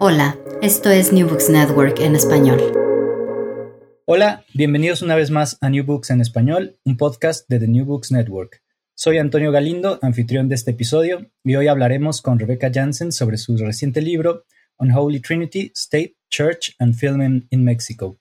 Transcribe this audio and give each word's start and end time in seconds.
Hola, 0.00 0.36
esto 0.60 0.90
es 0.90 1.12
New 1.12 1.28
Books 1.28 1.50
Network 1.50 2.00
en 2.00 2.16
español. 2.16 2.60
Hola, 4.06 4.44
bienvenidos 4.52 5.02
una 5.02 5.14
vez 5.14 5.30
más 5.30 5.56
a 5.60 5.70
New 5.70 5.84
Books 5.84 6.10
en 6.10 6.20
español, 6.20 6.76
un 6.82 6.96
podcast 6.96 7.48
de 7.48 7.60
The 7.60 7.68
New 7.68 7.84
Books 7.84 8.10
Network. 8.10 8.60
Soy 8.96 9.18
Antonio 9.18 9.52
Galindo, 9.52 10.00
anfitrión 10.02 10.48
de 10.48 10.56
este 10.56 10.72
episodio, 10.72 11.30
y 11.44 11.54
hoy 11.54 11.68
hablaremos 11.68 12.22
con 12.22 12.40
Rebecca 12.40 12.72
Jansen 12.74 13.12
sobre 13.12 13.36
su 13.36 13.56
reciente 13.56 14.02
libro 14.02 14.42
Unholy 14.78 15.20
Trinity, 15.20 15.70
State, 15.76 16.16
Church 16.28 16.74
and 16.80 16.96
Film 16.96 17.46
in 17.48 17.62
Mexico. 17.62 18.18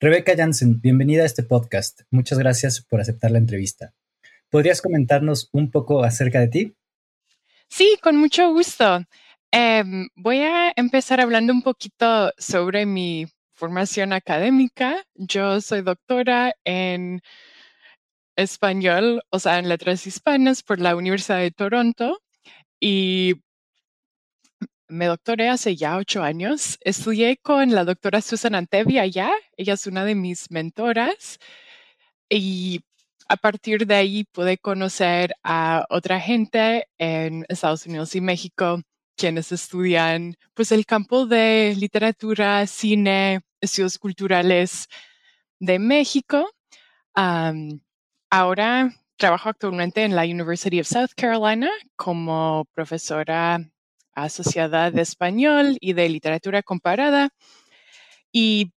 Rebecca 0.00 0.32
Jansen, 0.34 0.80
bienvenida 0.80 1.24
a 1.24 1.26
este 1.26 1.42
podcast. 1.42 2.00
Muchas 2.10 2.38
gracias 2.38 2.80
por 2.80 3.02
aceptar 3.02 3.30
la 3.30 3.38
entrevista. 3.38 3.92
¿Podrías 4.48 4.80
comentarnos 4.80 5.50
un 5.52 5.70
poco 5.70 6.02
acerca 6.02 6.40
de 6.40 6.48
ti? 6.48 6.74
Sí, 7.68 7.98
con 8.02 8.16
mucho 8.16 8.50
gusto. 8.54 9.04
Em, 9.52 10.08
voy 10.14 10.38
a 10.40 10.72
empezar 10.76 11.20
hablando 11.20 11.52
un 11.54 11.62
poquito 11.62 12.30
sobre 12.38 12.84
mi 12.86 13.26
formación 13.54 14.12
académica. 14.12 15.04
Yo 15.14 15.60
soy 15.62 15.80
doctora 15.82 16.52
en 16.64 17.22
español, 18.36 19.22
o 19.30 19.38
sea, 19.38 19.58
en 19.58 19.68
letras 19.68 20.06
hispanas 20.06 20.62
por 20.62 20.80
la 20.80 20.96
Universidad 20.96 21.38
de 21.40 21.50
Toronto 21.50 22.20
y 22.80 23.34
me 24.88 25.06
doctoré 25.06 25.48
hace 25.48 25.76
ya 25.76 25.96
ocho 25.96 26.22
años. 26.22 26.78
Estudié 26.82 27.36
con 27.38 27.72
la 27.72 27.84
doctora 27.84 28.20
Susan 28.22 28.54
Antevi 28.54 28.98
allá. 28.98 29.30
Ella 29.56 29.74
es 29.74 29.86
una 29.86 30.04
de 30.04 30.14
mis 30.14 30.50
mentoras 30.50 31.38
y 32.30 32.80
a 33.28 33.36
partir 33.36 33.86
de 33.86 33.94
ahí 33.96 34.24
pude 34.24 34.58
conocer 34.58 35.34
a 35.44 35.86
otra 35.90 36.20
gente 36.20 36.86
en 36.98 37.44
Estados 37.48 37.86
Unidos 37.86 38.14
y 38.14 38.20
México 38.22 38.82
quienes 39.18 39.52
estudian 39.52 40.36
pues 40.54 40.72
el 40.72 40.86
campo 40.86 41.26
de 41.26 41.74
literatura, 41.76 42.66
cine, 42.66 43.40
estudios 43.60 43.98
culturales 43.98 44.86
de 45.60 45.78
México. 45.78 46.48
ahora 48.30 48.90
trabajo 49.16 49.48
actualmente 49.48 50.04
en 50.04 50.14
la 50.14 50.22
University 50.22 50.80
of 50.80 50.86
South 50.86 51.10
Carolina 51.16 51.70
como 51.96 52.64
profesora 52.74 53.58
asociada 54.14 54.90
de 54.90 55.02
español 55.02 55.76
y 55.80 55.92
de 55.94 56.08
literatura 56.08 56.62
comparada. 56.62 57.30
Y 58.32 58.72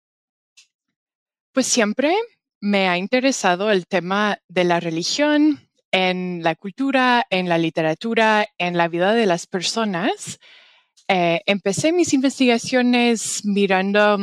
pues 1.54 1.68
siempre 1.68 2.16
me 2.62 2.88
ha 2.88 2.98
interesado 2.98 3.72
el 3.72 3.88
tema 3.88 4.40
de 4.48 4.64
la 4.64 4.80
religión, 4.80 5.69
en 5.92 6.42
la 6.44 6.56
cultura, 6.56 7.26
en 7.30 7.50
la 7.50 7.58
literatura, 7.58 8.48
en 8.58 8.78
la 8.78 8.88
vida 8.88 9.14
de 9.14 9.26
las 9.26 9.48
personas. 9.48 10.40
Eh, 11.08 11.42
empecé 11.46 11.92
mis 11.92 12.14
investigaciones 12.14 13.44
mirando 13.44 14.20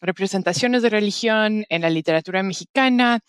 representaciones 0.00 0.82
de 0.82 0.90
religión 0.90 1.64
en 1.68 1.82
la 1.82 1.90
literatura 1.90 2.42
mexicana 2.42 3.20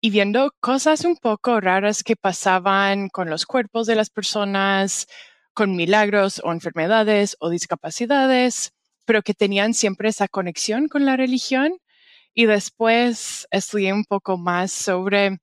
y 0.00 0.10
viendo 0.10 0.52
cosas 0.60 1.04
un 1.04 1.16
poco 1.16 1.60
raras 1.60 2.02
que 2.02 2.16
pasaban 2.16 3.08
con 3.08 3.28
los 3.28 3.46
cuerpos 3.46 3.86
de 3.86 3.96
las 3.96 4.10
personas, 4.10 5.06
con 5.52 5.74
milagros 5.76 6.40
o 6.44 6.52
enfermedades 6.52 7.36
o 7.40 7.50
discapacidades, 7.50 8.72
pero 9.04 9.22
que 9.22 9.34
tenían 9.34 9.74
siempre 9.74 10.08
esa 10.08 10.28
conexión 10.28 10.88
con 10.88 11.04
la 11.04 11.16
religión. 11.16 11.76
Y 12.32 12.46
después 12.46 13.48
estudié 13.50 13.92
un 13.92 14.04
poco 14.04 14.38
más 14.38 14.70
sobre 14.70 15.40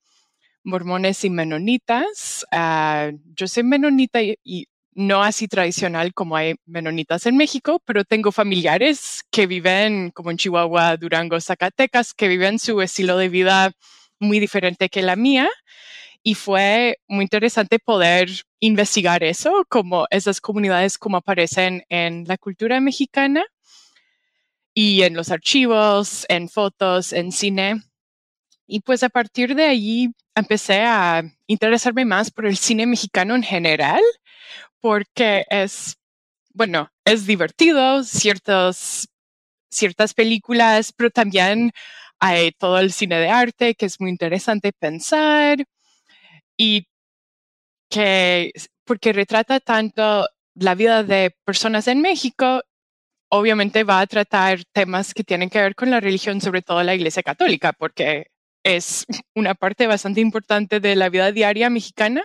mormones 0.67 1.23
y 1.23 1.29
menonitas. 1.29 2.45
Ah, 2.51 3.11
yo 3.35 3.47
soy 3.47 3.63
menonita 3.63 4.21
y, 4.21 4.67
no 4.93 5.21
así 5.21 5.47
tradicional 5.47 6.11
como 6.15 6.35
hay 6.35 6.55
menonitas 6.65 7.27
en 7.27 7.37
México, 7.37 7.79
pero 7.85 8.03
tengo 8.03 8.31
familiares 8.31 9.23
que 9.31 9.45
viven 9.45 10.09
como 10.09 10.31
en 10.31 10.37
Chihuahua, 10.37 10.97
Durango, 10.97 11.39
Zacatecas, 11.39 12.15
que 12.15 12.27
viven 12.27 12.57
su 12.57 12.81
estilo 12.81 13.15
de 13.15 13.29
vida 13.29 13.71
muy 14.19 14.39
diferente 14.39 14.89
que 14.89 15.03
la 15.03 15.15
mía. 15.15 15.49
Y 16.23 16.33
fue 16.33 16.97
muy 17.07 17.23
interesante 17.23 17.77
poder 17.79 18.29
investigar 18.59 19.23
eso, 19.23 19.65
como 19.69 20.07
esas 20.09 20.41
comunidades 20.41 20.97
como 20.97 21.17
aparecen 21.17 21.83
en 21.89 22.25
la 22.27 22.37
cultura 22.37 22.81
mexicana 22.81 23.45
y 24.73 25.03
en 25.03 25.13
los 25.15 25.29
archivos, 25.29 26.25
en 26.27 26.49
fotos, 26.49 27.13
en 27.13 27.31
cine. 27.31 27.86
Y 28.67 28.81
pues 28.81 29.03
a 29.03 29.09
partir 29.09 29.55
de 29.55 29.65
allí 29.65 30.11
empecé 30.35 30.81
a 30.83 31.23
interesarme 31.47 32.05
más 32.05 32.31
por 32.31 32.45
el 32.45 32.57
cine 32.57 32.85
mexicano 32.85 33.35
en 33.35 33.43
general, 33.43 34.01
porque 34.81 35.45
es, 35.49 35.97
bueno, 36.53 36.91
es 37.05 37.25
divertido, 37.25 38.03
ciertos, 38.03 39.09
ciertas 39.71 40.13
películas, 40.13 40.93
pero 40.93 41.09
también 41.11 41.71
hay 42.19 42.51
todo 42.51 42.79
el 42.79 42.91
cine 42.93 43.19
de 43.19 43.29
arte 43.29 43.75
que 43.75 43.85
es 43.85 43.99
muy 44.01 44.09
interesante 44.09 44.73
pensar 44.73 45.65
y 46.57 46.87
que, 47.89 48.51
porque 48.85 49.13
retrata 49.13 49.59
tanto 49.59 50.27
la 50.55 50.75
vida 50.75 51.03
de 51.03 51.35
personas 51.45 51.87
en 51.87 52.01
México 52.01 52.61
obviamente 53.29 53.83
va 53.83 53.99
a 54.01 54.07
tratar 54.07 54.63
temas 54.71 55.13
que 55.13 55.23
tienen 55.23 55.49
que 55.49 55.61
ver 55.61 55.75
con 55.75 55.89
la 55.91 55.99
religión, 55.99 56.41
sobre 56.41 56.61
todo 56.61 56.83
la 56.83 56.95
Iglesia 56.95 57.23
Católica, 57.23 57.73
porque 57.73 58.27
es 58.67 59.05
una 59.35 59.55
parte 59.55 59.87
bastante 59.87 60.21
importante 60.21 60.79
de 60.79 60.95
la 60.95 61.09
vida 61.09 61.31
diaria 61.31 61.69
mexicana. 61.69 62.23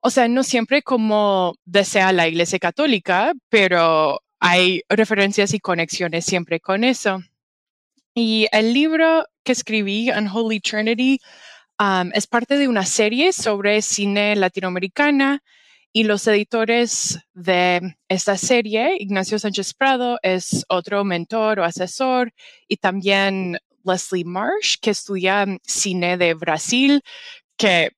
O 0.00 0.10
sea, 0.10 0.28
no 0.28 0.42
siempre 0.42 0.82
como 0.82 1.54
desea 1.64 2.12
la 2.12 2.28
Iglesia 2.28 2.58
Católica, 2.58 3.32
pero 3.48 4.20
hay 4.40 4.82
referencias 4.88 5.54
y 5.54 5.60
conexiones 5.60 6.24
siempre 6.24 6.60
con 6.60 6.84
eso. 6.84 7.20
Y 8.14 8.46
el 8.52 8.72
libro 8.72 9.24
que 9.42 9.52
escribí, 9.52 10.10
Unholy 10.10 10.60
Trinity, 10.60 11.18
um, 11.78 12.10
es 12.14 12.26
parte 12.26 12.58
de 12.58 12.68
una 12.68 12.84
serie 12.84 13.32
sobre 13.32 13.82
cine 13.82 14.36
latinoamericana 14.36 15.42
y 15.92 16.04
los 16.04 16.26
editores 16.26 17.20
de 17.34 17.96
esta 18.08 18.36
serie, 18.36 18.96
Ignacio 18.98 19.38
Sánchez 19.38 19.74
Prado, 19.74 20.18
es 20.22 20.64
otro 20.68 21.04
mentor 21.04 21.60
o 21.60 21.64
asesor 21.64 22.32
y 22.68 22.78
también 22.78 23.58
Leslie 23.84 24.24
Marsh, 24.24 24.76
que 24.80 24.90
estudia 24.90 25.46
cine 25.62 26.16
de 26.16 26.34
Brasil, 26.34 27.02
que 27.56 27.90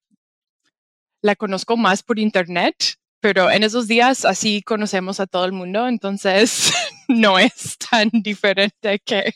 la 1.23 1.37
conozco 1.37 1.77
más 1.77 2.03
por 2.03 2.19
internet, 2.19 2.95
pero 3.21 3.51
en 3.51 3.63
esos 3.63 3.89
días 3.89 4.25
así 4.25 4.63
conocemos 4.63 5.21
a 5.21 5.27
todo 5.27 5.45
el 5.45 5.53
mundo, 5.53 5.89
entonces 5.89 6.73
no 7.09 7.39
es 7.39 7.77
tan 7.79 8.11
diferente 8.13 9.01
que 9.05 9.33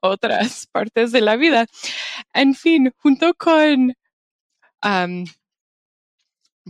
otras 0.00 0.66
partes 0.66 1.12
de 1.12 1.20
la 1.20 1.36
vida. 1.36 1.66
En 2.34 2.54
fin, 2.54 2.92
junto 2.98 3.34
con 3.34 3.94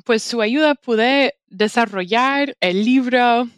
pues 0.04 0.22
su 0.22 0.40
ayuda 0.40 0.74
pude 0.74 1.34
desarrollar 1.48 2.56
el 2.60 2.84
libro 2.84 3.48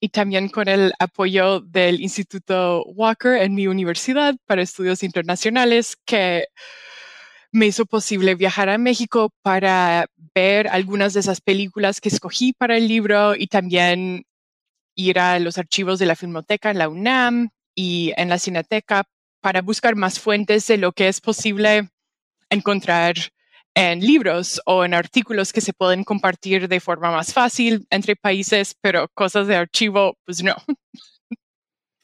y 0.00 0.08
también 0.08 0.48
con 0.48 0.68
el 0.68 0.92
apoyo 0.98 1.60
del 1.60 2.00
Instituto 2.00 2.84
Walker 2.84 3.34
en 3.34 3.54
mi 3.54 3.66
universidad 3.66 4.34
para 4.46 4.62
estudios 4.62 5.02
internacionales 5.02 5.96
que 6.06 6.46
me 7.52 7.66
hizo 7.66 7.84
posible 7.84 8.34
viajar 8.34 8.68
a 8.70 8.78
México 8.78 9.30
para 9.42 10.06
ver 10.34 10.68
algunas 10.68 11.12
de 11.12 11.20
esas 11.20 11.40
películas 11.40 12.00
que 12.00 12.08
escogí 12.08 12.52
para 12.52 12.76
el 12.76 12.88
libro 12.88 13.34
y 13.36 13.48
también 13.48 14.24
ir 14.94 15.18
a 15.18 15.38
los 15.38 15.58
archivos 15.58 15.98
de 15.98 16.06
la 16.06 16.16
Filmoteca 16.16 16.70
en 16.70 16.78
la 16.78 16.88
UNAM 16.88 17.50
y 17.74 18.12
en 18.16 18.28
la 18.28 18.38
Cineteca 18.38 19.04
para 19.40 19.62
buscar 19.62 19.96
más 19.96 20.18
fuentes 20.18 20.66
de 20.66 20.78
lo 20.78 20.92
que 20.92 21.08
es 21.08 21.20
posible 21.20 21.90
encontrar 22.50 23.14
en 23.74 24.00
libros 24.00 24.60
o 24.66 24.84
en 24.84 24.94
artículos 24.94 25.52
que 25.52 25.60
se 25.60 25.72
pueden 25.72 26.04
compartir 26.04 26.68
de 26.68 26.80
forma 26.80 27.10
más 27.10 27.32
fácil 27.32 27.86
entre 27.90 28.16
países, 28.16 28.74
pero 28.80 29.08
cosas 29.14 29.46
de 29.46 29.56
archivo, 29.56 30.16
pues 30.24 30.42
no. 30.42 30.56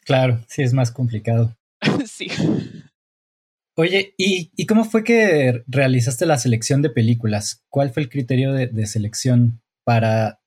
Claro, 0.05 0.45
sí 0.49 0.63
es 0.63 0.73
más 0.73 0.93
complicado. 0.93 1.57
sí. 2.07 2.29
Oye, 3.79 4.15
¿y, 4.17 4.65
cómo 4.67 4.85
fue 4.85 5.05
que 5.05 5.63
realizaste 5.67 6.25
la 6.25 6.39
selección 6.39 6.81
de 6.81 6.89
películas? 6.89 7.63
¿Cuál 7.69 7.91
fue 7.91 8.05
el 8.05 8.09
criterio 8.09 8.55
de, 8.55 8.87
selección 8.87 9.61
para 9.85 10.41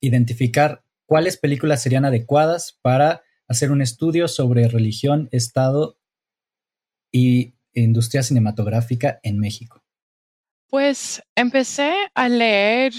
identificar 0.00 0.84
cuáles 1.06 1.36
películas 1.36 1.82
serían 1.82 2.04
adecuadas 2.04 2.78
para 2.82 3.22
hacer 3.46 3.70
un 3.70 3.80
estudio 3.80 4.26
sobre 4.26 4.66
religión, 4.66 5.28
Estado 5.30 5.98
y 7.12 7.54
industria 7.74 8.24
cinematográfica 8.24 9.20
en 9.22 9.38
México? 9.38 9.81
Pues 10.72 11.22
empecé 11.36 11.92
a 12.14 12.30
leer 12.30 12.94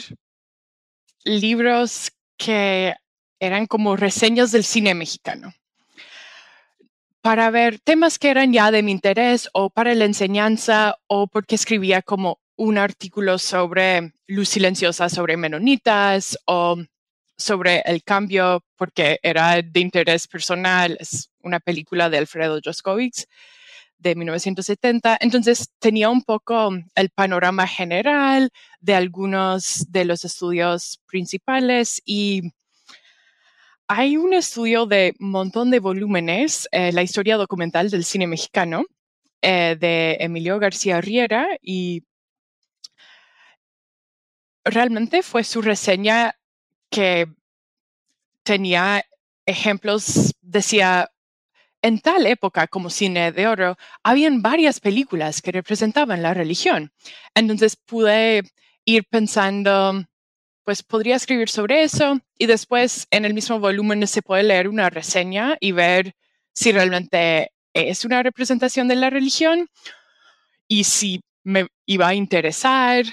libros 1.23 2.11
que 2.37 2.93
eran 3.39 3.65
como 3.65 3.95
reseñas 3.95 4.51
del 4.51 4.63
cine 4.63 4.93
mexicano 4.93 5.55
para 7.21 7.49
ver 7.49 7.79
temas 7.79 8.19
que 8.19 8.29
eran 8.29 8.53
ya 8.53 8.69
de 8.69 8.83
mi 8.83 8.91
interés 8.91 9.49
o 9.53 9.71
para 9.71 9.95
la 9.95 10.05
enseñanza 10.05 10.99
o 11.07 11.25
porque 11.25 11.55
escribía 11.55 12.03
como 12.03 12.39
un 12.57 12.77
artículo 12.77 13.39
sobre 13.39 14.13
Luz 14.27 14.49
Silenciosa 14.49 15.09
sobre 15.09 15.35
menonitas 15.35 16.37
o 16.45 16.77
sobre 17.35 17.81
el 17.85 18.03
cambio 18.03 18.63
porque 18.75 19.19
era 19.23 19.59
de 19.63 19.79
interés 19.79 20.27
personal. 20.27 20.95
Es 20.99 21.31
una 21.41 21.59
película 21.59 22.11
de 22.11 22.19
Alfredo 22.19 22.59
Joskovich 22.63 23.25
de 24.03 24.15
1970. 24.15 25.17
Entonces 25.21 25.69
tenía 25.79 26.09
un 26.09 26.21
poco 26.21 26.71
el 26.95 27.09
panorama 27.09 27.65
general 27.65 28.51
de 28.81 28.95
algunos 28.95 29.85
de 29.89 30.05
los 30.05 30.25
estudios 30.25 30.99
principales 31.07 32.01
y 32.05 32.51
hay 33.87 34.17
un 34.17 34.33
estudio 34.33 34.85
de 34.85 35.13
montón 35.19 35.69
de 35.71 35.79
volúmenes, 35.79 36.67
eh, 36.71 36.91
la 36.91 37.03
historia 37.03 37.37
documental 37.37 37.89
del 37.89 38.05
cine 38.05 38.27
mexicano, 38.27 38.85
eh, 39.41 39.75
de 39.79 40.17
Emilio 40.19 40.57
García 40.57 41.01
Riera, 41.01 41.47
y 41.61 42.03
realmente 44.63 45.21
fue 45.21 45.43
su 45.43 45.61
reseña 45.61 46.35
que 46.89 47.27
tenía 48.43 49.03
ejemplos, 49.45 50.33
decía, 50.41 51.09
en 51.83 51.99
tal 51.99 52.25
época 52.25 52.65
como 52.67 52.89
cine 52.89 53.31
de 53.31 53.45
oro, 53.45 53.77
habían 54.01 54.41
varias 54.41 54.79
películas 54.79 55.41
que 55.41 55.51
representaban 55.51 56.23
la 56.23 56.33
religión. 56.33 56.91
Entonces 57.35 57.75
pude 57.75 58.43
ir 58.85 59.05
pensando 59.09 60.03
pues 60.63 60.81
podría 60.81 61.17
escribir 61.17 61.49
sobre 61.49 61.83
eso 61.83 62.19
y 62.37 62.45
después 62.45 63.07
en 63.11 63.25
el 63.25 63.33
mismo 63.33 63.59
volumen 63.59 64.07
se 64.07 64.21
puede 64.21 64.43
leer 64.43 64.69
una 64.69 64.89
reseña 64.89 65.57
y 65.59 65.73
ver 65.73 66.15
si 66.53 66.71
realmente 66.71 67.51
es 67.73 68.05
una 68.05 68.23
representación 68.23 68.87
de 68.87 68.95
la 68.95 69.09
religión 69.09 69.67
y 70.67 70.85
si 70.85 71.21
me 71.43 71.67
iba 71.85 72.07
a 72.07 72.15
interesar. 72.15 73.05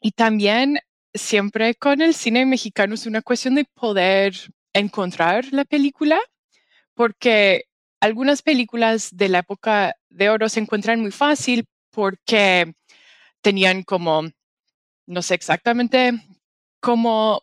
y 0.00 0.12
también 0.12 0.78
siempre 1.12 1.74
con 1.74 2.00
el 2.00 2.14
cine 2.14 2.46
mexicano 2.46 2.94
es 2.94 3.06
una 3.06 3.20
cuestión 3.20 3.54
de 3.54 3.64
poder 3.64 4.34
encontrar 4.72 5.44
la 5.52 5.64
película, 5.64 6.18
porque 7.00 7.64
algunas 7.98 8.42
películas 8.42 9.08
de 9.16 9.30
la 9.30 9.38
época 9.38 9.96
de 10.10 10.28
oro 10.28 10.50
se 10.50 10.60
encuentran 10.60 11.00
muy 11.00 11.10
fácil 11.10 11.64
porque 11.90 12.74
tenían 13.40 13.84
como 13.84 14.28
no 15.06 15.22
sé 15.22 15.32
exactamente 15.32 16.12
cómo 16.78 17.42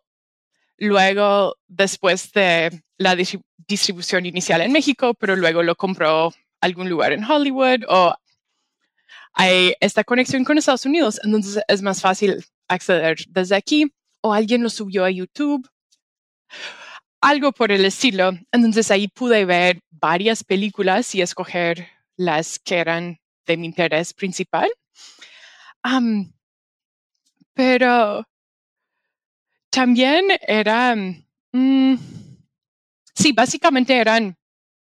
luego, 0.77 1.55
después 1.67 2.31
de 2.33 2.83
la 2.99 3.15
distribución 3.15 4.27
inicial 4.27 4.61
en 4.61 4.71
México, 4.71 5.15
pero 5.15 5.35
luego 5.35 5.63
lo 5.63 5.73
compró 5.73 6.31
algún 6.61 6.87
lugar 6.87 7.11
en 7.11 7.23
Hollywood 7.23 7.79
o 7.89 8.13
hay 9.33 9.73
esta 9.79 10.03
conexión 10.03 10.43
con 10.43 10.59
Estados 10.59 10.85
Unidos, 10.85 11.19
entonces 11.23 11.63
es 11.67 11.81
más 11.81 11.99
fácil 11.99 12.45
acceder 12.67 13.17
desde 13.29 13.55
aquí 13.55 13.91
o 14.21 14.35
alguien 14.35 14.61
lo 14.61 14.69
subió 14.69 15.03
a 15.03 15.09
YouTube, 15.09 15.67
algo 17.21 17.51
por 17.51 17.71
el 17.71 17.85
estilo. 17.85 18.31
Entonces 18.51 18.91
ahí 18.91 19.07
pude 19.07 19.45
ver 19.45 19.79
varias 19.89 20.43
películas 20.43 21.13
y 21.15 21.21
escoger 21.21 21.87
las 22.15 22.59
que 22.59 22.77
eran 22.77 23.19
de 23.45 23.57
mi 23.57 23.65
interés 23.67 24.13
principal. 24.13 24.69
Pero 27.53 28.23
también 29.69 30.25
eran, 30.41 31.25
mm, 31.51 31.95
sí, 33.15 33.31
básicamente 33.31 33.95
eran 33.97 34.37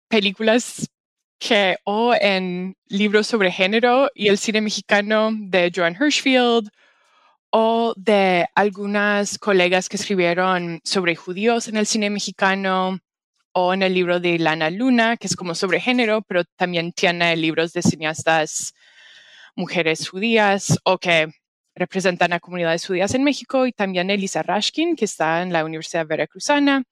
películas 0.08 0.88
que 1.38 1.78
o 1.84 2.14
en 2.14 2.76
libros 2.88 3.26
sobre 3.26 3.50
género 3.50 4.10
y 4.14 4.28
el 4.28 4.38
cine 4.38 4.60
mexicano 4.60 5.30
de 5.32 5.72
Joan 5.74 5.96
Hirschfield 5.98 6.68
o 7.50 7.94
de 7.96 8.46
algunas 8.54 9.38
colegas 9.38 9.88
que 9.88 9.96
escribieron 9.96 10.80
sobre 10.84 11.16
judíos 11.16 11.68
en 11.68 11.76
el 11.76 11.86
cine 11.86 12.10
mexicano 12.10 12.98
o 13.52 13.74
en 13.74 13.82
el 13.82 13.94
libro 13.94 14.20
de 14.20 14.38
Lana 14.38 14.70
Luna, 14.70 15.16
que 15.16 15.26
es 15.26 15.36
como 15.36 15.54
sobre 15.54 15.80
género, 15.80 16.22
pero 16.22 16.44
también 16.56 16.92
tiene 16.92 17.36
libros 17.36 17.72
de 17.72 17.82
cineastas 17.82 18.72
mujeres 19.56 20.08
judías 20.08 20.78
o 20.84 20.98
que 20.98 21.28
representan 21.74 22.32
a 22.32 22.40
comunidades 22.40 22.86
judías 22.86 23.14
en 23.14 23.24
México 23.24 23.66
y 23.66 23.72
también 23.72 24.10
Elisa 24.10 24.42
Rashkin, 24.42 24.96
que 24.96 25.04
está 25.04 25.42
en 25.42 25.52
la 25.52 25.64
Universidad 25.64 26.06
Veracruzana. 26.06 26.84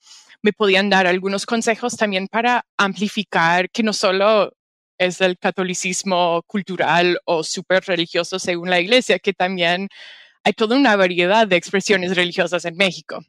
Me 0.43 0.53
podían 0.53 0.91
dar 0.91 1.07
algunos 1.07 1.47
consejos 1.47 1.97
también 1.97 2.29
para 2.29 2.65
amplificar 2.77 3.71
que 3.71 3.83
no 3.83 3.93
solo 3.93 4.53
es 4.99 5.21
el 5.21 5.39
catolicismo 5.39 6.43
cultural 6.47 7.19
o 7.25 7.45
súper 7.45 7.85
religioso 7.85 8.39
según 8.39 8.71
la 8.71 8.81
iglesia, 8.81 9.19
que 9.19 9.33
también 9.33 9.89
hay 10.45 10.53
toda 10.53 10.77
una 10.77 10.97
variedad 10.97 11.47
de 11.47 11.57
expresiones 11.57 12.17
religiosas 12.17 12.65
en 12.65 12.77
México. 12.77 13.21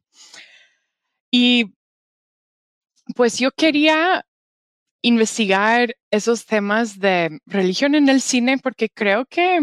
Y 1.32 1.74
pues 3.16 3.40
yo 3.40 3.52
quería 3.52 4.26
investigar 5.02 5.96
esos 6.12 6.46
temas 6.46 7.00
de 7.00 7.40
religión 7.46 7.96
en 7.96 8.10
el 8.10 8.22
cine 8.22 8.58
porque 8.58 8.90
creo 8.90 9.26
que 9.26 9.60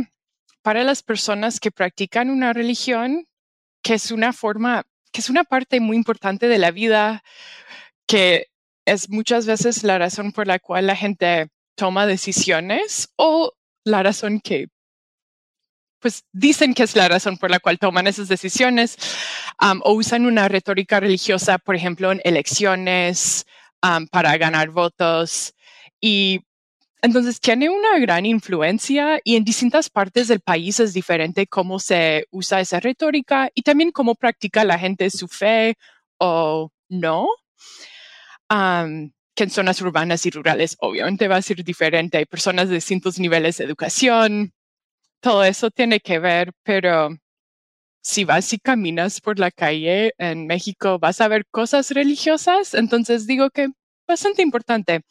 para 0.62 0.82
las 0.84 1.02
personas 1.02 1.60
que 1.60 1.70
practican 1.70 2.30
una 2.30 2.52
religión, 2.52 3.26
que 3.82 3.94
es 3.94 4.10
una 4.10 4.32
forma, 4.32 4.84
que 5.12 5.20
es 5.20 5.30
una 5.30 5.44
parte 5.44 5.80
muy 5.80 5.96
importante 5.96 6.48
de 6.48 6.58
la 6.58 6.70
vida, 6.70 7.22
que 8.06 8.48
es 8.84 9.10
muchas 9.10 9.46
veces 9.46 9.84
la 9.84 9.98
razón 9.98 10.32
por 10.32 10.46
la 10.46 10.58
cual 10.58 10.86
la 10.86 10.96
gente 10.96 11.48
toma 11.76 12.06
decisiones 12.06 13.12
o 13.16 13.52
la 13.84 14.02
razón 14.02 14.40
que 14.40 14.68
pues 16.06 16.24
dicen 16.30 16.72
que 16.72 16.84
es 16.84 16.94
la 16.94 17.08
razón 17.08 17.36
por 17.36 17.50
la 17.50 17.58
cual 17.58 17.80
toman 17.80 18.06
esas 18.06 18.28
decisiones 18.28 18.96
o 19.82 19.92
usan 19.92 20.24
una 20.24 20.46
retórica 20.46 21.00
religiosa, 21.00 21.58
por 21.58 21.74
ejemplo, 21.74 22.12
en 22.12 22.20
elecciones 22.22 23.44
para 24.12 24.36
ganar 24.36 24.70
votos. 24.70 25.52
Y 26.00 26.42
entonces 27.02 27.40
tiene 27.40 27.70
una 27.70 27.98
gran 27.98 28.24
influencia 28.24 29.18
y 29.24 29.34
en 29.34 29.42
distintas 29.42 29.90
partes 29.90 30.28
del 30.28 30.38
país 30.38 30.78
es 30.78 30.92
diferente 30.92 31.48
cómo 31.48 31.80
se 31.80 32.28
usa 32.30 32.60
esa 32.60 32.78
retórica 32.78 33.50
y 33.52 33.62
también 33.62 33.90
cómo 33.90 34.14
practica 34.14 34.62
la 34.62 34.78
gente 34.78 35.10
su 35.10 35.26
fe 35.26 35.74
o 36.18 36.70
no. 36.88 37.26
que 38.48 39.42
en 39.42 39.50
zonas 39.50 39.82
urbanas 39.82 40.24
y 40.24 40.30
rurales 40.30 40.76
obviamente 40.78 41.26
va 41.26 41.34
a 41.38 41.42
ser 41.42 41.64
diferente. 41.64 42.18
Hay 42.18 42.26
personas 42.26 42.68
de 42.68 42.76
distintos 42.76 43.18
niveles 43.18 43.56
de 43.56 43.64
educación. 43.64 44.52
Todo 45.20 45.44
eso 45.44 45.70
tiene 45.70 46.00
que 46.00 46.18
ver, 46.18 46.52
pero 46.62 47.10
si 48.02 48.24
vas 48.24 48.52
y 48.52 48.58
caminas 48.58 49.20
por 49.20 49.38
la 49.38 49.50
calle 49.50 50.14
en 50.18 50.46
México, 50.46 50.98
vas 50.98 51.20
a 51.20 51.28
ver 51.28 51.46
cosas 51.50 51.90
religiosas. 51.90 52.74
Entonces 52.74 53.26
digo 53.26 53.50
que 53.50 53.68
bastante 54.06 54.42
importante. 54.42 55.02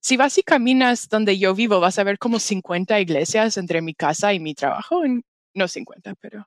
Si 0.00 0.16
vas 0.16 0.38
y 0.38 0.42
caminas 0.42 1.08
donde 1.08 1.38
yo 1.38 1.54
vivo, 1.54 1.80
vas 1.80 1.98
a 1.98 2.04
ver 2.04 2.18
como 2.18 2.38
50 2.38 3.00
iglesias 3.00 3.56
entre 3.56 3.82
mi 3.82 3.94
casa 3.94 4.32
y 4.32 4.40
mi 4.40 4.54
trabajo. 4.54 5.02
no 5.54 5.68
50, 5.68 6.14
pero 6.20 6.46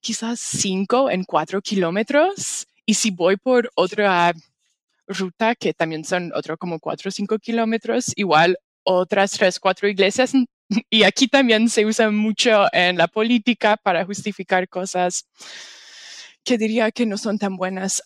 quizás 0.00 0.40
5 0.40 1.10
en 1.10 1.24
4 1.24 1.60
kilómetros. 1.62 2.66
Y 2.86 2.94
si 2.94 3.10
voy 3.10 3.36
por 3.36 3.70
otra 3.74 4.32
ruta, 5.08 5.54
que 5.56 5.74
también 5.74 6.04
son 6.04 6.32
otro 6.34 6.56
como 6.56 6.78
4 6.80 7.08
o 7.08 7.12
5 7.12 7.38
kilómetros, 7.38 8.12
igual 8.16 8.58
otras 8.84 9.32
3, 9.32 9.58
4 9.60 9.88
iglesias. 9.88 10.32
Y 10.90 11.04
aquí 11.04 11.28
también 11.28 11.68
se 11.68 11.86
usa 11.86 12.10
mucho 12.10 12.66
en 12.72 12.98
la 12.98 13.08
política 13.08 13.76
para 13.76 14.04
justificar 14.04 14.68
cosas 14.68 15.26
que 16.44 16.58
diría 16.58 16.90
que 16.92 17.06
no 17.06 17.18
son 17.18 17.38
tan 17.38 17.56
buenas, 17.56 18.02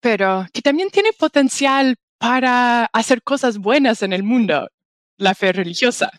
pero 0.00 0.46
que 0.52 0.62
también 0.62 0.90
tiene 0.90 1.12
potencial 1.12 1.96
para 2.18 2.86
hacer 2.86 3.22
cosas 3.22 3.58
buenas 3.58 4.02
en 4.02 4.12
el 4.12 4.24
mundo, 4.24 4.68
la 5.16 5.34
fe 5.34 5.52
religiosa. 5.52 6.10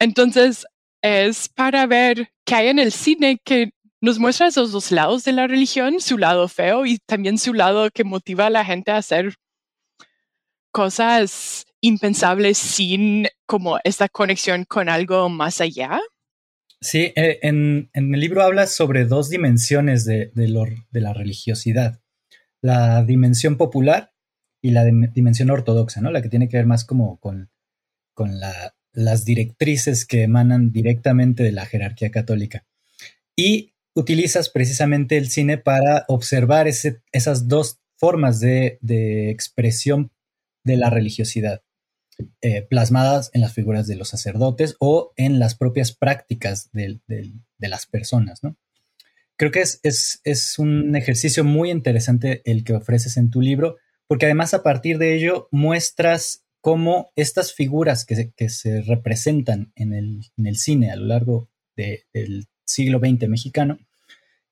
Entonces, 0.00 0.66
es 1.02 1.48
para 1.48 1.86
ver 1.86 2.30
qué 2.44 2.56
hay 2.56 2.68
en 2.68 2.80
el 2.80 2.90
cine 2.90 3.38
que 3.44 3.70
nos 4.00 4.18
muestra 4.18 4.48
esos 4.48 4.72
dos 4.72 4.90
lados 4.90 5.24
de 5.24 5.32
la 5.32 5.46
religión, 5.46 6.00
su 6.00 6.18
lado 6.18 6.48
feo 6.48 6.84
y 6.84 6.98
también 7.06 7.38
su 7.38 7.54
lado 7.54 7.90
que 7.90 8.04
motiva 8.04 8.46
a 8.46 8.50
la 8.50 8.64
gente 8.64 8.90
a 8.90 8.98
hacer 8.98 9.34
cosas 10.72 11.65
impensables 11.80 12.58
sin 12.58 13.28
como 13.46 13.78
esta 13.84 14.08
conexión 14.08 14.64
con 14.64 14.88
algo 14.88 15.28
más 15.28 15.60
allá. 15.60 16.00
Sí, 16.80 17.12
eh, 17.16 17.38
en, 17.42 17.90
el 17.94 18.20
libro 18.20 18.42
hablas 18.42 18.72
sobre 18.74 19.06
dos 19.06 19.30
dimensiones 19.30 20.04
de, 20.04 20.30
la 20.92 21.12
religiosidad. 21.12 22.00
La 22.60 23.02
dimensión 23.04 23.56
popular 23.56 24.12
y 24.62 24.70
la 24.70 24.84
dimensión 24.84 25.50
ortodoxa, 25.50 26.00
¿no? 26.00 26.10
La 26.10 26.22
que 26.22 26.28
tiene 26.28 26.48
que 26.48 26.56
ver 26.56 26.66
más 26.66 26.84
como 26.84 27.18
con, 27.20 27.50
las 28.92 29.24
directrices 29.24 30.06
que 30.06 30.22
emanan 30.22 30.72
directamente 30.72 31.42
de 31.42 31.52
la 31.52 31.66
jerarquía 31.66 32.10
católica. 32.10 32.66
Y 33.36 33.74
utilizas 33.94 34.48
precisamente 34.48 35.16
el 35.16 35.28
cine 35.28 35.58
para 35.58 36.04
observar 36.08 36.66
esas 36.66 37.48
dos 37.48 37.80
formas 37.96 38.40
de, 38.40 38.78
expresión 39.30 40.12
de 40.64 40.76
la 40.76 40.90
religiosidad, 40.90 41.62
eh, 42.40 42.62
plasmadas 42.62 43.30
en 43.34 43.40
las 43.40 43.52
figuras 43.52 43.86
de 43.86 43.96
los 43.96 44.08
sacerdotes 44.08 44.76
o 44.78 45.12
en 45.16 45.38
las 45.38 45.54
propias 45.54 45.92
prácticas 45.92 46.70
de, 46.72 47.00
las 47.58 47.86
personas. 47.86 48.40
Creo 49.36 49.50
que 49.50 49.60
es, 49.60 49.80
es, 49.82 50.58
un 50.58 50.96
ejercicio 50.96 51.44
muy 51.44 51.70
interesante 51.70 52.42
el 52.44 52.64
que 52.64 52.74
ofreces 52.74 53.16
en 53.16 53.30
tu 53.30 53.40
libro, 53.40 53.76
porque 54.06 54.26
además 54.26 54.54
a 54.54 54.62
partir 54.62 54.98
de 54.98 55.14
ello 55.14 55.48
muestras 55.50 56.44
cómo 56.60 57.12
estas 57.16 57.52
figuras 57.52 58.04
que 58.04 58.48
se, 58.48 58.82
representan 58.82 59.72
en 59.76 59.92
el, 59.92 60.56
cine 60.56 60.90
a 60.90 60.96
lo 60.96 61.06
largo 61.06 61.48
del 61.76 62.46
siglo 62.64 62.98
XX 62.98 63.28
mexicano 63.28 63.78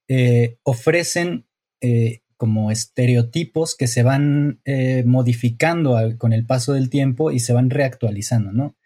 eh, 0.07 0.59
ofrecen 0.63 1.47
eh, 1.81 2.21
como 2.37 2.71
estereotipos 2.71 3.77
que 3.77 3.87
se 3.87 4.03
van 4.03 4.61
eh, 4.65 5.05
modificando 5.07 5.99
con 6.19 6.33
el 6.33 6.47
paso 6.47 6.73
del 6.73 6.91
tiempo 6.91 7.31
y 7.31 7.41
se 7.41 7.53
van 7.53 7.71
reactualizando, 7.71 8.53
¿no? 8.53 8.77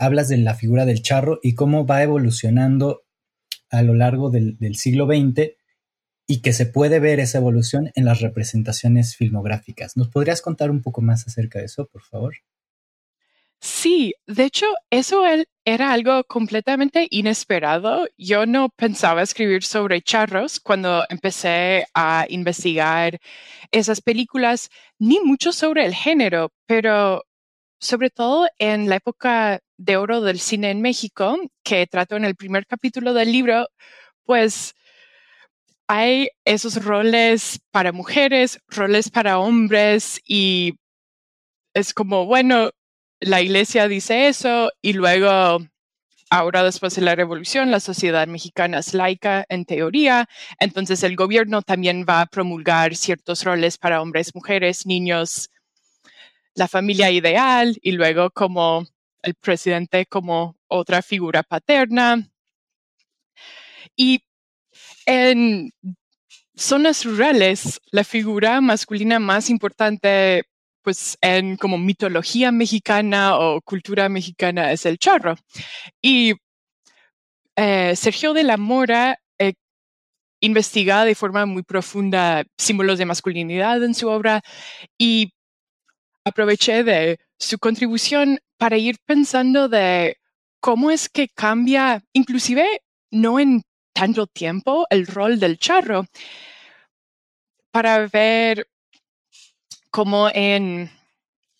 hablas 0.00 0.28
de 0.28 0.38
la 0.38 0.54
figura 0.54 0.86
del 0.86 1.02
charro 1.02 1.38
y 1.40 1.54
cómo 1.54 1.86
va 1.86 2.02
evolucionando 2.02 3.02
a 3.70 3.82
lo 3.82 3.94
largo 3.94 4.30
del, 4.30 4.76
siglo 4.76 5.06
XX 5.06 5.52
y 6.26 6.42
que 6.42 6.52
se 6.52 6.66
puede 6.66 7.00
ver 7.00 7.20
esa 7.20 7.38
evolución 7.38 7.90
en 7.94 8.04
las 8.04 8.20
representaciones 8.20 9.16
filmográficas. 9.16 9.96
¿Nos 9.96 10.08
podrías 10.08 10.42
contar 10.42 10.70
un 10.70 10.82
poco 10.82 11.00
más 11.00 11.26
acerca 11.26 11.58
de 11.58 11.66
eso, 11.66 11.86
por 11.86 12.02
favor? 12.02 12.34
Sí, 13.62 14.14
de 14.26 14.44
hecho, 14.44 14.66
eso 14.90 15.24
era 15.64 15.92
algo 15.92 16.22
completamente 16.24 17.08
inesperado. 17.10 18.06
Yo 18.16 18.46
no 18.46 18.68
pensaba 18.70 19.22
escribir 19.22 19.64
sobre 19.64 20.00
charros 20.00 20.60
cuando 20.60 21.04
empecé 21.08 21.86
a 21.94 22.24
investigar 22.28 23.18
esas 23.72 24.00
películas, 24.00 24.70
ni 24.98 25.20
mucho 25.20 25.52
sobre 25.52 25.84
el 25.86 25.94
género, 25.94 26.52
pero 26.66 27.24
sobre 27.80 28.10
todo 28.10 28.48
en 28.58 28.88
la 28.88 28.96
época 28.96 29.60
de 29.78 29.96
oro 29.96 30.20
del 30.22 30.40
cine 30.40 30.70
en 30.70 30.82
México, 30.82 31.38
que 31.64 31.86
trato 31.86 32.16
en 32.16 32.24
el 32.26 32.36
primer 32.36 32.66
capítulo 32.66 33.14
del 33.14 33.32
libro, 33.32 33.68
pues 34.24 34.74
hay 35.90 36.28
esos 36.44 36.84
roles 36.84 37.60
para 37.70 37.92
mujeres, 37.92 38.58
roles 38.68 39.10
para 39.10 39.38
hombres 39.38 40.20
y 40.26 40.74
es 41.74 41.94
como, 41.94 42.26
bueno, 42.26 42.70
la 43.20 43.40
iglesia 43.40 43.88
dice 43.88 44.28
eso 44.28 44.70
y 44.82 44.92
luego, 44.92 45.58
ahora 46.30 46.62
después 46.62 46.94
de 46.94 47.02
la 47.02 47.14
revolución, 47.14 47.70
la 47.70 47.80
sociedad 47.80 48.26
mexicana 48.26 48.78
es 48.78 48.94
laica 48.94 49.44
en 49.48 49.64
teoría, 49.64 50.28
entonces 50.58 51.02
el 51.02 51.16
gobierno 51.16 51.62
también 51.62 52.04
va 52.08 52.20
a 52.20 52.26
promulgar 52.26 52.94
ciertos 52.94 53.44
roles 53.44 53.78
para 53.78 54.00
hombres, 54.02 54.34
mujeres, 54.34 54.86
niños, 54.86 55.50
la 56.54 56.68
familia 56.68 57.10
ideal 57.10 57.76
y 57.82 57.92
luego 57.92 58.30
como 58.30 58.86
el 59.22 59.34
presidente 59.34 60.06
como 60.06 60.56
otra 60.68 61.02
figura 61.02 61.42
paterna. 61.42 62.28
Y 63.96 64.22
en 65.06 65.72
zonas 66.54 67.04
rurales, 67.04 67.80
la 67.90 68.04
figura 68.04 68.60
masculina 68.60 69.18
más 69.18 69.50
importante 69.50 70.44
pues 70.88 71.18
en 71.20 71.58
como 71.58 71.76
mitología 71.76 72.50
mexicana 72.50 73.38
o 73.38 73.60
cultura 73.60 74.08
mexicana 74.08 74.72
es 74.72 74.86
el 74.86 74.96
charro. 74.96 75.34
Y 76.00 76.32
eh, 77.56 77.94
Sergio 77.94 78.32
de 78.32 78.42
la 78.42 78.56
Mora 78.56 79.18
eh, 79.38 79.52
investiga 80.40 81.04
de 81.04 81.14
forma 81.14 81.44
muy 81.44 81.62
profunda 81.62 82.42
símbolos 82.56 82.98
de 82.98 83.04
masculinidad 83.04 83.84
en 83.84 83.92
su 83.92 84.08
obra 84.08 84.40
y 84.96 85.34
aproveché 86.24 86.84
de 86.84 87.20
su 87.38 87.58
contribución 87.58 88.38
para 88.56 88.78
ir 88.78 88.96
pensando 89.04 89.68
de 89.68 90.16
cómo 90.58 90.90
es 90.90 91.10
que 91.10 91.28
cambia, 91.28 92.02
inclusive 92.14 92.80
no 93.10 93.38
en 93.38 93.60
tanto 93.92 94.26
tiempo, 94.26 94.86
el 94.88 95.06
rol 95.06 95.38
del 95.38 95.58
charro, 95.58 96.06
para 97.72 98.06
ver 98.06 98.66
como 99.90 100.28
en 100.32 100.90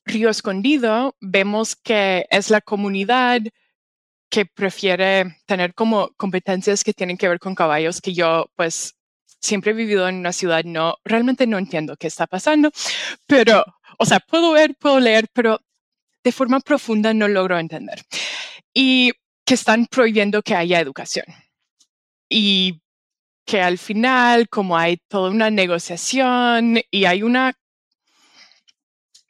Río 0.05 0.31
Escondido 0.31 1.15
vemos 1.21 1.77
que 1.77 2.27
es 2.31 2.51
la 2.51 2.61
comunidad 2.61 3.41
que 4.31 4.47
prefiere 4.47 5.37
tener 5.47 5.75
como 5.75 6.11
competencias 6.17 6.85
que 6.85 6.93
tienen 6.93 7.17
que 7.17 7.29
ver 7.29 7.39
con 7.39 7.55
caballos, 7.55 8.01
que 8.01 8.13
yo 8.13 8.51
pues 8.57 8.95
siempre 9.41 9.71
he 9.71 9.75
vivido 9.75 10.09
en 10.09 10.17
una 10.17 10.33
ciudad, 10.33 10.65
no, 10.65 10.97
realmente 11.05 11.47
no 11.47 11.59
entiendo 11.59 11.97
qué 11.97 12.07
está 12.09 12.27
pasando, 12.27 12.71
pero, 13.27 13.65
o 13.99 14.05
sea, 14.05 14.21
puedo 14.21 14.53
ver, 14.53 14.75
puedo 14.77 15.01
leer, 15.01 15.29
pero 15.33 15.61
de 16.25 16.33
forma 16.33 16.61
profunda 16.61 17.15
no 17.15 17.29
logro 17.29 17.59
entender. 17.59 18.03
Y 18.75 19.13
que 19.47 19.55
están 19.55 19.87
prohibiendo 19.87 20.43
que 20.43 20.55
haya 20.55 20.81
educación. 20.81 21.25
Y 22.29 22.83
que 23.47 23.63
al 23.63 23.79
final, 23.79 24.49
como 24.51 24.77
hay 24.77 24.99
toda 25.09 25.31
una 25.31 25.51
negociación 25.51 26.81
y 26.91 27.07
hay 27.07 27.23
una 27.23 27.55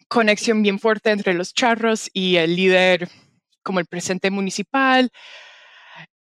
conexión 0.08 0.62
bien 0.62 0.78
fuerte 0.78 1.10
entre 1.10 1.34
los 1.34 1.54
charros 1.54 2.10
y 2.12 2.36
el 2.36 2.56
líder 2.56 3.08
como 3.62 3.80
el 3.80 3.86
presidente 3.86 4.30
municipal 4.30 5.10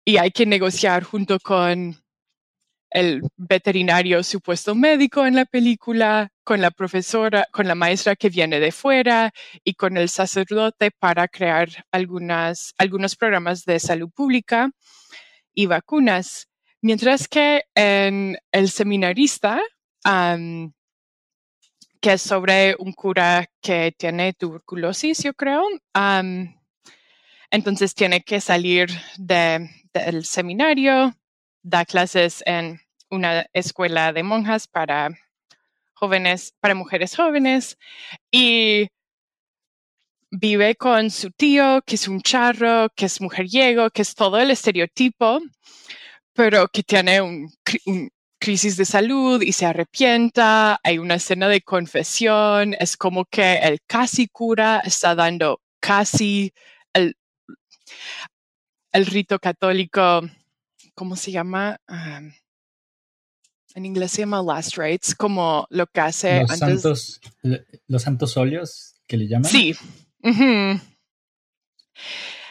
y 0.04 0.16
hay 0.18 0.30
que 0.30 0.46
negociar 0.46 1.02
junto 1.04 1.38
con 1.40 1.96
el 2.90 3.22
veterinario 3.36 4.22
supuesto 4.22 4.74
médico 4.74 5.26
en 5.26 5.34
la 5.34 5.44
película, 5.44 6.28
con 6.44 6.60
la 6.60 6.70
profesora, 6.70 7.46
con 7.50 7.66
la 7.66 7.74
maestra 7.74 8.14
que 8.14 8.28
viene 8.28 8.60
de 8.60 8.70
fuera 8.70 9.32
y 9.64 9.74
con 9.74 9.96
el 9.96 10.08
sacerdote 10.08 10.92
para 10.92 11.26
crear 11.26 11.68
algunas, 11.90 12.72
algunos 12.78 13.16
programas 13.16 13.64
de 13.64 13.80
salud 13.80 14.10
pública 14.14 14.70
y 15.54 15.66
vacunas. 15.66 16.48
Mientras 16.82 17.26
que 17.26 17.64
en 17.74 18.38
el 18.52 18.70
seminarista, 18.70 19.60
que 22.04 22.12
es 22.12 22.23
sobre 22.23 22.76
un 22.78 22.92
cura 22.92 23.46
que 23.62 23.90
tiene 23.96 24.34
tuberculosis, 24.34 25.23
yo 25.23 25.32
creo. 25.32 25.62
entonces 27.50 27.94
tiene 27.94 28.20
que 28.23 28.42
salir 28.42 28.90
del 29.16 30.26
seminario, 30.26 31.14
da 31.62 31.87
clases 31.87 32.42
en 32.44 32.78
una 33.08 33.46
escuela 33.54 34.12
de 34.12 34.23
monjas 34.23 34.68
para 34.68 35.16
jóvenes, 35.94 36.52
para 36.61 36.75
mujeres 36.75 37.16
jóvenes 37.16 37.78
y 38.30 38.88
vive 40.30 40.75
con 40.75 41.11
su 41.11 41.30
tío, 41.30 41.80
que 41.87 41.94
es 41.94 42.06
un 42.06 42.20
charro, 42.20 42.90
que 42.94 43.06
es 43.06 43.23
mujeriego, 43.23 43.88
que 43.88 44.02
es 44.02 44.14
todo 44.14 44.38
el 44.38 44.50
estereotipo, 44.50 45.40
pero 46.34 46.68
que 46.68 46.82
tiene 46.82 47.23
un, 47.23 47.50
crisis 48.44 48.76
de 48.76 48.84
salud 48.84 49.40
y 49.40 49.52
se 49.52 49.64
arrepienta, 49.64 50.78
hay 50.82 50.98
una 50.98 51.14
escena 51.14 51.48
de 51.48 51.62
confesión, 51.62 52.74
es 52.78 52.98
como 52.98 53.24
que 53.24 53.54
el 53.54 53.80
casi 53.86 54.28
cura 54.28 54.82
está 54.84 55.14
dando 55.14 55.62
casi 55.80 56.52
el, 56.92 57.16
el 58.92 59.06
rito 59.06 59.38
católico, 59.38 60.20
¿cómo 60.94 61.16
se 61.16 61.32
llama? 61.32 61.78
en 63.74 63.86
inglés 63.86 64.12
se 64.12 64.22
llama 64.22 64.42
last 64.42 64.76
rites, 64.76 65.14
como 65.14 65.66
lo 65.70 65.86
que 65.86 66.00
hace 66.00 66.42
los 66.42 66.58
Santos, 66.58 67.20
los 67.88 68.02
santos 68.02 68.36
óleos 68.36 68.94
que 69.08 69.16
le 69.16 69.26
llaman. 69.26 69.50
Sí. 69.50 69.74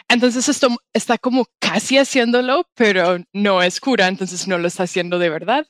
Entonces 0.08 0.48
esto 0.48 0.68
está 0.92 1.18
como 1.18 1.46
casi 1.58 1.98
haciéndolo, 1.98 2.68
pero 2.74 3.18
no 3.32 3.62
es 3.62 3.80
cura, 3.80 4.08
entonces 4.08 4.46
no 4.46 4.58
lo 4.58 4.68
está 4.68 4.84
haciendo 4.84 5.18
de 5.18 5.30
verdad. 5.30 5.66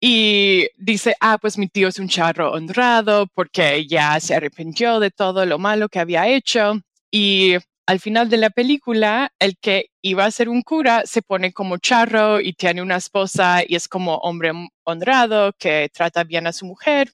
Y 0.00 0.68
dice, 0.76 1.16
ah, 1.20 1.38
pues 1.38 1.58
mi 1.58 1.68
tío 1.68 1.88
es 1.88 1.98
un 1.98 2.08
charro 2.08 2.52
honrado 2.52 3.26
porque 3.34 3.86
ya 3.86 4.20
se 4.20 4.34
arrepintió 4.34 5.00
de 5.00 5.10
todo 5.10 5.46
lo 5.46 5.58
malo 5.58 5.88
que 5.88 5.98
había 5.98 6.28
hecho. 6.28 6.80
Y 7.10 7.56
al 7.86 8.00
final 8.00 8.28
de 8.28 8.36
la 8.36 8.50
película, 8.50 9.32
el 9.38 9.56
que 9.58 9.86
iba 10.02 10.24
a 10.24 10.30
ser 10.30 10.48
un 10.48 10.62
cura 10.62 11.02
se 11.06 11.22
pone 11.22 11.52
como 11.52 11.78
charro 11.78 12.40
y 12.40 12.52
tiene 12.52 12.82
una 12.82 12.96
esposa 12.96 13.62
y 13.66 13.74
es 13.76 13.88
como 13.88 14.16
hombre 14.18 14.52
honrado 14.84 15.52
que 15.58 15.88
trata 15.92 16.24
bien 16.24 16.46
a 16.46 16.52
su 16.52 16.66
mujer. 16.66 17.12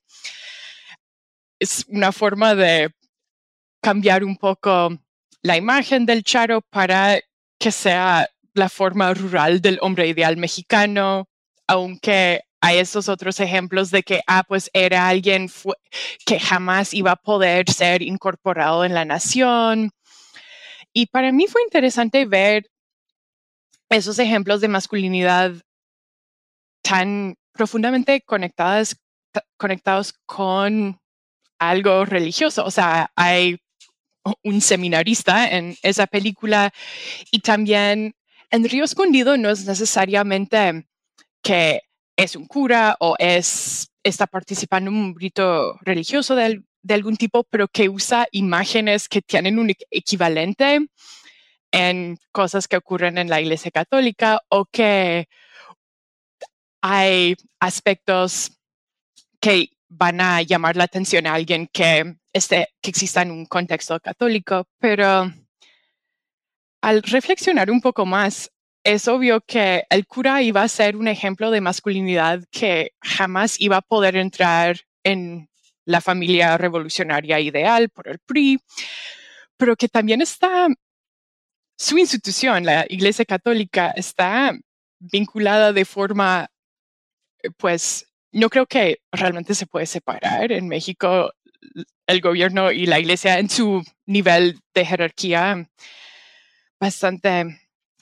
Es 1.59 1.85
una 1.87 2.11
forma 2.11 2.53
de 2.55 2.91
cambiar 3.81 4.23
un 4.23 4.37
poco 4.37 4.97
la 5.43 5.57
imagen 5.57 6.05
del 6.05 6.23
charro 6.23 6.61
para 6.61 7.19
que 7.59 7.71
sea 7.71 8.29
la 8.53 8.69
forma 8.69 9.13
rural 9.13 9.61
del 9.61 9.77
hombre 9.81 10.07
ideal 10.07 10.37
mexicano, 10.37 11.27
aunque 11.67 12.41
hay 12.61 12.77
esos 12.77 13.09
otros 13.09 13.39
ejemplos 13.41 13.91
de 13.91 14.03
que, 14.03 14.21
ah, 14.25 14.43
pues 14.47 14.69
era 14.73 15.09
alguien 15.09 15.49
que 16.25 16.39
jamás 16.39 16.93
iba 16.93 17.11
a 17.11 17.15
poder 17.17 17.69
ser 17.69 18.01
incorporado 18.01 18.85
en 18.85 18.93
la 18.93 19.03
nación. 19.03 19.91
Y 20.93 21.07
para 21.07 21.31
mí 21.33 21.47
fue 21.47 21.61
interesante 21.63 22.25
ver 22.25 22.69
esos 23.89 24.17
ejemplos 24.19 24.61
de 24.61 24.69
masculinidad 24.69 25.51
tan 26.83 27.35
profundamente 27.51 28.21
conectadas, 28.21 28.97
conectados 29.57 30.13
con 30.25 30.99
algo 31.59 32.05
religioso. 32.05 32.65
O 32.65 32.71
sea, 32.71 33.11
hay 33.15 33.62
un 34.43 34.61
seminarista 34.61 35.49
en 35.49 35.75
esa 35.81 36.07
película. 36.07 36.73
Y 37.31 37.39
también 37.39 38.15
en 38.51 38.69
Río 38.69 38.83
Escondido 38.83 39.37
no 39.37 39.49
es 39.49 39.65
necesariamente 39.65 40.87
que 41.41 41.81
es 42.15 42.35
un 42.35 42.45
cura 42.45 42.95
o 42.99 43.15
es, 43.19 43.91
está 44.03 44.27
participando 44.27 44.89
en 44.89 44.97
un 44.97 45.15
rito 45.19 45.77
religioso 45.81 46.35
de, 46.35 46.63
algún 46.89 47.17
tipo, 47.17 47.43
pero 47.45 47.67
que 47.67 47.89
usa 47.89 48.27
imágenes 48.31 49.07
que 49.07 49.21
tienen 49.21 49.57
un 49.57 49.73
equivalente 49.89 50.87
en 51.71 52.17
cosas 52.31 52.67
que 52.67 52.77
ocurren 52.77 53.17
en 53.17 53.29
la 53.29 53.41
Iglesia 53.41 53.71
Católica 53.71 54.41
o 54.49 54.65
que 54.65 55.27
hay 56.81 57.35
aspectos 57.59 58.51
que 59.39 59.69
van 59.89 60.21
a 60.21 60.41
llamar 60.41 60.75
la 60.75 60.83
atención 60.83 61.25
a 61.25 61.33
alguien 61.33 61.67
que, 61.71 62.17
esté, 62.33 62.69
que 62.81 62.89
exista 62.89 63.21
en 63.21 63.31
un 63.31 63.45
contexto 63.45 63.99
católico, 63.99 64.67
pero 64.79 65.31
al 66.81 67.03
reflexionar 67.03 67.71
un 67.71 67.79
poco 67.79 68.05
más, 68.05 68.51
es 68.83 69.07
obvio 69.07 69.39
que 69.41 69.85
el 69.89 70.05
cura 70.05 70.41
iba 70.41 70.61
a 70.61 70.67
ser 70.67 70.97
un 70.97 71.07
ejemplo 71.07 71.51
de 71.51 71.61
masculinidad 71.61 72.43
que 72.51 72.91
jamás 73.01 73.59
iba 73.61 73.77
a 73.77 73.81
poder 73.81 74.17
entrar 74.17 74.81
en 75.03 75.49
la 75.85 76.01
familia 76.01 76.57
revolucionaria 76.57 77.39
ideal 77.39 77.89
por 77.89 78.09
el 78.09 78.19
PRI, 78.19 78.59
pero 79.57 79.75
que 79.75 79.87
también 79.87 80.21
está, 80.21 80.67
su 81.77 81.97
institución, 81.97 82.65
la 82.65 82.85
Iglesia 82.89 83.25
Católica, 83.25 83.91
está 83.91 84.53
vinculada 84.99 85.71
de 85.73 85.85
forma, 85.85 86.47
pues, 87.57 88.05
no 88.31 88.49
creo 88.49 88.65
que 88.65 88.99
realmente 89.11 89.55
se 89.55 89.67
puede 89.67 89.85
separar 89.85 90.51
en 90.51 90.67
México 90.67 91.31
el 92.07 92.21
gobierno 92.21 92.71
y 92.71 92.85
la 92.85 92.99
Iglesia 92.99 93.39
en 93.39 93.49
su 93.49 93.83
nivel 94.05 94.59
de 94.73 94.85
jerarquía 94.85 95.69
bastante 96.79 97.59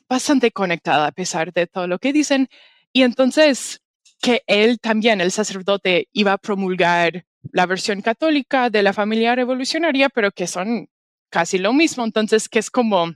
bastante 0.10 0.51
conectada 0.51 1.08
a 1.08 1.12
pesar 1.13 1.53
de 1.53 1.68
todo 1.68 1.88
lo 1.88 1.98
que 1.98 2.12
dicen. 2.12 2.50
Y 2.91 3.03
entonces 3.03 3.82
que 4.22 4.44
él 4.46 4.80
también, 4.80 5.22
el 5.22 5.32
sacerdote, 5.32 6.08
iba 6.13 6.34
a 6.34 6.38
promulgar 6.38 7.25
la 7.51 7.65
versión 7.65 8.01
católica 8.01 8.70
de 8.70 8.84
la 8.84 8.94
familia 8.94 9.36
revolucionaria, 9.36 10.10
pero 10.10 10.32
que 10.32 10.47
son 10.47 10.89
casi 11.30 11.58
lo 11.58 11.74
mismo. 11.74 12.04
Entonces, 12.04 12.47
que 12.47 12.60
es 12.60 12.69
como 12.69 13.15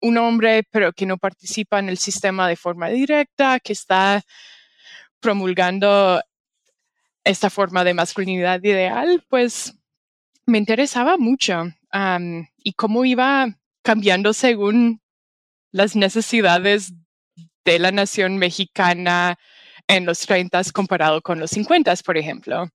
un 0.00 0.18
hombre, 0.18 0.62
pero 0.70 0.92
que 0.92 1.04
no 1.04 1.18
participa 1.18 1.78
en 1.78 1.88
el 1.88 1.98
sistema 1.98 2.48
de 2.48 2.56
forma 2.56 2.88
directa, 2.88 3.60
que 3.60 3.72
está 3.72 4.22
promulgando 5.20 6.22
esta 7.24 7.50
forma 7.50 7.84
de 7.84 7.94
masculinidad 7.94 8.62
ideal, 8.62 9.24
pues 9.28 9.74
me 10.46 10.58
interesaba 10.58 11.16
mucho 11.18 11.64
y 12.62 12.72
cómo 12.74 13.04
iba 13.04 13.58
cambiando 13.82 14.32
según 14.32 15.00
las 15.72 15.96
necesidades 15.96 16.92
de 17.64 17.78
la 17.78 17.90
nación 17.90 18.38
mexicana 18.38 19.38
en 19.88 20.06
los 20.06 20.20
30 20.20 20.62
comparado 20.72 21.22
con 21.22 21.38
los 21.38 21.50
50, 21.50 21.94
por 22.04 22.16
ejemplo. 22.16 22.68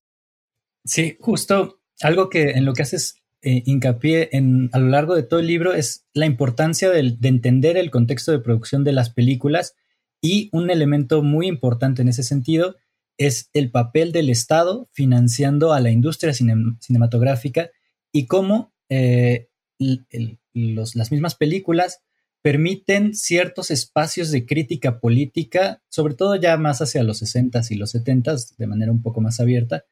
Sí, 0.85 1.17
justo 1.19 1.81
algo 2.01 2.29
que 2.29 2.51
en 2.51 2.65
lo 2.65 2.73
que 2.73 2.81
haces 2.81 3.21
eh, 3.43 3.63
hincapié 3.65 4.29
en, 4.33 4.69
a 4.71 4.79
lo 4.79 4.87
largo 4.89 5.15
de 5.15 5.23
todo 5.23 5.39
el 5.39 5.47
libro 5.47 5.73
es 5.73 6.05
la 6.13 6.25
importancia 6.25 6.89
de, 6.89 7.17
entender 7.23 7.77
el 7.77 7.89
contexto 7.89 8.31
de 8.31 8.39
producción 8.39 8.83
de 8.83 8.91
las 8.91 9.09
películas 9.09 9.75
y 10.21 10.49
un 10.51 10.69
elemento 10.69 11.23
muy 11.23 11.47
importante 11.47 12.01
en 12.03 12.07
ese 12.07 12.23
sentido 12.23 12.75
es 13.27 13.49
el 13.53 13.69
papel 13.69 14.11
del 14.11 14.29
Estado 14.29 14.89
financiando 14.93 15.73
a 15.73 15.79
la 15.79 15.91
industria 15.91 16.33
cinematográfica 16.33 17.69
y 18.11 18.25
cómo 18.25 18.73
eh, 18.89 19.47
las 20.53 21.11
mismas 21.11 21.35
películas 21.35 22.01
permiten 22.41 23.13
ciertos 23.13 23.69
espacios 23.69 24.31
de 24.31 24.47
crítica 24.47 24.99
política, 24.99 25.83
sobre 25.89 26.15
todo 26.15 26.35
ya 26.35 26.57
más 26.57 26.81
hacia 26.81 27.03
los 27.03 27.21
60s 27.21 27.69
y 27.69 27.75
los 27.75 27.93
70s, 27.93 28.55
de 28.57 28.67
manera 28.67 28.91
un 28.91 29.03
poco 29.03 29.21
más 29.21 29.39
abierta, 29.39 29.85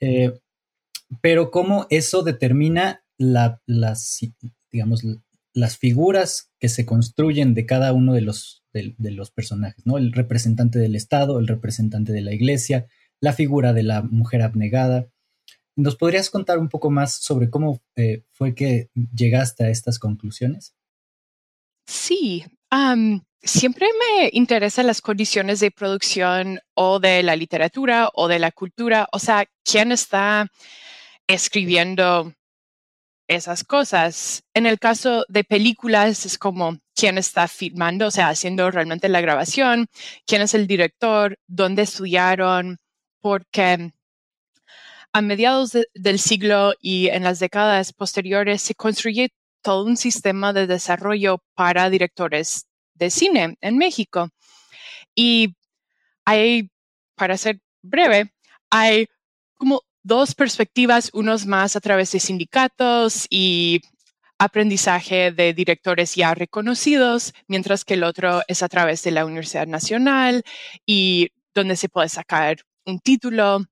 eh, 0.00 0.38
pero 1.22 1.50
cómo 1.50 1.86
eso 1.88 2.22
determina 2.22 3.02
las, 3.16 4.18
digamos, 4.70 5.02
las 5.54 5.78
figuras 5.78 6.52
que 6.60 6.68
se 6.68 6.84
construyen 6.84 7.54
de 7.54 7.64
cada 7.64 7.94
uno 7.94 8.12
de 8.12 8.20
los, 8.20 8.62
de, 8.72 8.94
los 8.98 9.30
personajes, 9.30 9.86
¿no? 9.86 9.98
El 9.98 10.12
representante 10.12 10.78
del 10.78 10.94
Estado, 10.94 11.38
el 11.38 11.48
representante 11.48 12.12
de 12.12 12.20
la 12.20 12.32
Iglesia, 12.32 12.86
la 13.20 13.32
figura 13.32 13.72
de 13.72 13.82
la 13.82 14.02
mujer 14.02 14.42
abnegada. 14.42 15.08
¿Nos 15.76 15.96
podrías 15.96 16.30
contar 16.30 16.58
un 16.58 16.68
poco 16.68 16.90
más 16.90 17.14
sobre 17.14 17.50
cómo 17.50 17.80
eh, 17.96 18.24
fue 18.32 18.54
que 18.54 18.90
llegaste 19.14 19.64
a 19.64 19.70
estas 19.70 19.98
conclusiones? 19.98 20.74
Sí, 21.86 22.44
siempre 23.42 23.86
me 23.98 24.30
interesan 24.32 24.86
las 24.86 25.00
condiciones 25.00 25.60
de 25.60 25.70
producción 25.70 26.60
o 26.74 26.98
de 26.98 27.22
la 27.22 27.36
literatura 27.36 28.10
o 28.14 28.28
de 28.28 28.38
la 28.38 28.50
cultura, 28.50 29.08
o 29.12 29.18
sea, 29.18 29.46
quién 29.64 29.92
está 29.92 30.48
escribiendo 31.26 32.32
esas 33.28 33.62
cosas. 33.62 34.42
En 34.54 34.66
el 34.66 34.78
caso 34.78 35.24
de 35.28 35.44
películas 35.44 36.26
es 36.26 36.38
como 36.38 36.78
quién 36.94 37.18
está 37.18 37.46
filmando, 37.46 38.08
o 38.08 38.10
sea, 38.10 38.28
haciendo 38.28 38.70
realmente 38.70 39.08
la 39.08 39.20
grabación, 39.20 39.86
quién 40.26 40.42
es 40.42 40.54
el 40.54 40.66
director, 40.66 41.38
dónde 41.46 41.82
estudiaron, 41.82 42.78
porque 43.20 43.92
a 45.12 45.22
mediados 45.22 45.76
del 45.94 46.18
siglo 46.18 46.74
y 46.80 47.08
en 47.08 47.24
las 47.24 47.38
décadas 47.38 47.92
posteriores 47.92 48.62
se 48.62 48.74
construye 48.74 49.30
todo 49.62 49.84
un 49.84 49.96
sistema 49.96 50.52
de 50.52 50.66
desarrollo 50.66 51.42
para 51.54 51.90
directores 51.90 52.66
de 52.94 53.10
cine 53.10 53.56
en 53.60 53.78
México. 53.78 54.30
Y 55.14 55.54
hay, 56.24 56.70
para 57.16 57.36
ser 57.36 57.60
breve, 57.82 58.32
hay 58.70 59.08
como 59.56 59.82
dos 60.02 60.34
perspectivas, 60.34 61.10
unos 61.12 61.46
más 61.46 61.76
a 61.76 61.80
través 61.80 62.12
de 62.12 62.20
sindicatos 62.20 63.26
y 63.30 63.80
aprendizaje 64.38 65.32
de 65.32 65.52
directores 65.52 66.14
ya 66.14 66.34
reconocidos, 66.34 67.34
mientras 67.48 67.84
que 67.84 67.94
el 67.94 68.04
otro 68.04 68.42
es 68.46 68.62
a 68.62 68.68
través 68.68 69.02
de 69.02 69.10
la 69.10 69.26
Universidad 69.26 69.66
Nacional 69.66 70.44
y 70.86 71.30
donde 71.54 71.76
se 71.76 71.88
puede 71.88 72.08
sacar 72.08 72.58
un 72.86 73.00
título 73.00 73.64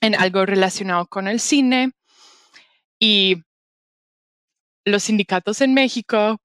en 0.00 0.14
algo 0.14 0.44
relacionado 0.44 1.06
con 1.06 1.28
el 1.28 1.40
cine. 1.40 1.92
Y 2.98 3.42
los 4.84 5.04
sindicatos 5.04 5.60
en 5.62 5.74
México, 5.74 6.38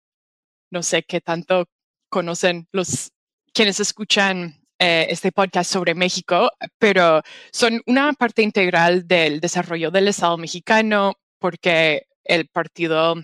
no 0.70 0.82
sé 0.82 1.02
qué 1.02 1.20
tanto 1.20 1.66
conocen 2.08 2.68
los 2.72 3.12
quienes 3.52 3.80
escuchan 3.80 4.59
eh, 4.82 5.06
este 5.10 5.30
podcast 5.30 5.70
sobre 5.70 5.94
México, 5.94 6.50
pero 6.78 7.20
son 7.52 7.82
una 7.86 8.14
parte 8.14 8.40
integral 8.40 9.06
del 9.06 9.38
desarrollo 9.38 9.90
del 9.90 10.08
Estado 10.08 10.38
mexicano 10.38 11.12
porque 11.38 12.06
el 12.24 12.48
partido 12.48 13.16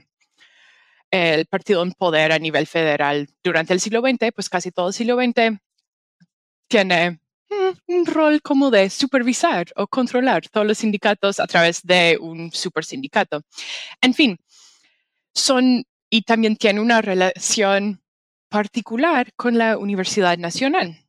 el 1.11 1.47
partido 1.47 1.83
en 1.83 1.93
poder 1.93 2.33
a 2.33 2.39
nivel 2.39 2.67
federal 2.67 3.29
durante 3.43 3.73
el 3.73 3.81
siglo 3.81 4.03
XX, 4.03 4.33
pues 4.35 4.51
casi 4.51 4.71
todo 4.71 4.89
el 4.89 4.95
siglo 4.95 5.17
XX, 5.17 5.59
tiene 6.69 7.21
mm, 7.49 7.95
un 7.95 8.07
rol 8.07 8.43
como 8.43 8.71
de 8.71 8.91
supervisar 8.91 9.69
o 9.77 9.87
controlar 9.87 10.49
todos 10.49 10.67
los 10.67 10.79
sindicatos 10.79 11.41
a 11.41 11.47
través 11.47 11.83
de 11.83 12.19
un 12.21 12.53
super 12.53 12.85
sindicato. 12.85 13.41
En 14.03 14.13
fin, 14.13 14.37
son 15.35 15.85
y 16.11 16.23
también 16.23 16.57
tiene 16.57 16.81
una 16.81 17.01
relación 17.01 18.03
particular 18.51 19.33
con 19.37 19.59
la 19.59 19.79
Universidad 19.79 20.37
Nacional, 20.39 21.06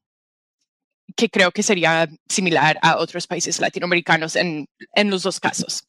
que 1.16 1.30
creo 1.30 1.52
que 1.52 1.64
sería 1.64 2.10
similar 2.28 2.78
a 2.82 2.98
otros 2.98 3.28
países 3.28 3.60
latinoamericanos 3.60 4.36
en, 4.36 4.68
en 4.94 5.10
los 5.10 5.24
dos 5.24 5.40
casos, 5.40 5.84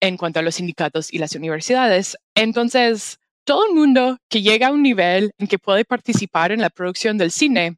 en 0.00 0.16
cuanto 0.16 0.40
a 0.40 0.42
los 0.42 0.56
sindicatos 0.56 1.12
y 1.12 1.18
las 1.18 1.34
universidades. 1.34 2.16
Entonces, 2.34 3.18
todo 3.44 3.66
el 3.66 3.74
mundo 3.74 4.18
que 4.28 4.42
llega 4.42 4.68
a 4.68 4.72
un 4.72 4.82
nivel 4.82 5.32
en 5.38 5.46
que 5.46 5.58
puede 5.58 5.84
participar 5.84 6.52
en 6.52 6.60
la 6.60 6.70
producción 6.70 7.18
del 7.18 7.30
cine 7.30 7.76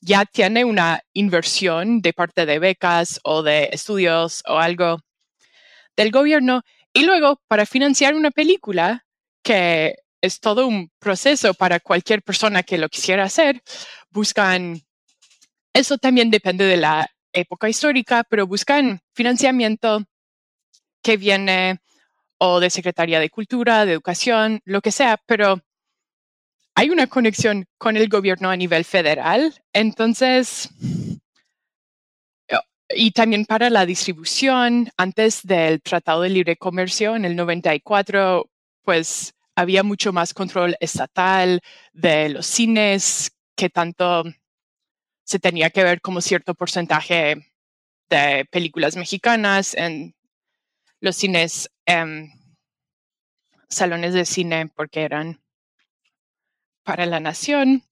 ya 0.00 0.24
tiene 0.24 0.64
una 0.64 1.00
inversión 1.12 2.00
de 2.00 2.12
parte 2.12 2.44
de 2.44 2.58
becas 2.58 3.20
o 3.22 3.42
de 3.42 3.68
estudios 3.72 4.42
o 4.46 4.58
algo 4.58 4.98
del 5.96 6.10
gobierno. 6.10 6.62
Y 6.92 7.04
luego, 7.04 7.40
para 7.46 7.66
financiar 7.66 8.14
una 8.14 8.30
película, 8.30 9.06
que 9.42 9.94
es 10.20 10.40
todo 10.40 10.66
un 10.66 10.90
proceso 10.98 11.54
para 11.54 11.80
cualquier 11.80 12.22
persona 12.22 12.62
que 12.62 12.78
lo 12.78 12.88
quisiera 12.88 13.24
hacer, 13.24 13.62
buscan, 14.10 14.82
eso 15.72 15.98
también 15.98 16.30
depende 16.30 16.64
de 16.64 16.76
la 16.76 17.08
época 17.32 17.68
histórica, 17.68 18.24
pero 18.24 18.46
buscan 18.46 19.00
financiamiento 19.14 20.04
que 21.02 21.16
viene 21.16 21.78
o 22.38 22.60
de 22.60 22.70
Secretaría 22.70 23.20
de 23.20 23.30
Cultura, 23.30 23.84
de 23.84 23.92
Educación, 23.92 24.60
lo 24.64 24.80
que 24.80 24.92
sea, 24.92 25.18
pero 25.26 25.60
hay 26.74 26.90
una 26.90 27.06
conexión 27.06 27.66
con 27.78 27.96
el 27.96 28.08
gobierno 28.08 28.50
a 28.50 28.56
nivel 28.56 28.84
federal. 28.84 29.62
Entonces, 29.72 30.70
y 32.94 33.12
también 33.12 33.44
para 33.46 33.70
la 33.70 33.86
distribución, 33.86 34.90
antes 34.96 35.42
del 35.42 35.80
Tratado 35.82 36.22
de 36.22 36.30
Libre 36.30 36.56
Comercio 36.56 37.16
en 37.16 37.24
el 37.24 37.36
94, 37.36 38.50
pues 38.82 39.34
había 39.54 39.82
mucho 39.82 40.12
más 40.12 40.34
control 40.34 40.76
estatal 40.80 41.60
de 41.92 42.30
los 42.30 42.46
cines, 42.46 43.32
que 43.56 43.70
tanto 43.70 44.24
se 45.24 45.38
tenía 45.38 45.70
que 45.70 45.84
ver 45.84 46.00
como 46.00 46.20
cierto 46.20 46.54
porcentaje 46.54 47.52
de 48.10 48.46
películas 48.50 48.96
mexicanas 48.96 49.74
en 49.74 50.14
los 51.00 51.16
cines, 51.16 51.70
em, 51.86 52.30
salones 53.68 54.14
de 54.14 54.24
cine, 54.24 54.68
porque 54.68 55.02
eran 55.02 55.40
para 56.84 57.06
la 57.06 57.20
Nación. 57.20 57.82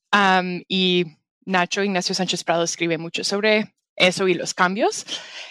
y 0.69 1.05
Nacho 1.45 1.85
Ignacio 1.85 2.17
Sánchez 2.17 2.43
Prado 2.43 2.65
escribe 2.65 2.99
mucho 2.99 3.23
sobre 3.23 3.75
eso 3.95 4.27
y 4.27 4.35
los 4.35 4.55
cambios 4.55 5.07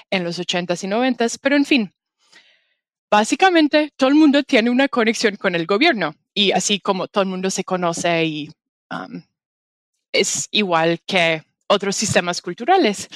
en 0.10 0.24
los 0.26 0.38
80s 0.38 0.84
y 0.84 0.88
90s, 0.88 1.38
pero 1.42 1.56
en 1.56 1.66
fin, 1.66 1.94
básicamente 3.10 3.92
todo 3.96 4.10
el 4.10 4.16
mundo 4.16 4.44
tiene 4.44 4.70
una 4.70 4.88
conexión 4.88 5.36
con 5.38 5.56
el 5.56 5.66
gobierno 5.66 6.16
y 6.34 6.52
así 6.52 6.80
como 6.80 7.08
todo 7.08 7.24
el 7.24 7.30
mundo 7.30 7.50
se 7.50 7.64
conoce 7.64 8.26
y 8.26 8.52
es 10.12 10.48
igual 10.52 11.00
que 11.06 11.44
otros 11.70 11.96
sistemas 11.96 12.42
culturales. 12.42 13.08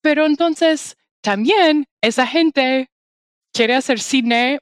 Pero 0.00 0.26
entonces 0.26 0.96
también 1.20 1.86
esa 2.00 2.26
gente 2.26 2.90
quiere 3.52 3.74
hacer 3.74 3.98
cine 3.98 4.60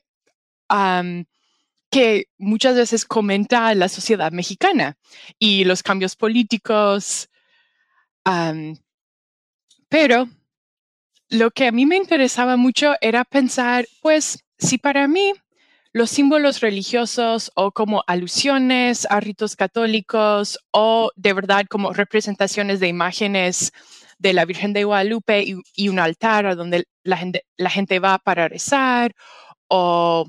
que 1.91 2.27
muchas 2.39 2.77
veces 2.77 3.05
comenta 3.05 3.75
la 3.75 3.89
sociedad 3.89 4.33
mexicana 4.33 4.97
y 5.39 5.65
los 5.65 5.83
cambios 5.83 6.17
políticos. 6.17 7.29
pero 9.89 10.29
lo 11.29 11.51
que 11.51 11.67
a 11.67 11.73
mí 11.73 11.87
me 11.87 11.97
interesaba 11.97 12.57
mucho 12.57 12.95
era 13.01 13.25
pensar, 13.25 13.87
pues, 14.03 14.45
si 14.59 14.79
para 14.79 15.09
mí 15.09 15.33
los 15.93 16.11
símbolos 16.11 16.61
religiosos 16.61 17.51
o 17.55 17.73
como 17.73 18.05
alusiones 18.07 19.07
a 19.11 19.21
ritos 19.21 19.57
católicos 19.57 20.59
o 20.73 21.11
de 21.17 21.33
verdad 21.33 21.67
como 21.69 21.93
representaciones 21.93 22.81
de 22.81 22.89
imágenes 22.89 23.73
de 24.19 24.33
la 24.33 24.45
Virgen 24.45 24.73
de 24.73 24.85
Guadalupe 24.85 25.45
y, 25.75 25.89
un 25.89 25.99
altar 25.99 26.47
a 26.47 26.55
donde 26.55 26.85
la 27.03 27.17
gente, 27.17 27.45
la 27.57 27.71
gente 27.71 27.99
va 27.99 28.19
para 28.19 28.49
rezar 28.49 29.13
o 29.69 30.27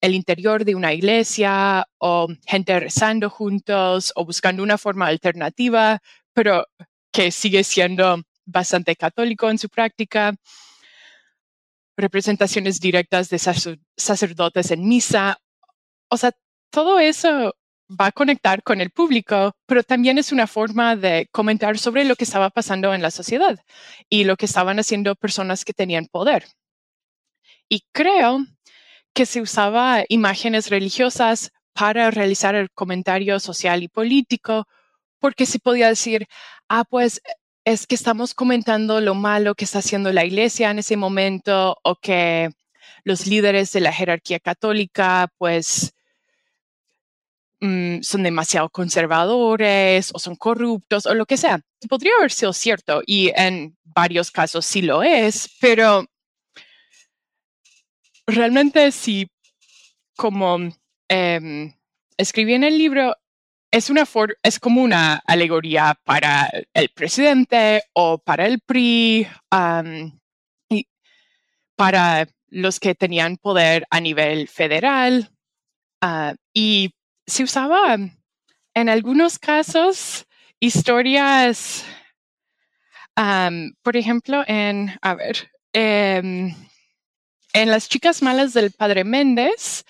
el 0.00 0.14
interior 0.14 0.64
de 0.64 0.74
una 0.74 0.92
iglesia 0.94 1.86
o 1.98 2.28
gente 2.46 2.78
rezando 2.80 3.28
juntos 3.30 4.12
o 4.16 4.24
buscando 4.24 4.62
una 4.62 4.78
forma 4.78 5.06
alternativa, 5.06 6.00
pero 6.32 6.64
que 7.12 7.30
sigue 7.30 7.64
siendo 7.64 8.22
bastante 8.46 8.96
católico 8.96 9.50
en 9.50 9.58
su 9.58 9.68
práctica. 9.68 10.34
Representaciones 11.96 12.80
directas 12.80 13.28
de 13.28 13.38
sacerdotes 13.38 14.70
en 14.70 14.88
misa. 14.88 15.38
O 16.08 16.16
sea, 16.16 16.32
todo 16.70 16.98
eso 16.98 17.54
va 17.88 18.06
a 18.06 18.12
conectar 18.12 18.62
con 18.62 18.80
el 18.80 18.90
público, 18.90 19.52
pero 19.66 19.82
también 19.82 20.18
es 20.18 20.32
una 20.32 20.46
forma 20.46 20.96
de 20.96 21.28
comentar 21.30 21.78
sobre 21.78 22.04
lo 22.04 22.16
que 22.16 22.24
estaba 22.24 22.50
pasando 22.50 22.94
en 22.94 23.02
la 23.02 23.10
sociedad 23.10 23.58
y 24.08 24.24
lo 24.24 24.36
que 24.36 24.46
estaban 24.46 24.78
haciendo 24.78 25.14
personas 25.14 25.64
que 25.64 25.74
tenían 25.74 26.06
poder. 26.06 26.46
Y 27.68 27.84
creo 27.92 28.38
que 29.14 29.26
se 29.26 29.40
usaba 29.40 30.04
imágenes 30.08 30.70
religiosas 30.70 31.52
para 31.74 32.10
realizar 32.10 32.54
el 32.54 32.70
comentario 32.70 33.40
social 33.40 33.82
y 33.82 33.88
político, 33.88 34.66
porque 35.18 35.46
se 35.46 35.58
podía 35.58 35.88
decir, 35.88 36.26
ah, 36.68 36.84
pues 36.84 37.20
es 37.64 37.86
que 37.86 37.94
estamos 37.94 38.34
comentando 38.34 39.00
lo 39.00 39.14
malo 39.14 39.54
que 39.54 39.64
está 39.64 39.78
haciendo 39.78 40.12
la 40.12 40.24
iglesia 40.24 40.70
en 40.70 40.80
ese 40.80 40.96
momento 40.96 41.78
o 41.82 41.96
que 41.96 42.50
los 43.04 43.26
líderes 43.26 43.72
de 43.72 43.80
la 43.80 43.92
jerarquía 43.92 44.40
católica, 44.40 45.28
pues, 45.38 45.94
mm, 47.60 48.02
son 48.02 48.22
demasiado 48.24 48.68
conservadores 48.70 50.10
o 50.14 50.18
son 50.18 50.36
corruptos 50.36 51.06
o 51.06 51.14
lo 51.14 51.26
que 51.26 51.36
sea. 51.36 51.60
Podría 51.88 52.12
haber 52.18 52.32
sido 52.32 52.52
cierto 52.52 53.02
y 53.06 53.32
en 53.36 53.76
varios 53.84 54.30
casos 54.30 54.66
sí 54.66 54.82
lo 54.82 55.02
es, 55.02 55.48
pero 55.60 56.04
realmente 58.26 58.90
sí, 58.92 59.30
como 60.16 60.58
em, 61.08 61.74
escribí 62.16 62.54
en 62.54 62.64
el 62.64 62.78
libro, 62.78 63.16
es, 63.72 63.88
una 63.88 64.04
es 64.42 64.60
como 64.60 64.82
una 64.82 65.22
alegoría 65.26 65.98
para 66.04 66.50
el 66.74 66.90
presidente 66.90 67.82
o 67.94 68.18
para 68.18 68.46
el 68.46 68.60
PRI 68.60 69.26
y 70.68 70.86
para 71.74 72.28
los 72.48 72.78
que 72.78 72.94
tenían 72.94 73.38
poder 73.38 73.86
a 73.90 73.98
nivel 74.00 74.46
federal. 74.46 75.30
Ah, 76.02 76.34
y 76.52 76.90
se 77.26 77.44
usaba 77.44 77.96
en 78.74 78.88
algunos 78.90 79.38
casos 79.38 80.26
historias, 80.60 81.86
por 83.82 83.96
ejemplo, 83.96 84.44
en, 84.46 84.98
a 85.00 85.14
ver, 85.14 85.50
em, 85.72 86.54
en 87.54 87.70
Las 87.70 87.88
chicas 87.88 88.22
malas 88.22 88.52
del 88.52 88.70
padre 88.72 89.04
Méndez, 89.04 89.84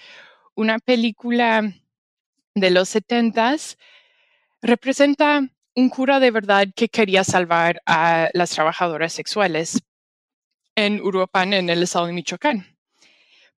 una 0.54 0.78
película 0.78 1.72
de 2.54 2.70
los 2.70 2.88
setentas, 2.88 3.78
representa 4.60 5.48
un 5.74 5.88
cura 5.88 6.20
de 6.20 6.30
verdad 6.30 6.68
que 6.74 6.88
quería 6.88 7.24
salvar 7.24 7.82
a 7.86 8.28
las 8.34 8.50
trabajadoras 8.50 9.12
sexuales 9.12 9.80
en 10.76 11.00
Uruapan, 11.00 11.52
en 11.52 11.70
el 11.70 11.82
estado 11.82 12.06
de 12.06 12.12
Michoacán. 12.12 12.66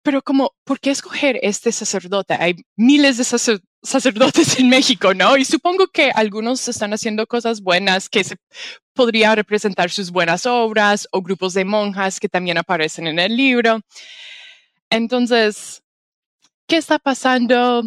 Pero 0.03 0.23
como, 0.23 0.55
¿por 0.65 0.81
qué 0.81 0.91
escoger 0.91 1.39
este 1.43 1.73
sacerdote? 1.73 2.35
Hay 2.35 2.57
miles 2.77 3.17
de 3.17 3.25
sacerdotes 3.25 4.59
en 4.59 4.69
México, 4.69 5.15
¿no? 5.15 5.37
Y 5.37 5.47
supongo 5.47 5.87
que 5.87 6.11
algunos 6.11 6.69
están 6.69 6.93
haciendo 6.93 7.27
cosas 7.27 7.63
buenas 7.63 8.11
que 8.11 8.23
se 8.23 8.37
podría 8.93 9.35
representar 9.35 9.91
sus 9.91 10.11
buenas 10.11 10.45
obras 10.45 11.09
o 11.11 11.23
grupos 11.23 11.55
de 11.55 11.65
monjas 11.65 12.21
que 12.21 12.29
también 12.29 12.59
aparecen 12.59 13.07
en 13.07 13.19
el 13.19 13.35
libro. 13.35 13.81
Entonces, 14.91 15.83
¿qué 16.67 16.77
está 16.77 16.99
pasando? 16.99 17.83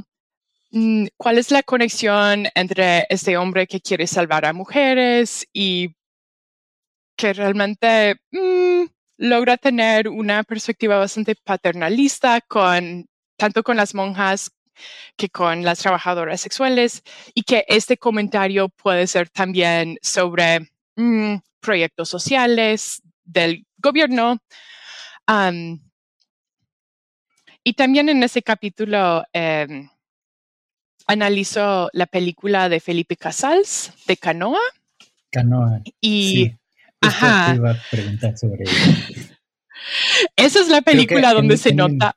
Mm, 0.77 1.07
¿Cuál 1.17 1.39
es 1.39 1.49
la 1.49 1.63
conexión 1.63 2.45
entre 2.53 3.07
este 3.09 3.35
hombre 3.35 3.65
que 3.65 3.81
quiere 3.81 4.05
salvar 4.05 4.45
a 4.45 4.53
mujeres 4.53 5.47
y 5.51 5.95
que 7.17 7.33
realmente 7.33 8.17
mm, 8.31 8.83
logra 9.17 9.57
tener 9.57 10.07
una 10.07 10.43
perspectiva 10.43 10.99
bastante 10.99 11.35
paternalista 11.35 12.41
con 12.41 13.07
tanto 13.37 13.63
con 13.63 13.75
las 13.77 13.95
monjas 13.95 14.51
que 15.15 15.29
con 15.29 15.63
las 15.63 15.79
trabajadoras 15.79 16.41
sexuales 16.41 17.01
y 17.33 17.41
que 17.43 17.65
este 17.67 17.97
comentario 17.97 18.69
puede 18.69 19.07
ser 19.07 19.29
también 19.29 19.97
sobre 20.03 20.69
mm, 20.95 21.37
proyectos 21.59 22.09
sociales 22.09 23.01
del 23.23 23.65
gobierno. 23.77 24.37
y 27.63 27.73
también 27.73 28.09
en 28.09 28.23
ese 28.23 28.41
capítulo 28.43 29.23
eh, 29.33 29.89
analizo 31.07 31.89
la 31.93 32.05
película 32.05 32.69
de 32.69 32.79
Felipe 32.79 33.15
Casals, 33.15 33.93
de 34.07 34.17
Canoa. 34.17 34.59
Canoa. 35.31 35.81
Y 36.01 36.51
Ajá. 37.01 37.55
iba 37.55 37.71
a 37.71 37.83
preguntar 37.89 38.37
sobre 38.37 38.65
Esa 40.35 40.59
es 40.59 40.67
la 40.69 40.81
película 40.81 41.33
donde 41.33 41.57
se 41.57 41.73
nota. 41.73 42.15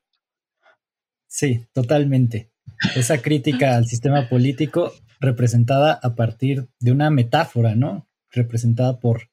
Sí, 1.29 1.67
totalmente. 1.73 2.51
esa 2.97 3.23
crítica 3.23 3.77
al 3.77 3.87
sistema 3.87 4.29
político 4.29 4.93
representada 5.21 5.99
a 6.03 6.15
partir 6.15 6.69
de 6.81 6.93
una 6.93 7.11
metáfora, 7.11 7.77
¿no? 7.77 8.09
Representada 8.31 8.99
por, 8.99 9.31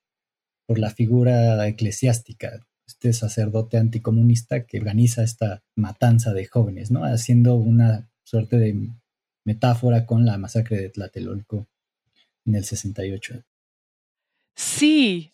por 0.68 0.80
la 0.80 0.92
figura 0.92 1.66
eclesiástica, 1.68 2.66
este 2.86 3.14
sacerdote 3.14 3.78
anticomunista 3.78 4.66
que 4.66 4.80
organiza 4.80 5.24
esta 5.24 5.64
matanza 5.76 6.34
de 6.34 6.46
jóvenes, 6.46 6.92
¿no? 6.92 7.04
Haciendo 7.04 7.56
una 7.56 8.10
suerte 8.24 8.58
de 8.58 8.90
metáfora 9.48 10.06
con 10.06 10.26
la 10.26 10.38
masacre 10.38 10.78
de 10.78 10.90
Tlatelolco 10.90 11.70
en 12.46 12.56
el 12.56 12.66
68. 12.66 13.46
Sí, 14.54 15.34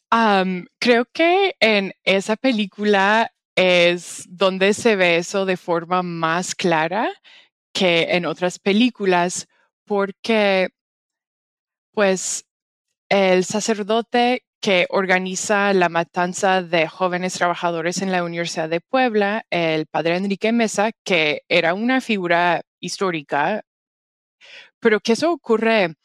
creo 0.80 1.06
que 1.12 1.56
en 1.60 1.94
esa 2.04 2.36
película 2.36 3.34
es 3.56 4.26
donde 4.30 4.76
se 4.76 4.96
ve 4.96 5.18
eso 5.18 5.46
de 5.46 5.58
forma 5.58 6.04
más 6.04 6.54
clara 6.54 7.10
que 7.74 8.16
en 8.16 8.28
otras 8.28 8.60
películas, 8.60 9.48
porque 9.84 10.70
pues 11.92 12.46
el 13.10 13.46
sacerdote 13.46 14.44
que 14.62 14.86
organiza 14.90 15.74
la 15.74 15.90
matanza 15.90 16.62
de 16.62 16.88
jóvenes 16.88 17.34
trabajadores 17.34 18.04
en 18.04 18.12
la 18.12 18.24
Universidad 18.24 18.70
de 18.70 18.80
Puebla, 18.80 19.46
el 19.50 19.88
padre 19.88 20.18
Enrique 20.18 20.52
Mesa, 20.52 20.92
que 21.04 21.42
era 21.50 21.74
una 21.74 22.00
figura 22.00 22.62
histórica, 22.80 23.64
pero 24.84 25.00
que 25.00 25.14
eso 25.14 25.32
ocurre 25.32 25.96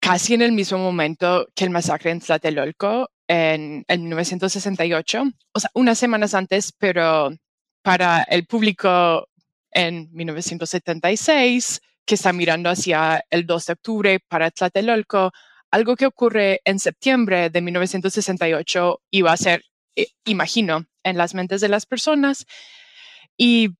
casi 0.00 0.32
en 0.32 0.40
el 0.40 0.52
mismo 0.52 0.78
momento 0.78 1.46
que 1.54 1.64
el 1.64 1.70
masacre 1.70 2.10
en 2.10 2.20
Tlatelolco 2.20 3.10
en, 3.28 3.84
1968, 3.86 5.22
o 5.52 5.60
sea, 5.60 5.70
unas 5.74 5.98
semanas 5.98 6.32
antes, 6.34 6.72
pero 6.72 7.30
para 7.82 8.22
el 8.22 8.46
público 8.46 9.28
en 9.70 10.08
1976, 10.12 11.82
que 12.06 12.14
está 12.14 12.32
mirando 12.32 12.70
hacia 12.70 13.24
el 13.28 13.46
2 13.46 13.66
de 13.66 13.72
octubre 13.74 14.20
para 14.26 14.50
Tlatelolco, 14.50 15.30
algo 15.70 15.96
que 15.96 16.06
ocurre 16.06 16.62
en 16.64 16.78
septiembre 16.78 17.50
de 17.50 17.60
1968 17.60 19.02
iba 19.10 19.32
a 19.32 19.36
ser, 19.36 19.62
eh, 19.94 20.08
imagino, 20.24 20.86
en 21.04 21.18
las 21.18 21.34
mentes 21.34 21.60
de 21.60 21.68
las 21.68 21.84
personas. 21.84 22.46
Y, 23.36 23.76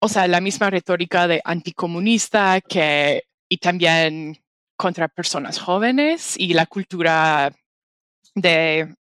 o 0.00 0.08
sea, 0.08 0.26
la 0.26 0.40
misma 0.40 0.70
retórica 0.70 1.28
de 1.28 1.40
anticomunista 1.44 2.60
que, 2.60 3.24
y 3.48 3.58
también 3.58 4.42
contra 4.76 5.08
personas 5.08 5.58
jóvenes 5.58 6.36
y 6.38 6.54
la 6.54 6.64
cultura 6.66 7.52
de 8.34 8.94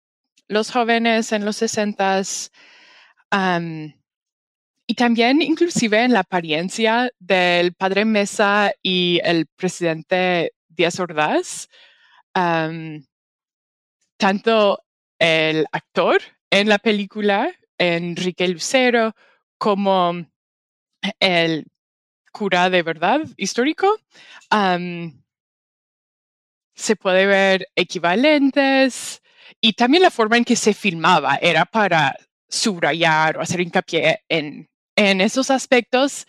los 0.50 0.72
jóvenes 0.72 1.32
en 1.32 1.46
los 1.46 1.56
60 1.56 2.22
y 4.88 4.96
también 4.96 5.42
inclusive 5.42 6.04
en 6.04 6.14
la 6.14 6.22
apariencia 6.22 7.12
del 7.20 7.74
padre 7.76 8.04
Mesa 8.06 8.74
y 8.82 9.22
el 9.24 9.46
presidente 9.56 10.54
Díaz 10.68 11.00
Ordaz. 11.00 11.70
tanto 14.18 14.84
el 15.20 15.66
actor 15.72 16.22
en 16.50 16.68
la 16.68 16.80
película, 16.80 17.54
Enrique 17.78 18.48
Lucero, 18.48 19.14
como 19.58 20.26
el 21.20 21.68
cura 22.32 22.70
de 22.70 22.84
verdad 22.84 23.22
histórico, 23.38 24.00
se 26.76 26.96
puede 26.96 27.26
ver 27.26 27.68
equivalentes 27.76 29.22
y 29.62 29.74
también 29.74 30.04
la 30.04 30.12
forma 30.12 30.38
en 30.38 30.46
que 30.46 30.56
se 30.56 30.74
filmaba 30.74 31.36
era 31.42 31.66
para 31.66 32.16
subrayar 32.48 33.38
o 33.38 33.42
hacer 33.42 33.62
hincapié 33.62 34.24
en, 34.30 34.70
en 34.96 35.22
esos 35.22 35.52
aspectos. 35.52 36.26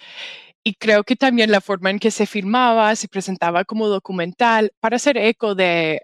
Y 0.63 0.75
creo 0.75 1.05
que 1.05 1.17
también 1.17 1.51
la 1.51 1.61
forma 1.61 1.91
en 1.91 1.99
que 1.99 2.11
se 2.11 2.27
filmaba, 2.27 2.95
se 2.97 3.09
presentaba 3.09 3.65
como 3.65 3.89
documental 3.89 4.73
para 4.81 4.97
hacer 4.97 5.17
eco 5.17 5.55
de 5.55 6.03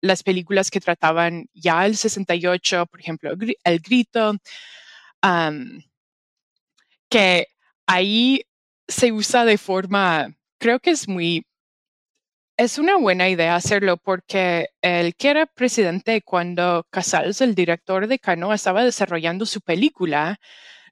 las 0.00 0.22
películas 0.22 0.70
que 0.70 0.80
trataban 0.80 1.46
ya 1.52 1.84
el 1.84 1.96
68, 1.96 2.86
por 2.86 3.00
ejemplo, 3.00 3.32
El 3.64 3.80
Grito, 3.80 4.36
que 7.10 7.46
ahí 7.92 8.46
se 8.88 9.12
usa 9.12 9.44
de 9.44 9.58
forma, 9.58 10.34
creo 10.58 10.80
que 10.80 10.90
es 10.90 11.08
muy 11.08 11.46
es 12.56 12.78
una 12.78 12.96
buena 12.96 13.28
idea 13.28 13.56
hacerlo 13.56 13.96
porque 13.96 14.68
el 14.82 15.14
que 15.16 15.30
era 15.30 15.46
presidente 15.46 16.22
cuando 16.22 16.86
Casals, 16.90 17.40
el 17.40 17.54
director 17.54 18.06
de 18.06 18.18
Cano, 18.18 18.52
estaba 18.52 18.84
desarrollando 18.84 19.46
su 19.46 19.60
película, 19.60 20.38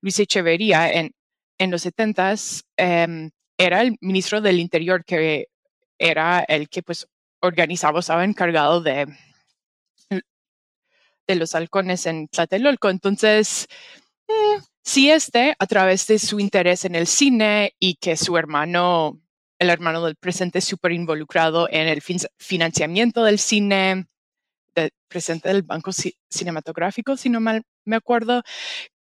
Luis 0.01 0.19
Echeverría, 0.19 0.91
en, 0.93 1.13
en 1.59 1.71
los 1.71 1.83
70 1.83 2.35
em, 2.77 3.31
era 3.59 3.83
el 3.83 3.97
ministro 4.01 4.41
del 4.41 4.59
Interior 4.59 5.05
que 5.05 5.49
era 5.99 6.41
el 6.41 6.69
que 6.69 6.83
pues 6.83 7.07
organizaba, 7.41 8.01
estaba 8.01 8.25
encargado 8.25 8.81
de, 8.81 9.07
de 11.29 11.35
los 11.37 11.55
halcones 11.55 12.07
en 12.07 12.29
Tlatelolco. 12.29 12.91
Entonces, 12.91 13.69
sí 14.83 15.11
este, 15.11 15.55
a 15.59 15.67
través 15.67 16.07
de 16.07 16.19
su 16.19 16.41
interés 16.41 16.85
en 16.85 16.95
el 16.95 17.07
cine 17.07 17.75
y 17.79 17.95
que 17.95 18.17
su 18.17 18.37
hermano 18.37 19.21
el 19.61 19.69
hermano 19.69 20.03
del 20.05 20.17
presente 20.17 20.63
súper 20.63 20.93
involucrado 20.93 21.69
en 21.71 21.87
el 21.87 22.03
financiamiento 22.39 23.23
del 23.23 23.39
cine, 23.39 24.07
del 24.75 24.91
presente 25.07 25.51
del 25.51 25.63
Banco 25.63 25.91
Cinematográfico, 26.31 27.17
si 27.17 27.29
no 27.29 27.41
mal 27.41 27.63
me 27.85 27.97
acuerdo, 27.97 28.43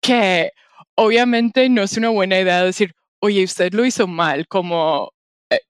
que 0.02 0.52
obviamente 0.96 1.70
no 1.70 1.84
es 1.84 1.96
una 1.96 2.10
buena 2.10 2.40
idea 2.40 2.62
decir, 2.62 2.94
oye, 3.22 3.44
usted 3.44 3.74
lo 3.74 3.86
hizo 3.86 4.06
mal, 4.06 4.48
como... 4.48 5.14
Eh, 5.50 5.62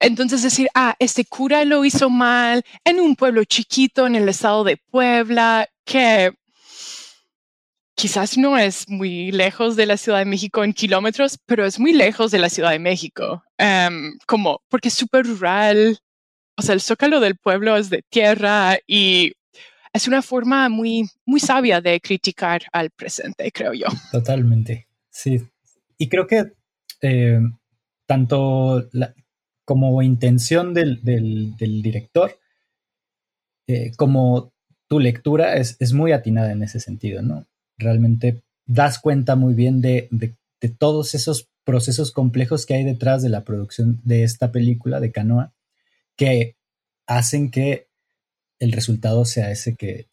entonces 0.00 0.42
decir, 0.42 0.68
ah, 0.74 0.96
este 0.98 1.24
cura 1.24 1.64
lo 1.64 1.84
hizo 1.84 2.10
mal 2.10 2.64
en 2.84 2.98
un 2.98 3.14
pueblo 3.14 3.44
chiquito 3.44 4.08
en 4.08 4.16
el 4.16 4.28
estado 4.28 4.64
de 4.64 4.76
Puebla, 4.76 5.68
que 5.84 6.32
quizás 7.96 8.36
no 8.36 8.56
es 8.58 8.88
muy 8.88 9.32
lejos 9.32 9.74
de 9.74 9.86
la 9.86 9.96
Ciudad 9.96 10.18
de 10.18 10.26
México 10.26 10.62
en 10.62 10.74
kilómetros, 10.74 11.38
pero 11.46 11.64
es 11.64 11.80
muy 11.80 11.92
lejos 11.92 12.30
de 12.30 12.38
la 12.38 12.50
Ciudad 12.50 12.70
de 12.70 12.78
México, 12.78 13.42
em, 13.58 14.16
como 14.26 14.60
porque 14.68 14.88
es 14.88 14.94
súper 14.94 15.26
rural, 15.26 15.98
o 16.56 16.62
sea, 16.62 16.74
el 16.74 16.82
zócalo 16.82 17.20
del 17.20 17.36
pueblo 17.36 17.76
es 17.76 17.90
de 17.90 18.02
tierra 18.08 18.76
y 18.86 19.32
es 19.92 20.06
una 20.06 20.20
forma 20.20 20.68
muy, 20.68 21.08
muy 21.24 21.40
sabia 21.40 21.80
de 21.80 21.98
criticar 22.00 22.62
al 22.70 22.90
presente, 22.90 23.50
creo 23.50 23.72
yo. 23.72 23.86
Totalmente, 24.12 24.86
sí. 25.10 25.40
Y 25.96 26.08
creo 26.08 26.26
que 26.26 26.52
eh, 27.00 27.40
tanto 28.04 28.88
como 29.64 30.02
intención 30.02 30.74
del, 30.74 31.00
director, 31.02 32.38
eh, 33.66 33.92
como 33.96 34.52
tu 34.86 35.00
lectura 35.00 35.56
es, 35.56 35.76
es, 35.80 35.92
muy 35.92 36.12
atinada 36.12 36.52
en 36.52 36.62
ese 36.62 36.78
sentido, 36.78 37.22
¿no? 37.22 37.46
Realmente 37.78 38.42
das 38.66 38.98
cuenta 38.98 39.36
muy 39.36 39.54
bien 39.54 39.80
de, 39.80 40.08
todos 40.78 41.14
esos 41.14 41.48
procesos 41.64 42.10
complejos 42.10 42.66
que 42.66 42.74
hay 42.74 42.84
detrás 42.84 43.22
de 43.22 43.28
la 43.28 43.44
producción 43.44 44.00
de 44.04 44.24
esta 44.24 44.50
película 44.50 44.98
de 44.98 45.12
Canoa 45.12 45.52
que 46.16 46.56
hacen 47.06 47.50
que 47.50 47.88
el 48.58 48.72
resultado 48.72 49.24
sea 49.24 49.50
ese 49.50 49.76
que, 49.76 50.08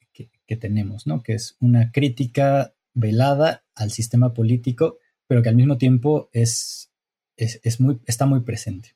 tenemos, 0.59 1.07
¿no? 1.07 1.23
Que 1.23 1.33
es 1.33 1.57
una 1.59 1.91
crítica 1.91 2.75
velada 2.93 3.63
al 3.73 3.89
sistema 3.89 4.35
político, 4.35 4.99
pero 5.25 5.41
que 5.41 5.49
al 5.49 5.55
mismo 5.55 5.79
tiempo 5.79 6.29
es, 6.31 6.91
es, 7.37 7.79
muy, 7.79 7.99
está 8.05 8.27
muy 8.27 8.41
presente. 8.41 8.95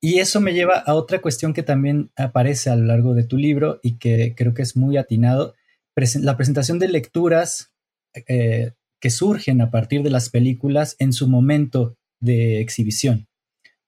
Y 0.00 0.18
eso 0.18 0.40
me 0.40 0.54
lleva 0.54 0.78
a 0.78 0.94
otra 0.94 1.20
cuestión 1.20 1.54
que 1.54 1.62
también 1.62 2.10
aparece 2.16 2.68
a 2.68 2.74
lo 2.74 2.86
largo 2.86 3.14
de 3.14 3.22
tu 3.22 3.36
libro 3.36 3.78
y 3.84 3.98
que 3.98 4.34
creo 4.34 4.54
que 4.54 4.62
es 4.62 4.76
muy 4.76 4.96
atinado, 4.96 5.54
la 5.94 6.36
presentación 6.36 6.78
de 6.78 6.88
lecturas 6.88 7.72
eh, 8.14 8.72
que 9.00 9.10
surgen 9.10 9.60
a 9.60 9.70
partir 9.70 10.02
de 10.02 10.10
las 10.10 10.30
películas 10.30 10.96
en 10.98 11.12
su 11.12 11.28
momento 11.28 11.96
de 12.20 12.60
exhibición, 12.60 13.26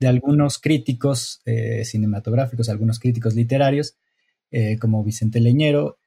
de 0.01 0.09
algunos 0.09 0.59
críticos 0.59 1.41
eh, 1.45 1.85
cinematográficos, 1.85 2.69
algunos 2.69 2.99
críticos 2.99 3.35
literarios, 3.35 3.97
eh, 4.51 4.79
como 4.79 5.05
Vicente 5.05 5.41
Leñero, 5.41 5.99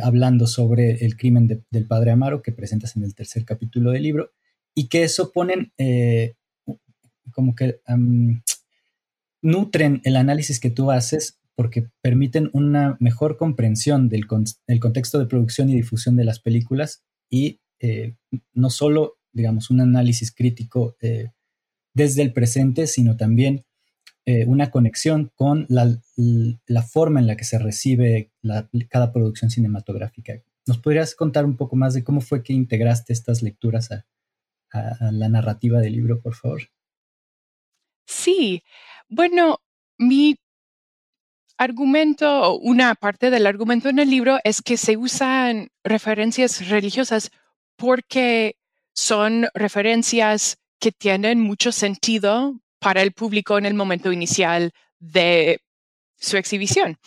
hablando 0.00 0.46
sobre 0.46 1.04
el 1.04 1.16
crimen 1.16 1.64
del 1.70 1.86
padre 1.86 2.12
Amaro, 2.12 2.40
que 2.40 2.52
presentas 2.52 2.96
en 2.96 3.02
el 3.02 3.16
tercer 3.16 3.44
capítulo 3.44 3.90
del 3.90 4.04
libro, 4.04 4.30
y 4.74 4.86
que 4.86 5.02
eso 5.02 5.32
ponen 5.32 5.72
como 7.32 7.56
que 7.56 7.80
nutren 9.42 10.00
el 10.04 10.16
análisis 10.16 10.60
que 10.60 10.70
tú 10.70 10.92
haces 10.92 11.40
porque 11.56 11.88
permiten 12.02 12.50
una 12.52 12.96
mejor 13.00 13.38
comprensión 13.38 14.08
del, 14.08 14.26
contexto 14.26 15.18
de 15.18 15.26
producción 15.26 15.70
y 15.70 15.74
difusión 15.74 16.14
de 16.14 16.24
las 16.24 16.38
películas 16.38 17.02
y 17.30 17.60
eh, 17.80 18.14
no 18.52 18.70
solo, 18.70 19.18
digamos, 19.32 19.70
un 19.70 19.80
análisis 19.80 20.32
crítico 20.32 20.96
eh, 21.00 21.32
desde 21.94 22.22
el 22.22 22.34
presente, 22.34 22.86
sino 22.86 23.16
también 23.16 23.64
eh, 24.26 24.44
una 24.44 24.70
conexión 24.70 25.32
con 25.34 25.66
la, 25.70 25.98
forma 26.82 27.20
en 27.20 27.26
la 27.26 27.36
que 27.36 27.44
se 27.44 27.58
recibe 27.58 28.30
cada 28.90 29.12
producción 29.12 29.50
cinematográfica. 29.50 30.34
¿Nos 30.66 30.78
podrías 30.78 31.14
contar 31.14 31.46
un 31.46 31.56
poco 31.56 31.74
más 31.74 31.94
de 31.94 32.04
cómo 32.04 32.20
fue 32.20 32.42
que 32.42 32.52
integraste 32.52 33.14
estas 33.14 33.42
lecturas 33.42 33.90
a, 33.92 34.04
a 34.72 35.10
la 35.10 35.30
narrativa 35.30 35.80
del 35.80 35.94
libro, 35.94 36.20
por 36.20 36.34
favor? 36.34 36.62
Sí, 38.06 38.62
bueno, 39.08 39.58
mi 39.96 40.36
argumento, 41.58 42.56
una 42.58 42.94
parte 42.94 43.30
del 43.30 43.46
argumento 43.46 43.88
en 43.88 43.98
el 43.98 44.10
libro 44.10 44.38
es 44.44 44.62
que 44.62 44.76
se 44.76 44.96
usan 44.96 45.68
referencias 45.84 46.68
religiosas 46.68 47.30
porque 47.76 48.56
son 48.92 49.48
referencias 49.54 50.58
que 50.80 50.92
tienen 50.92 51.40
mucho 51.40 51.72
sentido 51.72 52.60
para 52.78 53.02
el 53.02 53.12
público 53.12 53.58
en 53.58 53.66
el 53.66 53.74
momento 53.74 54.12
inicial 54.12 54.72
de 54.98 55.60
su 56.18 56.36
exhibición. 56.36 56.98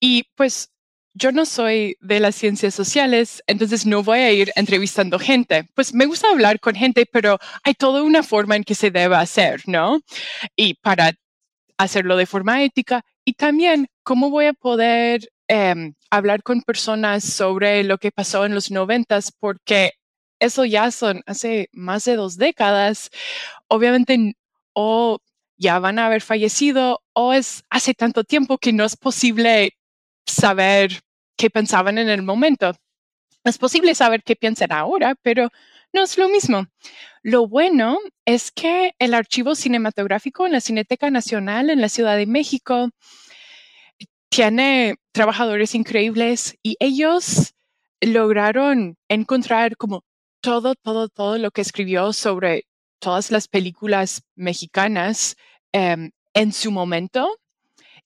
Y 0.00 0.24
pues 0.34 0.70
yo 1.14 1.32
no 1.32 1.46
soy 1.46 1.96
de 2.00 2.20
las 2.20 2.36
ciencias 2.36 2.74
sociales, 2.74 3.42
entonces 3.46 3.86
no 3.86 4.02
voy 4.04 4.20
a 4.20 4.32
ir 4.32 4.52
entrevistando 4.54 5.18
gente. 5.18 5.66
Pues 5.74 5.92
me 5.92 6.06
gusta 6.06 6.30
hablar 6.30 6.60
con 6.60 6.76
gente, 6.76 7.06
pero 7.10 7.38
hay 7.64 7.74
toda 7.74 8.02
una 8.02 8.22
forma 8.22 8.54
en 8.54 8.64
que 8.64 8.76
se 8.76 8.90
debe 8.90 9.16
hacer, 9.16 9.62
¿no? 9.66 10.00
Y 10.54 10.74
para 10.74 11.12
hacerlo 11.78 12.16
de 12.16 12.26
forma 12.26 12.62
ética 12.62 13.04
y 13.24 13.34
también 13.34 13.88
cómo 14.02 14.30
voy 14.30 14.46
a 14.46 14.52
poder 14.52 15.30
em, 15.48 15.94
hablar 16.10 16.42
con 16.42 16.62
personas 16.62 17.24
sobre 17.24 17.84
lo 17.84 17.98
que 17.98 18.10
pasó 18.12 18.44
en 18.44 18.54
los 18.54 18.70
noventas, 18.70 19.32
porque 19.38 19.92
eso 20.40 20.64
ya 20.64 20.90
son 20.90 21.22
hace 21.26 21.68
más 21.72 22.04
de 22.04 22.16
dos 22.16 22.36
décadas. 22.36 23.10
Obviamente, 23.68 24.34
o 24.74 25.18
ya 25.56 25.78
van 25.78 25.98
a 25.98 26.06
haber 26.06 26.22
fallecido 26.22 27.02
o 27.14 27.32
es 27.32 27.64
hace 27.70 27.94
tanto 27.94 28.24
tiempo 28.24 28.58
que 28.58 28.72
no 28.72 28.84
es 28.84 28.96
posible 28.96 29.72
saber 30.26 31.00
qué 31.36 31.50
pensaban 31.50 31.98
en 31.98 32.08
el 32.08 32.22
momento. 32.22 32.74
Es 33.44 33.58
posible 33.58 33.94
saber 33.94 34.22
qué 34.22 34.36
piensan 34.36 34.72
ahora, 34.72 35.14
pero 35.22 35.50
no 35.92 36.02
es 36.02 36.18
lo 36.18 36.28
mismo. 36.28 36.66
Lo 37.28 37.46
bueno 37.46 37.98
es 38.24 38.50
que 38.50 38.94
el 38.98 39.12
archivo 39.12 39.54
cinematográfico 39.54 40.46
en 40.46 40.52
la 40.52 40.62
Cineteca 40.62 41.10
Nacional 41.10 41.68
en 41.68 41.82
la 41.82 41.90
Ciudad 41.90 42.16
de 42.16 42.24
México 42.24 42.88
tiene 44.30 44.94
trabajadores 45.12 45.74
increíbles 45.74 46.56
y 46.62 46.78
ellos 46.80 47.52
lograron 48.00 48.96
encontrar 49.10 49.76
como 49.76 50.04
todo, 50.40 50.74
todo, 50.74 51.10
todo 51.10 51.36
lo 51.36 51.50
que 51.50 51.60
escribió 51.60 52.14
sobre 52.14 52.64
todas 52.98 53.30
las 53.30 53.46
películas 53.46 54.22
mexicanas 54.34 55.36
em, 55.72 56.12
en 56.32 56.52
su 56.54 56.70
momento. 56.70 57.28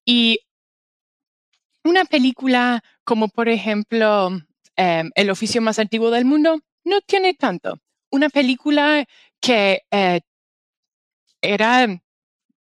Y 0.04 0.40
una 1.84 2.06
película 2.06 2.82
como 3.04 3.28
por 3.28 3.48
ejemplo 3.48 4.30
em, 4.74 5.12
El 5.14 5.30
oficio 5.30 5.62
más 5.62 5.78
antiguo 5.78 6.10
del 6.10 6.24
mundo 6.24 6.58
no 6.82 7.00
tiene 7.02 7.34
tanto. 7.34 7.78
Una 8.12 8.28
película 8.28 9.04
que 9.40 9.82
eh, 9.90 10.20
era 11.40 11.88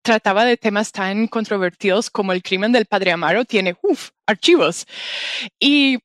trataba 0.02 0.46
de 0.46 0.58
temas 0.58 0.92
tan 0.92 1.28
controvertidos 1.28 2.10
como 2.10 2.34
el 2.34 2.42
crimen 2.42 2.72
del 2.72 2.88
padre 2.88 3.12
Amaro 3.12 3.46
tiene 3.46 3.76
uf, 3.84 4.10
archivos. 4.26 4.88
Y 5.60 6.00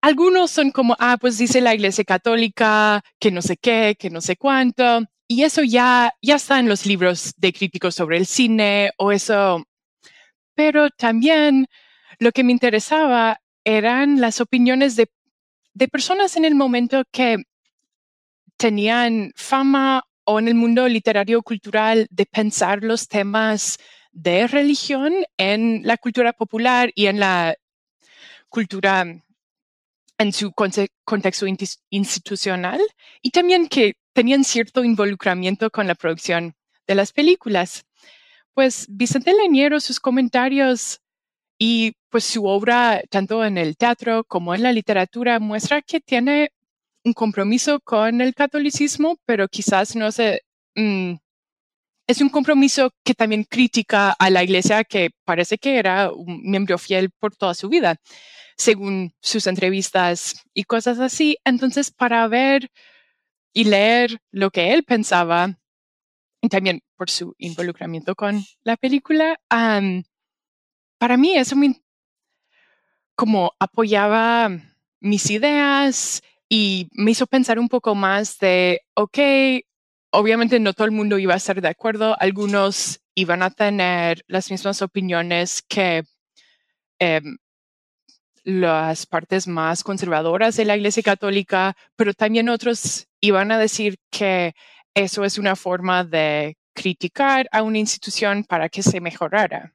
algunos 0.00 0.50
son 0.50 0.70
como, 0.70 0.96
ah, 0.98 1.16
pues 1.20 1.38
dice 1.38 1.60
la 1.60 1.74
Iglesia 1.74 2.04
Católica 2.04 3.02
que 3.20 3.30
no 3.30 3.42
sé 3.42 3.56
qué, 3.56 3.96
que 3.98 4.10
no 4.10 4.20
sé 4.20 4.36
cuánto. 4.36 5.02
Y 5.28 5.42
eso 5.42 5.62
ya, 5.62 6.12
ya 6.22 6.36
está 6.36 6.58
en 6.58 6.68
los 6.68 6.86
libros 6.86 7.32
de 7.36 7.52
críticos 7.52 7.94
sobre 7.94 8.16
el 8.16 8.26
cine 8.26 8.90
o 8.98 9.12
eso. 9.12 9.64
Pero 10.54 10.90
también 10.90 11.66
lo 12.18 12.32
que 12.32 12.44
me 12.44 12.52
interesaba 12.52 13.40
eran 13.64 14.20
las 14.20 14.40
opiniones 14.40 14.96
de, 14.96 15.10
de 15.74 15.88
personas 15.88 16.36
en 16.36 16.44
el 16.44 16.54
momento 16.54 17.02
que 17.12 17.44
tenían 18.56 19.32
fama 19.36 20.04
o 20.24 20.38
en 20.38 20.48
el 20.48 20.54
mundo 20.54 20.88
literario 20.88 21.42
cultural 21.42 22.06
de 22.10 22.26
pensar 22.26 22.82
los 22.82 23.08
temas 23.08 23.78
de 24.12 24.46
religión 24.46 25.12
en 25.36 25.82
la 25.84 25.96
cultura 25.96 26.32
popular 26.32 26.90
y 26.94 27.06
en 27.06 27.20
la 27.20 27.54
cultura 28.48 29.04
en 30.18 30.32
su 30.32 30.52
contexto 30.52 31.46
institucional 31.90 32.80
y 33.22 33.30
también 33.30 33.68
que 33.68 33.96
tenían 34.14 34.44
cierto 34.44 34.82
involucramiento 34.82 35.70
con 35.70 35.86
la 35.86 35.94
producción 35.94 36.54
de 36.86 36.94
las 36.94 37.12
películas. 37.12 37.84
Pues 38.54 38.86
Vicente 38.88 39.34
Leñero, 39.34 39.78
sus 39.80 40.00
comentarios 40.00 41.02
y 41.58 41.92
pues 42.08 42.24
su 42.24 42.46
obra, 42.46 43.02
tanto 43.10 43.44
en 43.44 43.58
el 43.58 43.76
teatro 43.76 44.24
como 44.24 44.54
en 44.54 44.62
la 44.62 44.72
literatura, 44.72 45.38
muestra 45.38 45.82
que 45.82 46.00
tiene 46.00 46.50
un 47.06 47.12
compromiso 47.12 47.78
con 47.80 48.20
el 48.20 48.34
catolicismo, 48.34 49.16
pero 49.24 49.48
quizás 49.48 49.94
no 49.94 50.10
se... 50.10 50.42
Mm, 50.74 51.14
es 52.08 52.20
un 52.20 52.28
compromiso 52.28 52.90
que 53.04 53.14
también 53.14 53.44
critica 53.44 54.10
a 54.10 54.30
la 54.30 54.42
iglesia 54.42 54.84
que 54.84 55.10
parece 55.24 55.56
que 55.58 55.78
era 55.78 56.12
un 56.12 56.42
miembro 56.42 56.78
fiel 56.78 57.10
por 57.10 57.34
toda 57.34 57.54
su 57.54 57.68
vida, 57.68 57.96
según 58.56 59.12
sus 59.20 59.46
entrevistas 59.46 60.42
y 60.52 60.64
cosas 60.64 60.98
así. 60.98 61.36
Entonces, 61.44 61.90
para 61.90 62.26
ver 62.28 62.70
y 63.52 63.64
leer 63.64 64.18
lo 64.30 64.50
que 64.50 64.72
él 64.72 64.84
pensaba, 64.84 65.58
y 66.40 66.48
también 66.48 66.80
por 66.96 67.10
su 67.10 67.34
involucramiento 67.38 68.14
con 68.14 68.44
la 68.62 68.76
película, 68.76 69.40
para 69.48 71.16
mí 71.16 71.36
eso 71.36 71.56
me, 71.56 71.80
como 73.14 73.52
apoyaba 73.58 74.50
mis 75.00 75.30
ideas 75.30 76.22
y 76.48 76.88
me 76.92 77.10
hizo 77.10 77.26
pensar 77.26 77.58
un 77.58 77.68
poco 77.68 77.94
más 77.94 78.38
de, 78.38 78.82
ok, 78.94 79.18
obviamente 80.10 80.60
no 80.60 80.72
todo 80.72 80.86
el 80.86 80.92
mundo 80.92 81.18
iba 81.18 81.34
a 81.34 81.38
estar 81.38 81.60
de 81.60 81.68
acuerdo, 81.68 82.16
algunos 82.20 83.00
iban 83.14 83.42
a 83.42 83.50
tener 83.50 84.24
las 84.28 84.50
mismas 84.50 84.82
opiniones 84.82 85.62
que 85.62 86.04
em, 86.98 87.38
las 88.44 89.06
partes 89.06 89.48
más 89.48 89.82
conservadoras 89.82 90.56
de 90.56 90.64
la 90.64 90.76
Iglesia 90.76 91.02
Católica, 91.02 91.76
pero 91.96 92.14
también 92.14 92.48
otros 92.48 93.08
iban 93.20 93.50
a 93.50 93.58
decir 93.58 93.98
que 94.10 94.54
eso 94.94 95.24
es 95.24 95.38
una 95.38 95.56
forma 95.56 96.04
de 96.04 96.56
criticar 96.74 97.48
a 97.52 97.62
una 97.62 97.78
institución 97.78 98.44
para 98.44 98.68
que 98.68 98.82
se 98.82 99.00
mejorara. 99.00 99.74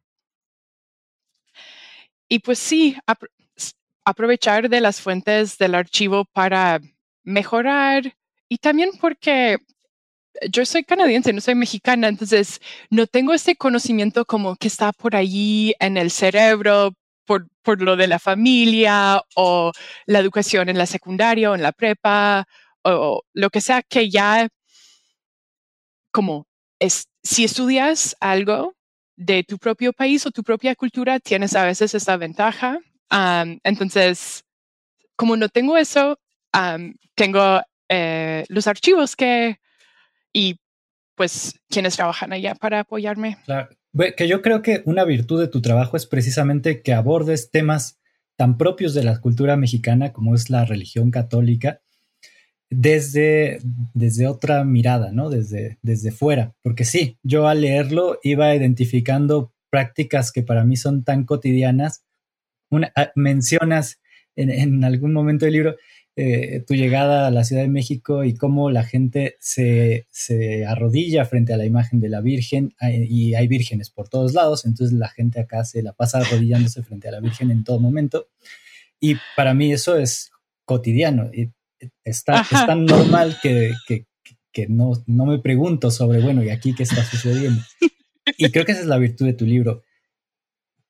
Y 2.30 2.40
pues 2.40 2.60
sí, 2.60 2.98
aprovechar 4.06 4.70
de 4.70 4.82
las 4.82 5.02
fuentes 5.02 5.58
del 5.58 5.76
archivo 5.76 6.26
para 6.26 6.80
mejorar 7.24 8.16
y 8.50 8.58
también 8.58 8.92
porque 9.00 9.58
yo 10.50 10.66
soy 10.66 10.84
canadiense, 10.84 11.34
no 11.34 11.42
soy 11.42 11.56
mexicana, 11.56 12.08
entonces 12.08 12.62
no 12.90 13.08
tengo 13.08 13.34
ese 13.34 13.56
conocimiento 13.56 14.26
como 14.26 14.56
que 14.56 14.68
está 14.68 14.92
por 14.94 15.16
allí 15.16 15.76
en 15.80 15.98
el 15.98 16.12
cerebro 16.12 16.94
por, 17.26 17.48
por 17.62 17.82
lo 17.82 17.96
de 17.96 18.08
la 18.08 18.20
familia 18.20 19.22
o 19.36 19.72
la 20.06 20.20
educación 20.20 20.70
en 20.70 20.78
la 20.78 20.86
secundaria 20.86 21.52
o 21.52 21.56
en 21.56 21.64
la 21.64 21.72
prepa 21.72 22.46
o 22.84 23.22
lo 23.34 23.50
que 23.50 23.62
sea 23.62 23.84
que 23.84 24.10
ya 24.10 24.48
como 26.12 26.48
es, 26.80 27.08
si 27.24 27.44
estudias 27.44 28.16
algo 28.20 28.76
de 29.16 29.44
tu 29.44 29.58
propio 29.58 29.94
país 29.94 30.26
o 30.26 30.32
tu 30.32 30.44
propia 30.44 30.76
cultura, 30.76 31.20
tienes 31.20 31.56
a 31.56 31.66
veces 31.66 31.94
esa 31.94 32.18
ventaja. 32.18 32.80
Entonces, 33.12 34.44
como 35.16 35.38
no 35.38 35.50
tengo 35.50 35.78
eso, 35.78 36.20
tengo 37.16 37.62
eh, 37.90 38.46
los 38.48 38.68
archivos 38.68 39.16
que 39.16 39.60
y 40.34 40.60
pues 41.16 41.60
quienes 41.70 41.96
trabajan 41.96 42.34
allá 42.34 42.56
para 42.56 42.80
apoyarme. 42.80 43.38
Claro. 43.46 43.70
Que 44.16 44.28
yo 44.28 44.42
creo 44.42 44.62
que 44.62 44.82
una 44.86 45.04
virtud 45.04 45.42
de 45.42 45.50
tu 45.50 45.62
trabajo 45.62 45.98
es 45.98 46.06
precisamente 46.06 46.82
que 46.82 46.94
abordes 46.94 47.52
temas 47.52 48.00
tan 48.38 48.58
propios 48.58 48.94
de 48.94 49.04
la 49.04 49.20
cultura 49.20 49.58
mexicana 49.58 50.14
como 50.14 50.34
es 50.34 50.50
la 50.50 50.64
religión 50.64 51.12
católica 51.12 51.82
desde, 52.72 53.60
desde 53.94 54.28
otra 54.28 54.64
mirada, 54.64 55.12
¿no? 55.12 55.30
Desde, 55.30 55.78
desde 55.82 56.12
fuera. 56.12 56.56
Porque 56.64 56.86
sí, 56.86 57.20
yo 57.22 57.48
al 57.48 57.62
leerlo 57.62 58.18
iba 58.24 58.56
identificando 58.56 59.54
prácticas 59.70 60.32
que 60.32 60.42
para 60.42 60.64
mí 60.64 60.78
son 60.78 61.04
tan 61.04 61.26
cotidianas. 61.26 62.04
Una, 62.72 62.92
ah, 62.96 63.12
mencionas 63.16 64.02
en, 64.36 64.50
en, 64.50 64.84
algún 64.84 65.14
momento 65.14 65.46
del 65.46 65.54
libro 65.54 65.76
eh, 66.16 66.64
tu 66.68 66.74
llegada 66.74 67.28
a 67.28 67.32
la 67.32 67.44
Ciudad 67.44 67.62
de 67.62 67.70
México 67.70 68.26
y 68.26 68.34
cómo 68.34 68.70
la 68.70 68.84
gente 68.84 69.38
se, 69.40 70.08
se, 70.10 70.66
arrodilla 70.66 71.24
frente 71.24 71.54
a 71.54 71.58
la 71.58 71.66
imagen 71.66 72.02
de 72.02 72.10
la 72.10 72.20
Virgen 72.20 72.76
y 72.82 73.34
hay 73.36 73.48
vírgenes 73.48 73.90
por 73.90 74.10
todos 74.10 74.34
lados, 74.34 74.66
entonces 74.66 74.98
la 74.98 75.08
gente 75.08 75.40
acá 75.40 75.64
se 75.64 75.82
la 75.82 75.94
pasa 75.94 76.20
arrodillándose 76.20 76.84
frente 76.84 77.08
a 77.08 77.12
la 77.12 77.22
Virgen 77.22 77.50
en 77.50 77.64
todo 77.64 77.80
momento. 77.80 78.28
Y 79.00 79.16
para 79.38 79.54
mí 79.54 79.72
eso 79.72 79.98
es 79.98 80.32
cotidiano. 80.66 81.30
Y 81.34 81.52
está, 82.04 82.42
es 82.42 82.50
tan 82.50 82.86
normal 82.86 83.38
que, 83.42 83.74
que, 83.88 84.06
que 84.52 84.68
no, 84.68 84.92
no, 85.08 85.26
me 85.26 85.40
pregunto 85.40 85.92
sobre, 85.92 86.20
bueno, 86.20 86.44
¿y 86.44 86.50
aquí 86.50 86.76
qué 86.76 86.84
está 86.84 87.04
sucediendo? 87.04 87.62
Y 88.38 88.50
creo 88.52 88.66
que 88.66 88.74
esa 88.74 88.82
es 88.82 88.88
la 88.88 88.98
virtud 88.98 89.26
de 89.26 89.34
tu 89.34 89.46
libro. 89.46 89.82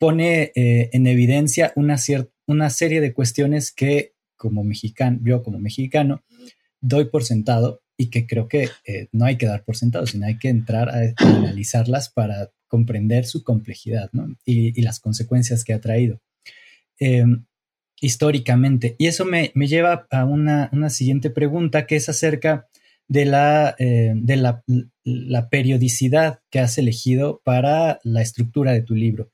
Pone 0.02 0.52
eh, 0.56 0.90
en 0.94 1.06
evidencia 1.06 1.74
una, 1.76 1.96
una 2.48 2.72
serie 2.72 3.02
de 3.02 3.14
cuestiones 3.14 3.72
que 3.72 4.16
como 4.36 4.64
mexicano, 4.64 5.20
yo 5.24 5.44
como 5.44 5.60
mexicano, 5.60 6.24
doy 6.80 7.06
por 7.06 7.24
sentado 7.24 7.84
y 7.96 8.10
que 8.10 8.26
creo 8.26 8.48
que 8.48 8.70
eh, 8.88 9.10
no 9.12 9.26
hay 9.26 9.38
que 9.38 9.46
dar 9.46 9.64
por 9.64 9.78
sentado, 9.78 10.08
sino 10.08 10.26
hay 10.26 10.40
que 10.40 10.50
entrar 10.50 10.90
a, 10.90 11.14
analizarlas 11.18 12.10
para 12.10 12.50
comprender 12.68 13.26
su 13.26 13.44
complejidad 13.44 14.10
y, 14.44 14.82
las 14.82 15.00
consecuencias 15.00 15.64
que 15.64 15.74
ha 15.74 15.80
traído 15.80 16.20
em, 16.98 17.46
históricamente. 18.00 18.96
Y 18.98 19.06
eso 19.06 19.24
me, 19.26 19.52
lleva 19.54 20.08
a 20.10 20.26
una, 20.26 20.90
siguiente 20.90 21.30
pregunta 21.30 21.86
que 21.86 21.98
es 21.98 22.10
acerca 22.10 22.68
de, 23.08 23.26
la, 23.26 23.76
eh, 23.78 24.14
de 24.16 24.38
la, 24.38 25.50
periodicidad 25.52 26.40
que 26.50 26.60
has 26.60 26.80
elegido 26.80 27.42
para 27.44 28.00
la 28.04 28.24
estructura 28.24 28.72
de 28.72 28.82
tu 28.82 28.96
libro. 28.96 29.30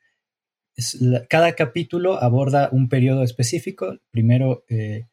Cada 1.30 1.54
capítulo 1.54 2.22
aborda 2.22 2.70
un 2.72 2.90
periodo 2.90 3.24
específico, 3.24 3.98
primero 4.12 4.64
eh, 4.70 5.08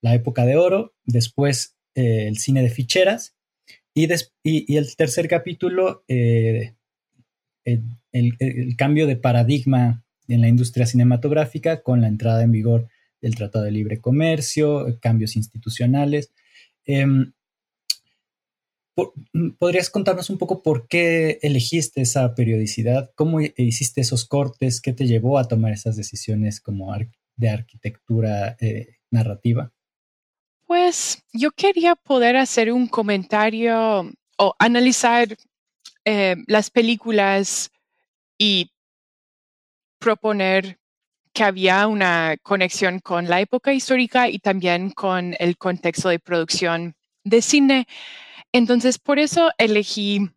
la 0.00 0.14
época 0.14 0.46
de 0.46 0.56
oro, 0.56 0.94
después 1.04 1.76
eh, 1.94 2.26
el 2.26 2.38
cine 2.38 2.62
de 2.62 2.70
ficheras 2.70 3.36
y, 3.94 4.08
y, 4.42 4.76
el 4.76 4.96
tercer 4.96 5.28
capítulo, 5.28 6.04
el, 6.08 6.74
cambio 8.76 9.06
de 9.06 9.16
paradigma 9.16 10.04
en 10.28 10.40
la 10.40 10.48
industria 10.48 10.86
cinematográfica 10.86 11.82
con 11.82 12.00
la 12.00 12.08
entrada 12.08 12.42
en 12.42 12.52
vigor 12.52 12.88
del 13.20 13.34
Tratado 13.34 13.64
de 13.64 13.72
Libre 13.72 14.00
Comercio, 14.00 14.98
cambios 15.00 15.36
institucionales. 15.36 16.32
Em, 19.32 19.54
¿Podrías 19.56 19.90
contarnos 19.90 20.30
un 20.30 20.38
poco 20.38 20.62
por 20.62 20.88
qué 20.88 21.38
elegiste 21.42 22.02
esa 22.02 22.34
periodicidad? 22.34 23.10
¿Cómo 23.14 23.40
hiciste 23.40 24.00
esos 24.00 24.24
cortes? 24.24 24.80
¿Qué 24.80 24.92
te 24.92 25.06
llevó 25.06 25.38
a 25.38 25.48
tomar 25.48 25.72
esas 25.72 25.96
decisiones 25.96 26.60
como 26.60 26.94
de 27.36 27.48
arquitectura 27.48 28.56
eh, 28.60 28.96
narrativa? 29.10 29.72
Pues 30.66 31.22
yo 31.32 31.50
quería 31.50 31.96
poder 31.96 32.36
hacer 32.36 32.72
un 32.72 32.86
comentario 32.86 34.10
o 34.38 34.54
analizar 34.58 35.36
eh, 36.04 36.36
las 36.46 36.70
películas 36.70 37.70
y 38.38 38.70
proponer 39.98 40.78
que 41.32 41.44
había 41.44 41.86
una 41.86 42.36
conexión 42.42 43.00
con 43.00 43.28
la 43.28 43.40
época 43.40 43.72
histórica 43.72 44.28
y 44.28 44.38
también 44.38 44.90
con 44.90 45.36
el 45.38 45.56
contexto 45.56 46.08
de 46.08 46.18
producción 46.18 46.94
de 47.24 47.42
cine. 47.42 47.86
Entonces, 48.52 48.98
por 48.98 49.18
eso 49.18 49.50
elegí 49.58 50.28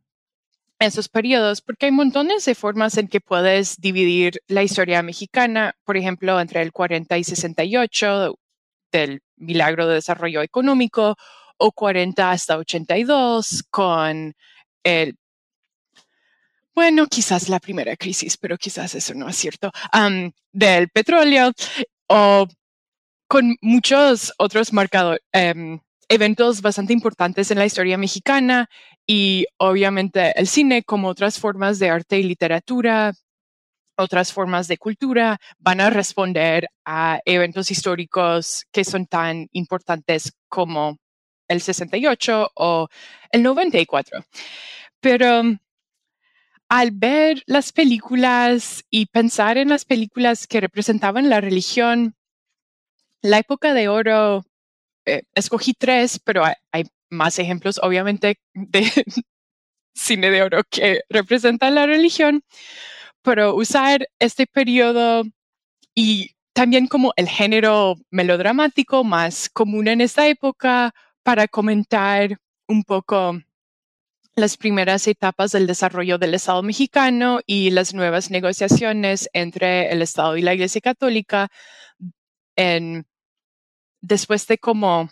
esos 0.79 1.09
periodos, 1.09 1.61
porque 1.61 1.87
hay 1.87 1.91
montones 1.91 2.45
de 2.45 2.55
formas 2.55 2.97
en 2.97 3.07
que 3.07 3.21
puedes 3.21 3.77
dividir 3.77 4.41
la 4.47 4.63
historia 4.63 5.01
mexicana, 5.01 5.75
por 5.85 5.97
ejemplo, 5.97 6.39
entre 6.39 6.61
el 6.61 6.71
40 6.71 7.17
y 7.17 7.23
68 7.23 8.35
del 8.91 9.21
milagro 9.37 9.87
de 9.87 9.95
desarrollo 9.95 10.41
económico, 10.41 11.15
o 11.57 11.71
40 11.71 12.31
hasta 12.31 12.57
82 12.57 13.63
con 13.69 14.35
el 14.83 15.15
bueno, 16.75 17.05
quizás 17.05 17.49
la 17.49 17.59
primera 17.59 17.95
crisis, 17.95 18.35
pero 18.37 18.57
quizás 18.57 18.95
eso 18.95 19.13
no 19.13 19.29
es 19.29 19.35
cierto, 19.37 19.71
del 20.51 20.89
petróleo 20.89 21.51
o 22.07 22.47
con 23.27 23.55
muchos 23.61 24.33
otros 24.37 24.73
marcadores, 24.73 25.21
em, 25.31 25.79
eventos 26.13 26.61
bastante 26.61 26.93
importantes 26.93 27.49
en 27.49 27.57
la 27.57 27.65
historia 27.65 27.97
mexicana 27.97 28.69
y 29.07 29.47
obviamente 29.57 30.31
el 30.39 30.47
cine 30.47 30.83
como 30.83 31.07
otras 31.07 31.39
formas 31.39 31.79
de 31.79 31.89
arte 31.89 32.19
y 32.19 32.23
literatura, 32.23 33.13
otras 33.97 34.31
formas 34.31 34.67
de 34.67 34.77
cultura 34.77 35.39
van 35.57 35.81
a 35.81 35.89
responder 35.89 36.67
a 36.85 37.19
eventos 37.25 37.71
históricos 37.71 38.65
que 38.71 38.83
son 38.83 39.07
tan 39.07 39.47
importantes 39.53 40.33
como 40.49 40.99
el 41.47 41.61
68 41.61 42.51
o 42.53 42.87
el 43.31 43.41
94. 43.41 44.23
Pero 44.99 45.41
al 46.69 46.91
ver 46.91 47.41
las 47.47 47.71
películas 47.71 48.83
y 48.91 49.07
pensar 49.07 49.57
en 49.57 49.69
las 49.69 49.83
películas 49.83 50.45
que 50.45 50.61
representaban 50.61 51.29
la 51.29 51.41
religión, 51.41 52.15
la 53.23 53.39
época 53.39 53.73
de 53.73 53.87
oro, 53.87 54.45
eh, 55.05 55.23
escogí 55.35 55.73
tres, 55.73 56.19
pero 56.19 56.43
hay, 56.45 56.83
más 57.09 57.37
ejemplos, 57.39 57.79
obviamente, 57.83 58.39
de 58.53 58.91
cine 59.93 60.31
de 60.31 60.41
oro 60.41 60.63
que 60.69 61.01
representan 61.09 61.75
la 61.75 61.85
religión, 61.85 62.43
pero 63.21 63.55
usar 63.55 64.07
este 64.19 64.47
periodo 64.47 65.23
y 65.95 66.31
también 66.53 66.87
como 66.87 67.13
el 67.15 67.27
género 67.27 67.95
melodramático 68.11 69.03
más 69.03 69.49
común 69.49 69.87
en 69.87 70.01
esta 70.01 70.27
época 70.27 70.93
para 71.23 71.47
comentar 71.47 72.37
un 72.67 72.83
poco 72.83 73.39
las 74.35 74.57
primeras 74.57 75.07
etapas 75.07 75.51
del 75.51 75.67
desarrollo 75.67 76.17
del 76.17 76.33
Estado 76.33 76.63
mexicano 76.63 77.39
y 77.45 77.69
las 77.69 77.93
nuevas 77.93 78.31
negociaciones 78.31 79.29
entre 79.33 79.91
el 79.91 80.01
Estado 80.01 80.37
y 80.37 80.41
la 80.41 80.53
Iglesia 80.53 80.81
Católica 80.81 81.49
en, 82.55 83.05
después 84.03 84.45
de 84.47 84.57
como 84.59 85.09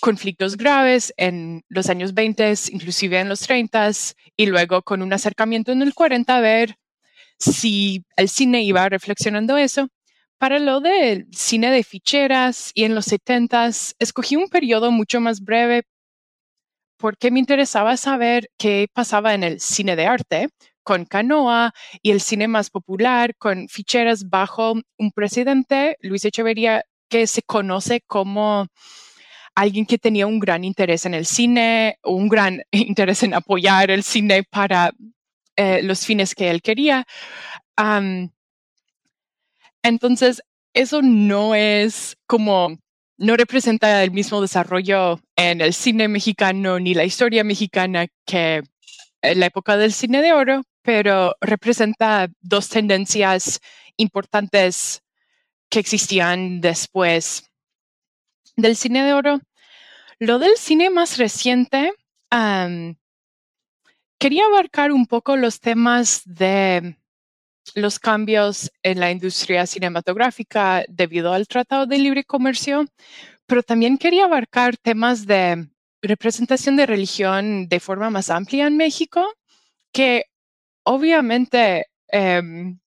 conflictos 0.00 0.56
graves 0.56 1.12
en 1.18 1.62
los 1.68 1.90
años 1.90 2.14
20, 2.14 2.54
inclusive 2.72 3.20
en 3.20 3.28
los 3.28 3.40
30 3.40 3.90
y 4.36 4.46
luego 4.46 4.82
con 4.82 5.02
un 5.02 5.12
acercamiento 5.12 5.70
en 5.70 5.82
el 5.82 5.94
40 5.94 6.36
a 6.36 6.40
ver 6.40 6.76
si 7.38 8.04
el 8.16 8.28
cine 8.28 8.62
iba 8.62 8.88
reflexionando 8.88 9.56
eso. 9.58 9.88
Para 10.38 10.58
lo 10.58 10.80
del 10.80 11.26
cine 11.32 11.70
de 11.70 11.84
ficheras 11.84 12.72
y 12.74 12.84
en 12.84 12.94
los 12.94 13.04
70 13.04 13.68
escogí 13.98 14.36
un 14.36 14.48
periodo 14.48 14.90
mucho 14.90 15.20
más 15.20 15.40
breve 15.40 15.82
porque 16.96 17.30
me 17.30 17.38
interesaba 17.38 17.98
saber 17.98 18.50
qué 18.58 18.88
pasaba 18.92 19.34
en 19.34 19.44
el 19.44 19.60
cine 19.60 19.96
de 19.96 20.06
arte 20.06 20.48
con 20.82 21.04
Canoa 21.04 21.72
y 22.02 22.10
el 22.10 22.22
cine 22.22 22.48
más 22.48 22.70
popular 22.70 23.34
con 23.36 23.68
ficheras 23.68 24.28
bajo 24.28 24.74
un 24.98 25.12
presidente, 25.12 25.96
Luis 26.00 26.24
Echeverría, 26.24 26.84
que 27.10 27.26
se 27.26 27.42
conoce 27.42 28.00
como 28.06 28.68
alguien 29.54 29.84
que 29.84 29.98
tenía 29.98 30.26
un 30.26 30.38
gran 30.38 30.64
interés 30.64 31.04
en 31.04 31.14
el 31.14 31.26
cine, 31.26 31.98
un 32.04 32.28
gran 32.28 32.62
interés 32.70 33.22
en 33.22 33.34
apoyar 33.34 33.90
el 33.90 34.02
cine 34.02 34.44
para 34.44 34.92
eh, 35.56 35.82
los 35.82 36.06
fines 36.06 36.34
que 36.34 36.50
él 36.50 36.62
quería. 36.62 37.04
entonces, 39.82 40.42
eso 40.72 41.02
no 41.02 41.54
es 41.54 42.16
como 42.26 42.78
no 43.18 43.36
representa 43.36 44.02
el 44.02 44.12
mismo 44.12 44.40
desarrollo 44.40 45.20
en 45.36 45.60
el 45.60 45.74
cine 45.74 46.08
mexicano 46.08 46.78
ni 46.78 46.94
la 46.94 47.04
historia 47.04 47.44
mexicana 47.44 48.06
que 48.24 48.62
en 49.20 49.40
la 49.40 49.46
época 49.46 49.76
del 49.76 49.92
cine 49.92 50.22
de 50.22 50.32
oro, 50.32 50.62
pero 50.82 51.34
representa 51.42 52.28
dos 52.40 52.70
tendencias 52.70 53.60
importantes 53.98 55.02
que 55.70 55.78
existían 55.78 56.60
después 56.60 57.50
del 58.56 58.76
cine 58.76 59.04
de 59.04 59.14
oro. 59.14 59.40
Lo 60.18 60.38
del 60.38 60.56
cine 60.56 60.90
más 60.90 61.16
reciente, 61.16 61.94
quería 64.18 64.44
abarcar 64.46 64.92
un 64.92 65.06
poco 65.06 65.36
los 65.36 65.60
temas 65.60 66.22
de 66.26 66.98
los 67.74 67.98
cambios 67.98 68.70
en 68.82 69.00
la 69.00 69.10
industria 69.10 69.66
cinematográfica 69.66 70.84
debido 70.88 71.32
al 71.32 71.46
Tratado 71.46 71.86
de 71.86 71.98
Libre 71.98 72.24
Comercio, 72.24 72.86
pero 73.46 73.62
también 73.62 73.96
quería 73.96 74.24
abarcar 74.24 74.76
temas 74.76 75.26
de 75.26 75.68
representación 76.02 76.76
de 76.76 76.86
religión 76.86 77.68
de 77.68 77.80
forma 77.80 78.10
más 78.10 78.30
amplia 78.30 78.66
en 78.66 78.76
México, 78.76 79.24
que 79.92 80.26
obviamente 80.82 81.86
em, 82.08 82.79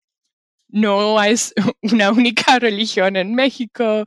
no 0.72 1.22
es 1.22 1.53
una 1.82 2.11
única 2.11 2.59
religión 2.59 3.15
en 3.15 3.36
México, 3.36 4.05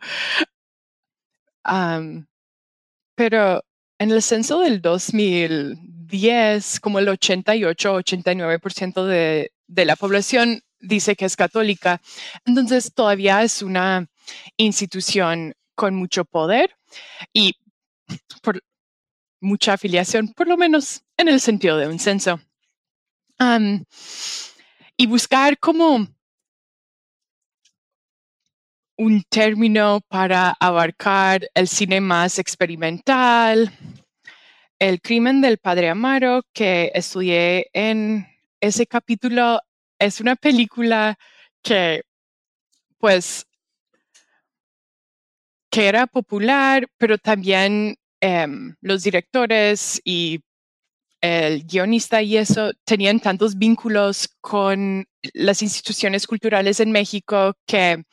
pero 3.15 3.65
en 3.99 4.11
el 4.11 4.23
censo 4.23 4.61
del 4.61 4.83
2010, 4.83 6.81
como 6.81 6.99
el 6.99 7.09
88-89% 7.09 9.05
de 9.07 9.55
de 9.67 9.85
la 9.85 9.97
población 9.97 10.62
dice 10.81 11.17
que 11.17 11.25
es 11.25 11.37
católica. 11.37 12.01
Entonces 12.45 12.93
todavía 12.95 13.43
es 13.43 13.62
una 13.62 14.09
institución 14.57 15.55
con 15.75 15.95
mucho 15.95 16.25
poder 16.25 16.77
y 17.33 17.55
por 18.43 18.62
mucha 19.41 19.75
afiliación, 19.75 20.29
por 20.29 20.49
lo 20.49 20.57
menos 20.57 21.03
en 21.17 21.29
el 21.29 21.41
sentido 21.41 21.77
de 21.79 21.89
un 21.89 21.99
censo. 21.99 22.41
y 24.97 25.07
buscar 25.07 25.59
como 25.59 26.07
un 28.97 29.23
término 29.29 30.01
para 30.09 30.51
abarcar 30.61 31.49
el 31.55 31.69
cine 31.69 32.01
más 32.01 32.39
experimental, 32.39 33.73
el 34.79 35.01
crimen 35.01 35.41
del 35.41 35.59
padre 35.59 35.89
Amaro 35.89 36.43
que 36.53 36.91
estudié 36.95 37.69
en 37.73 38.27
ese 38.61 38.87
capítulo 38.87 39.61
es 39.99 40.21
una 40.21 40.37
película 40.37 41.17
que, 41.63 42.03
pues, 42.99 43.47
que 45.71 45.87
era 45.87 46.07
popular, 46.07 46.87
pero 46.99 47.19
también 47.19 47.97
em, 48.21 48.77
los 48.81 49.03
directores 49.03 50.01
y 50.05 50.41
el 51.25 51.64
guionista 51.64 52.20
y 52.20 52.37
eso 52.37 52.72
tenían 52.85 53.18
tantos 53.18 53.57
vínculos 53.57 54.29
con 54.43 55.07
las 55.33 55.62
instituciones 55.62 56.27
culturales 56.27 56.81
en 56.81 56.93
México 56.93 57.55
que 57.66 58.05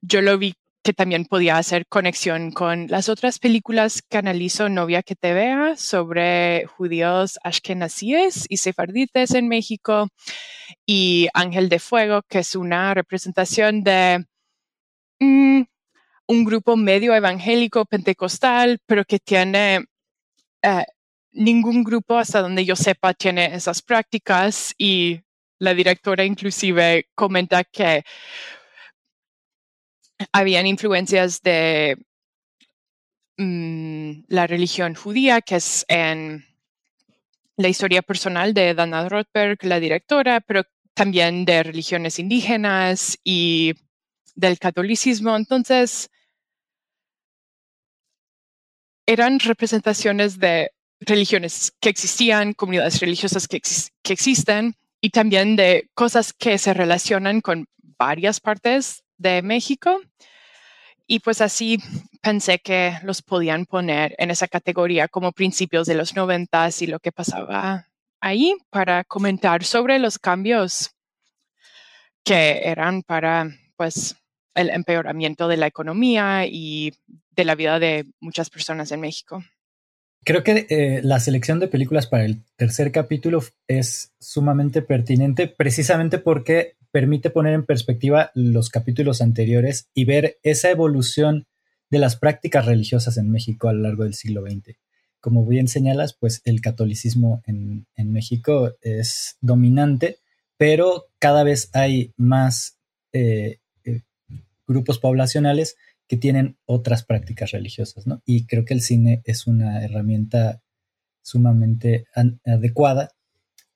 yo 0.00 0.22
lo 0.22 0.38
vi 0.38 0.54
que 0.82 0.94
también 0.94 1.26
podía 1.26 1.58
hacer 1.58 1.86
conexión 1.86 2.52
con 2.52 2.86
las 2.88 3.10
otras 3.10 3.38
películas 3.38 4.00
que 4.00 4.16
analizo 4.16 4.70
Novia 4.70 5.02
que 5.02 5.14
te 5.14 5.34
vea 5.34 5.76
sobre 5.76 6.64
judíos 6.66 7.38
ashkenazíes 7.44 8.46
y 8.48 8.56
sefardites 8.56 9.34
en 9.34 9.48
México 9.48 10.08
y 10.86 11.28
Ángel 11.34 11.68
de 11.68 11.78
Fuego, 11.78 12.22
que 12.28 12.38
es 12.38 12.56
una 12.56 12.94
representación 12.94 13.82
de 13.82 14.24
mm, 15.20 15.62
un 16.28 16.44
grupo 16.44 16.76
medio 16.76 17.14
evangélico 17.14 17.84
pentecostal, 17.84 18.78
pero 18.86 19.04
que 19.04 19.18
tiene 19.18 19.84
eh, 20.62 20.84
ningún 21.34 21.82
grupo 21.84 22.16
hasta 22.16 22.40
donde 22.40 22.64
yo 22.64 22.76
sepa 22.76 23.12
tiene 23.12 23.54
esas 23.54 23.82
prácticas 23.82 24.74
y 24.78 25.20
la 25.58 25.74
directora 25.74 26.24
inclusive 26.24 27.08
comenta 27.14 27.64
que 27.64 28.04
habían 30.32 30.66
influencias 30.66 31.42
de 31.42 31.98
mm, 33.36 34.24
la 34.28 34.46
religión 34.46 34.94
judía, 34.94 35.40
que 35.40 35.56
es 35.56 35.84
en 35.88 36.44
la 37.56 37.68
historia 37.68 38.02
personal 38.02 38.54
de 38.54 38.74
Dana 38.74 39.08
Rothberg, 39.08 39.58
la 39.62 39.80
directora, 39.80 40.40
pero 40.40 40.62
también 40.94 41.44
de 41.44 41.62
religiones 41.62 42.18
indígenas 42.18 43.18
y 43.24 43.74
del 44.34 44.58
catolicismo. 44.58 45.36
Entonces, 45.36 46.10
eran 49.06 49.38
representaciones 49.40 50.38
de 50.38 50.73
religiones 51.06 51.72
que 51.80 51.88
existían, 51.88 52.52
comunidades 52.52 53.00
religiosas 53.00 53.48
que, 53.48 53.60
que 54.02 54.12
existen 54.12 54.74
y 55.00 55.10
también 55.10 55.56
de 55.56 55.88
cosas 55.94 56.32
que 56.32 56.58
se 56.58 56.74
relacionan 56.74 57.40
con 57.40 57.66
varias 57.98 58.40
partes 58.40 59.04
de 59.18 59.42
México. 59.42 60.00
Y 61.06 61.20
pues 61.20 61.40
así 61.40 61.78
pensé 62.22 62.58
que 62.58 62.98
los 63.02 63.20
podían 63.20 63.66
poner 63.66 64.14
en 64.18 64.30
esa 64.30 64.48
categoría 64.48 65.08
como 65.08 65.32
principios 65.32 65.86
de 65.86 65.94
los 65.94 66.16
noventas 66.16 66.80
y 66.80 66.86
lo 66.86 66.98
que 66.98 67.12
pasaba 67.12 67.88
ahí 68.20 68.54
para 68.70 69.04
comentar 69.04 69.64
sobre 69.64 69.98
los 69.98 70.18
cambios 70.18 70.94
que 72.24 72.62
eran 72.64 73.02
para 73.02 73.50
pues 73.76 74.16
el 74.54 74.70
empeoramiento 74.70 75.46
de 75.48 75.58
la 75.58 75.66
economía 75.66 76.46
y 76.46 76.94
de 77.32 77.44
la 77.44 77.54
vida 77.54 77.78
de 77.78 78.06
muchas 78.20 78.48
personas 78.48 78.90
en 78.92 79.00
México. 79.00 79.44
Creo 80.24 80.42
que 80.42 80.66
eh, 80.70 81.00
la 81.02 81.20
selección 81.20 81.60
de 81.60 81.68
películas 81.68 82.06
para 82.06 82.24
el 82.24 82.42
tercer 82.56 82.92
capítulo 82.92 83.42
es 83.68 84.12
sumamente 84.18 84.80
pertinente 84.80 85.48
precisamente 85.48 86.18
porque 86.18 86.76
permite 86.90 87.28
poner 87.28 87.52
en 87.52 87.66
perspectiva 87.66 88.30
los 88.34 88.70
capítulos 88.70 89.20
anteriores 89.20 89.90
y 89.92 90.06
ver 90.06 90.38
esa 90.42 90.70
evolución 90.70 91.46
de 91.90 91.98
las 91.98 92.16
prácticas 92.16 92.64
religiosas 92.64 93.18
en 93.18 93.30
México 93.30 93.68
a 93.68 93.74
lo 93.74 93.82
largo 93.82 94.04
del 94.04 94.14
siglo 94.14 94.42
XX. 94.42 94.76
Como 95.20 95.44
bien 95.44 95.68
señalas, 95.68 96.14
pues 96.14 96.40
el 96.44 96.60
catolicismo 96.62 97.42
en, 97.46 97.86
México 97.96 98.72
es 98.80 99.36
dominante, 99.40 100.18
pero 100.56 101.06
cada 101.18 101.44
vez 101.44 101.68
hay 101.74 102.12
más 102.16 102.78
eh, 103.12 103.58
eh, 103.84 104.02
grupos 104.66 104.98
poblacionales 104.98 105.76
que 106.08 106.16
tienen 106.16 106.56
otras 106.66 107.04
prácticas 107.04 107.50
religiosas, 107.52 108.06
¿no? 108.06 108.22
Y 108.24 108.46
creo 108.46 108.64
que 108.64 108.74
el 108.74 108.80
cine 108.80 109.22
es 109.24 109.46
una 109.46 109.84
herramienta 109.84 110.62
sumamente 111.22 112.06
adecuada 112.44 113.10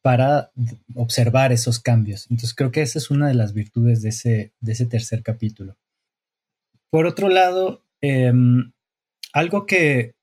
para 0.03 0.51
observar 0.95 1.53
esos 1.53 1.81
cambios. 1.81 2.26
Entonces 2.31 2.55
creo 2.55 2.70
que 2.70 2.83
esa 2.83 2.99
es 2.99 3.11
una 3.11 3.29
de 3.29 3.35
las 3.35 3.53
virtudes 3.53 4.03
de 4.03 4.11
ese, 4.11 4.53
de 4.61 4.72
ese 4.72 4.87
tercer 4.87 5.22
capítulo. 5.22 5.76
Por 6.91 7.07
otro 7.07 7.29
lado, 7.29 7.85
em, 8.01 8.72
algo 9.33 9.66
que, 9.66 10.14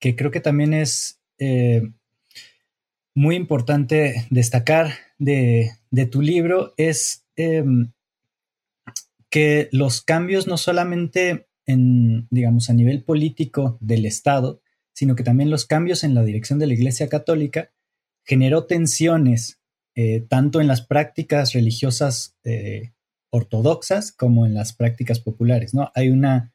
creo 0.00 0.30
que 0.30 0.40
también 0.40 0.74
es 0.74 1.20
eh, 1.38 1.82
muy 3.14 3.36
importante 3.36 4.26
destacar 4.30 4.92
de, 5.18 5.70
de 5.90 6.06
tu 6.06 6.20
libro 6.20 6.74
es 6.76 7.24
em, 7.36 7.92
que 9.30 9.68
los 9.72 10.02
cambios 10.02 10.46
no 10.46 10.56
solamente 10.56 11.48
en, 11.66 12.28
digamos, 12.30 12.70
a 12.70 12.72
nivel 12.72 13.02
político 13.02 13.76
del 13.80 14.06
Estado, 14.06 14.62
sino 14.92 15.16
que 15.16 15.24
también 15.24 15.50
los 15.50 15.66
cambios 15.66 16.04
en 16.04 16.14
la 16.14 16.22
dirección 16.22 16.58
de 16.58 16.66
la 16.66 16.74
Iglesia 16.74 17.08
Católica 17.08 17.70
generó 18.24 18.64
tensiones 18.64 19.60
eh, 19.94 20.20
tanto 20.28 20.60
en 20.60 20.68
las 20.68 20.82
prácticas 20.82 21.52
religiosas 21.52 22.36
eh, 22.44 22.92
ortodoxas 23.30 24.12
como 24.12 24.46
en 24.46 24.54
las 24.54 24.72
prácticas 24.72 25.20
populares, 25.20 25.74
¿no? 25.74 25.90
Hay 25.94 26.10
una, 26.10 26.54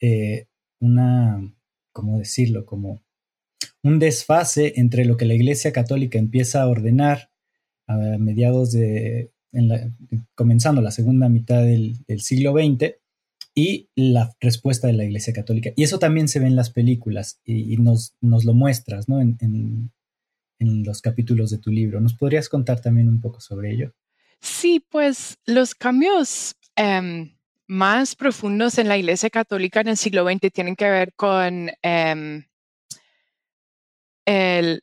eh, 0.00 0.46
una, 0.80 1.52
¿cómo 1.92 2.18
decirlo? 2.18 2.64
Como 2.64 3.02
un 3.82 3.98
desfase 3.98 4.74
entre 4.76 5.04
lo 5.04 5.16
que 5.16 5.26
la 5.26 5.34
Iglesia 5.34 5.72
Católica 5.72 6.18
empieza 6.18 6.62
a 6.62 6.68
ordenar 6.68 7.30
a 7.86 7.96
mediados 8.18 8.72
de, 8.72 9.33
comenzando 10.34 10.80
la 10.80 10.90
segunda 10.90 11.28
mitad 11.28 11.62
del, 11.62 11.98
siglo 12.18 12.52
XX 12.52 12.94
y 13.54 13.88
la 13.94 14.34
respuesta 14.40 14.86
de 14.86 14.94
la 14.94 15.04
Iglesia 15.04 15.32
Católica. 15.32 15.70
Y 15.76 15.84
eso 15.84 15.98
también 15.98 16.28
se 16.28 16.40
ve 16.40 16.46
en 16.46 16.56
las 16.56 16.70
películas 16.70 17.40
y, 17.44 17.76
nos, 17.76 18.14
nos, 18.20 18.44
lo 18.44 18.54
muestras 18.54 19.08
¿no? 19.08 19.20
en, 19.20 19.36
en, 19.40 19.90
los 20.84 21.02
capítulos 21.02 21.50
de 21.50 21.58
tu 21.58 21.70
libro. 21.70 22.00
¿Nos 22.00 22.14
podrías 22.14 22.48
contar 22.48 22.80
también 22.80 23.08
un 23.08 23.20
poco 23.20 23.40
sobre 23.40 23.72
ello? 23.72 23.92
Sí, 24.40 24.84
pues 24.90 25.38
los 25.46 25.74
cambios 25.74 26.56
em, 26.76 27.34
más 27.66 28.16
profundos 28.16 28.78
en 28.78 28.88
la 28.88 28.96
Iglesia 28.96 29.30
Católica 29.30 29.80
en 29.80 29.88
el 29.88 29.96
siglo 29.96 30.26
XX 30.28 30.52
tienen 30.52 30.76
que 30.76 30.90
ver 30.90 31.12
con 31.14 31.70
em, 31.82 32.44
el, 34.24 34.82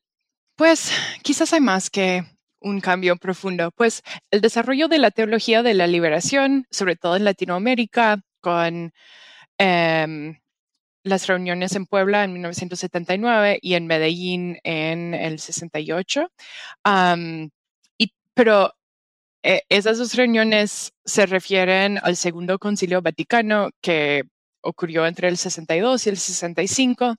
pues 0.56 0.92
quizás 1.24 1.54
hay 1.54 1.62
más 1.62 1.90
que 1.90 2.24
un 2.62 2.82
cambio 2.82 3.18
profundo? 3.18 3.72
Pues 3.72 4.04
el 4.32 4.42
desarrollo 4.42 4.88
de 4.88 5.00
la 5.00 5.12
teología 5.12 5.64
de 5.64 5.74
la 5.74 5.88
liberación, 5.88 6.66
sobre 6.72 6.96
todo 6.96 7.16
en 7.16 7.26
Latinoamérica, 7.26 8.22
con 8.42 8.94
em, 9.58 10.40
las 11.04 11.28
reuniones 11.28 11.76
en 11.76 11.86
Puebla 11.86 12.24
en 12.24 12.34
1979 12.34 13.60
y 13.62 13.76
en 13.76 13.88
Medellín 13.88 14.60
en 14.64 15.14
el 15.14 15.40
68. 15.40 16.30
y, 17.98 18.14
pero 18.34 18.74
eh, 19.44 19.64
esas 19.70 19.98
dos 19.98 20.14
reuniones 20.16 20.94
se 21.06 21.26
refieren 21.26 22.00
al 22.04 22.16
Segundo 22.16 22.60
Concilio 22.60 23.02
Vaticano 23.02 23.72
que 23.82 24.24
ocurrió 24.62 25.08
entre 25.08 25.28
el 25.28 25.38
62 25.38 26.06
y 26.06 26.10
el 26.10 26.18
65 26.18 27.16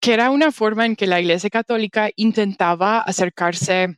que 0.00 0.14
era 0.14 0.30
una 0.30 0.52
forma 0.52 0.86
en 0.86 0.96
que 0.96 1.06
la 1.06 1.20
Iglesia 1.20 1.50
Católica 1.50 2.10
intentaba 2.16 3.00
acercarse 3.00 3.96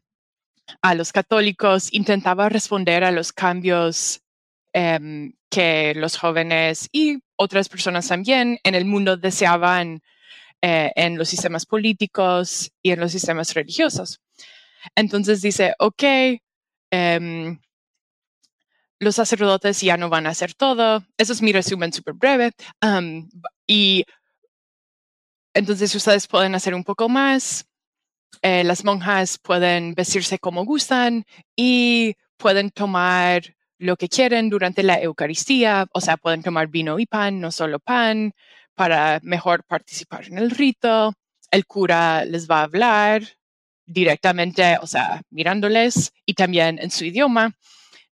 a 0.82 0.94
los 0.94 1.12
católicos, 1.12 1.88
intentaba 1.92 2.48
responder 2.48 3.04
a 3.04 3.10
los 3.10 3.32
cambios 3.32 4.20
em, 4.72 5.32
que 5.50 5.94
los 5.94 6.18
jóvenes 6.18 6.88
y 6.92 7.18
otras 7.36 7.68
personas 7.68 8.08
también 8.08 8.58
en 8.64 8.74
el 8.74 8.84
mundo 8.84 9.16
deseaban 9.16 10.02
eh, 10.60 10.92
en 10.96 11.16
los 11.16 11.28
sistemas 11.28 11.66
políticos 11.66 12.72
y 12.82 12.90
en 12.90 13.00
los 13.00 13.12
sistemas 13.12 13.54
religiosos. 13.54 14.20
Entonces 14.96 15.40
dice, 15.42 15.74
ok, 15.78 16.02
em, 16.90 17.58
los 18.98 19.14
sacerdotes 19.14 19.80
ya 19.80 19.96
no 19.96 20.08
van 20.08 20.26
a 20.26 20.30
hacer 20.30 20.54
todo. 20.54 21.04
Eso 21.16 21.32
es 21.32 21.42
mi 21.42 21.52
resumen 21.52 21.92
súper 21.92 22.14
breve. 22.14 22.52
y 23.66 24.04
entonces 25.54 25.94
ustedes 25.94 26.26
pueden 26.26 26.54
hacer 26.54 26.74
un 26.74 26.84
poco 26.84 27.08
más. 27.08 27.67
Eh, 28.42 28.62
las 28.64 28.84
monjas 28.84 29.38
pueden 29.38 29.94
vestirse 29.94 30.38
como 30.38 30.64
gustan 30.64 31.24
y 31.56 32.14
pueden 32.36 32.70
tomar 32.70 33.42
lo 33.78 33.96
que 33.96 34.08
quieren 34.08 34.48
durante 34.50 34.82
la 34.82 35.00
Eucaristía, 35.00 35.86
o 35.92 36.00
sea, 36.00 36.16
pueden 36.16 36.42
tomar 36.42 36.68
vino 36.68 36.98
y 36.98 37.06
pan, 37.06 37.40
no 37.40 37.50
solo 37.52 37.78
pan, 37.78 38.32
para 38.74 39.20
mejor 39.22 39.64
participar 39.64 40.26
en 40.26 40.38
el 40.38 40.50
rito. 40.50 41.14
El 41.50 41.66
cura 41.66 42.24
les 42.24 42.48
va 42.48 42.60
a 42.60 42.64
hablar 42.64 43.22
directamente, 43.86 44.78
o 44.82 44.86
sea, 44.86 45.22
mirándoles 45.30 46.12
y 46.26 46.34
también 46.34 46.78
en 46.80 46.90
su 46.90 47.04
idioma, 47.04 47.56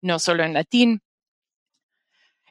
no 0.02 0.18
solo 0.18 0.44
en 0.44 0.54
latín. 0.54 1.00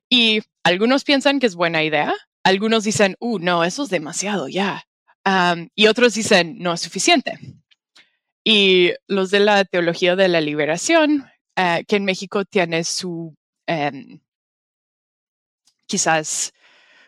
Y 0.09 0.41
algunos 0.63 1.03
piensan 1.03 1.39
que 1.39 1.47
es 1.47 1.55
buena 1.55 1.83
idea, 1.83 2.13
algunos 2.43 2.83
dicen, 2.83 3.15
uh, 3.19 3.39
no, 3.39 3.63
eso 3.63 3.83
es 3.83 3.89
demasiado 3.89 4.47
ya 4.47 4.85
y 5.75 5.87
otros 5.87 6.13
dicen, 6.13 6.57
no 6.59 6.73
es 6.73 6.81
suficiente. 6.81 7.39
Y 8.43 8.93
los 9.07 9.31
de 9.31 9.39
la 9.39 9.65
teología 9.65 10.15
de 10.15 10.27
la 10.27 10.41
liberación, 10.41 11.25
eh, 11.55 11.83
que 11.87 11.95
en 11.95 12.05
México 12.05 12.45
tiene 12.45 12.83
su 12.83 13.35
em, 13.65 14.19
quizás 15.87 16.53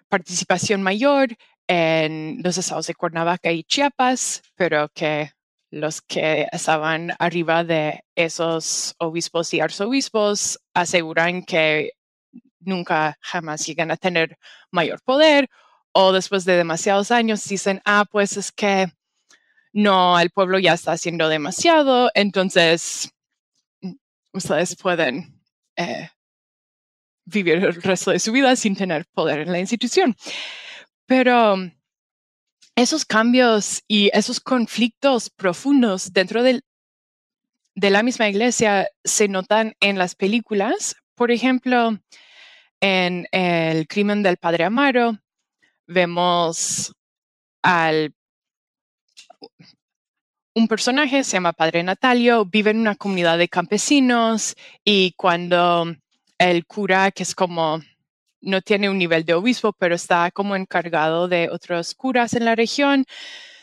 participación 0.09 0.82
mayor, 0.82 1.30
en 1.68 2.41
los 2.43 2.57
estados 2.57 2.88
de 2.88 2.95
Cuernavaca 2.95 3.51
y 3.51 3.63
Chiapas, 3.63 4.41
pero 4.55 4.89
que 4.89 5.32
los 5.70 6.01
que 6.01 6.47
estaban 6.51 7.13
arriba 7.20 7.63
de 7.63 8.03
esos 8.15 8.95
obispos 8.99 9.53
y 9.53 9.59
arzobispos 9.59 10.59
aseguran 10.74 11.43
que 11.43 11.91
nunca 12.59 13.18
jamás 13.22 13.65
llegan 13.65 13.91
a 13.91 13.97
tener 13.97 14.38
mayor 14.72 15.01
poder 15.03 15.49
o 15.99 16.11
después 16.11 16.45
de 16.45 16.55
demasiados 16.55 17.09
años 17.09 17.43
dicen, 17.47 17.81
ah, 17.83 18.05
pues 18.11 18.37
es 18.37 18.51
que 18.51 18.85
no, 19.73 20.19
el 20.19 20.29
pueblo 20.29 20.59
ya 20.59 20.73
está 20.73 20.91
haciendo 20.91 21.27
demasiado, 21.27 22.11
entonces 22.13 23.09
mm, 23.81 23.93
ustedes 24.31 24.75
pueden 24.75 25.41
eh, 25.75 26.11
vivir 27.25 27.55
el 27.55 27.81
resto 27.81 28.11
de 28.11 28.19
su 28.19 28.31
vida 28.31 28.55
sin 28.55 28.75
tener 28.75 29.07
poder 29.07 29.39
en 29.39 29.51
la 29.51 29.57
institución. 29.57 30.15
Pero 31.07 31.55
esos 32.75 33.03
cambios 33.03 33.81
y 33.87 34.11
esos 34.13 34.39
conflictos 34.39 35.31
profundos 35.31 36.13
dentro 36.13 36.43
de 36.43 36.61
la 37.73 38.03
misma 38.03 38.29
iglesia 38.29 38.87
se 39.03 39.27
notan 39.27 39.73
en 39.79 39.97
las 39.97 40.13
películas. 40.13 40.95
Por 41.15 41.31
ejemplo, 41.31 41.97
en 42.81 43.27
El 43.31 43.87
crimen 43.87 44.21
del 44.21 44.37
padre 44.37 44.65
Amaro, 44.65 45.17
vemos 45.88 46.93
al 47.63 48.13
un 50.55 50.67
personaje, 50.67 51.23
se 51.23 51.33
llama 51.33 51.53
Padre 51.53 51.83
Natalio, 51.83 52.45
vive 52.45 52.71
en 52.71 52.79
una 52.79 52.95
comunidad 52.95 53.38
de 53.38 53.47
campesinos 53.47 54.55
y 54.83 55.13
cuando 55.15 55.95
el 56.39 56.65
cura, 56.65 57.11
que 57.11 57.23
es 57.23 57.35
como, 57.35 57.79
no 58.41 58.61
tiene 58.61 58.89
un 58.89 58.97
nivel 58.97 59.23
de 59.23 59.35
obispo, 59.35 59.73
pero 59.73 59.93
está 59.93 60.31
como 60.31 60.55
encargado 60.55 61.27
de 61.27 61.49
otros 61.51 61.93
curas 61.93 62.33
en 62.33 62.45
la 62.45 62.55
región, 62.55 63.05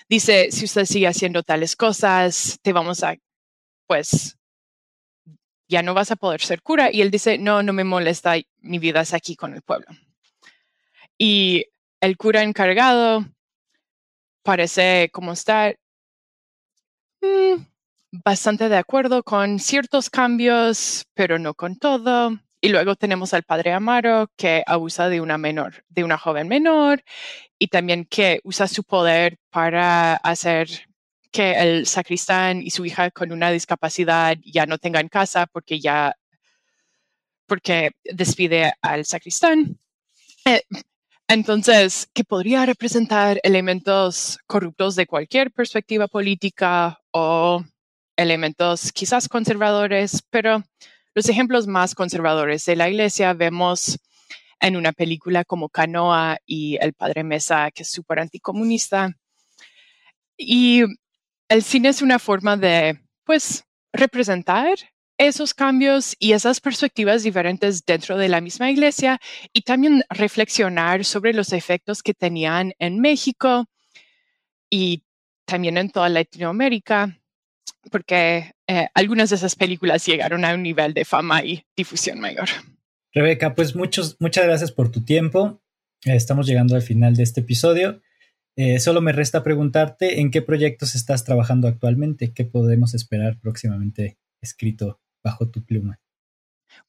dice, 0.09 0.53
si 0.53 0.65
usted 0.67 0.85
sigue 0.85 1.09
haciendo 1.09 1.43
tales 1.43 1.75
cosas, 1.75 2.61
te 2.63 2.73
vamos 2.73 3.03
a, 3.03 3.17
pues, 3.87 4.39
ya 5.69 5.83
no 5.83 5.95
vas 5.95 6.11
a 6.11 6.17
poder 6.17 6.41
ser 6.41 6.63
cura. 6.63 6.91
Y 6.93 7.01
él 7.01 7.11
dice, 7.11 7.39
no, 7.39 7.63
no 7.63 7.73
me 7.73 7.85
molesta, 7.85 8.35
mi 8.61 8.79
vida 8.79 9.01
es 9.01 9.15
aquí 9.15 9.35
con 9.35 9.55
el 9.55 9.63
pueblo. 9.63 9.89
Y 11.19 11.67
el 12.05 12.17
cura 12.17 12.43
encargado 12.43 13.25
parece 14.43 15.11
como 15.13 15.33
estar 15.33 15.79
mm, 17.23 17.63
bastante 18.13 18.69
de 18.69 18.77
acuerdo 18.77 19.23
con 19.23 19.59
ciertos 19.59 20.11
cambios, 20.11 21.07
pero 21.15 21.39
no 21.39 21.55
con 21.55 21.77
todo. 21.79 22.39
Y 22.61 22.69
luego 22.69 22.97
tenemos 22.97 23.35
al 23.35 23.43
padre 23.43 23.73
Amaro 23.73 24.31
que 24.37 24.63
abusa 24.67 25.09
de 25.09 25.21
una 25.21 25.39
menor, 25.39 25.85
de 25.89 26.05
una 26.05 26.19
joven 26.19 26.49
menor, 26.49 27.03
y 27.59 27.69
también 27.69 28.05
que 28.05 28.41
usa 28.45 28.69
su 28.69 28.85
poder 28.85 29.39
para 29.51 30.15
hacer 30.17 30.69
que 31.31 31.53
el 31.53 31.87
sacristán 31.87 32.63
y 32.63 32.71
su 32.71 32.85
hija 32.85 33.11
con 33.11 33.33
una 33.33 33.51
discapacidad 33.51 34.37
ya 34.45 34.67
no 34.67 34.79
tengan 34.79 35.09
casa 35.09 35.47
porque 35.47 35.81
ya, 35.81 36.17
porque 37.47 37.93
despide 38.05 38.75
al 38.83 39.05
sacristán. 39.05 39.79
Eh, 40.47 40.63
entonces, 41.29 42.09
que 42.13 42.25
podría 42.25 42.67
representar 42.67 43.41
elementos 43.43 44.39
corruptos 44.47 44.95
de 44.95 45.07
cualquier 45.07 45.51
perspectiva 45.53 46.07
política 46.07 47.01
o 47.13 47.65
elementos 48.17 48.93
quizás 48.93 49.29
conservadores, 49.29 50.23
pero 50.31 50.63
los 51.15 51.29
ejemplos 51.29 51.67
más 51.67 51.95
conservadores 51.95 52.65
de 52.67 52.77
la 52.77 52.89
iglesia 52.89 53.33
vemos 53.33 53.99
en 54.61 54.77
una 54.77 54.93
película 54.93 55.45
como 55.45 55.69
Canoa 55.69 56.39
y 56.47 56.77
El 56.81 56.95
Padre 56.95 57.25
Mesa, 57.25 57.71
que 57.71 57.83
es 57.85 57.91
súper 57.91 58.21
anticomunista. 58.21 59.13
Y 60.37 60.83
el 61.49 61.63
cine 61.63 61.89
es 61.91 62.03
una 62.03 62.19
forma 62.19 62.57
de, 62.57 63.01
pues, 63.25 63.65
representar 63.93 64.77
esos 65.19 65.55
cambios 65.55 66.17
y 66.19 66.33
esas 66.33 66.61
perspectivas 66.61 67.23
diferentes 67.23 67.85
dentro 67.85 68.19
de 68.19 68.29
la 68.29 68.41
misma 68.41 68.71
iglesia 68.71 69.21
y 69.53 69.63
también 69.63 70.05
reflexionar 70.11 71.05
sobre 71.05 71.33
los 71.33 71.53
efectos 71.53 72.03
que 72.03 72.15
tenían 72.15 72.73
en 72.79 73.01
México 73.01 73.67
y 74.71 75.05
también 75.45 75.77
en 75.79 75.91
toda 75.91 76.09
Latinoamérica, 76.09 77.19
porque 77.91 78.53
eh, 78.67 78.89
algunas 78.95 79.31
de 79.31 79.37
esas 79.37 79.55
películas 79.57 80.05
llegaron 80.07 80.45
a 80.45 80.55
un 80.55 80.63
nivel 80.63 80.95
de 80.95 81.05
fama 81.05 81.45
y 81.45 81.65
difusión 81.77 82.19
mayor. 82.19 82.49
Rebeca, 83.13 83.55
pues 83.55 83.77
muchos, 83.77 84.17
muchas 84.19 84.45
gracias 84.45 84.73
por 84.73 84.91
tu 84.91 85.05
tiempo. 85.05 85.63
estamos 86.05 86.47
llegando 86.47 86.75
al 86.75 86.83
final 86.83 87.15
de 87.15 87.23
este 87.23 87.43
episodio. 87.43 88.03
Eh, 88.57 88.79
solo 88.81 89.01
me 89.01 89.13
resta 89.13 89.43
preguntarte 89.43 90.21
en 90.21 90.31
qué 90.31 90.43
proyectos 90.43 90.95
estás 90.95 91.25
trabajando 91.25 91.69
actualmente, 91.69 92.33
qué 92.33 92.45
podemos 92.45 92.95
esperar 92.95 93.39
próximamente 93.41 94.19
escrito 94.41 95.01
bajo 95.25 95.49
tu 95.49 95.65
pluma. 95.65 95.99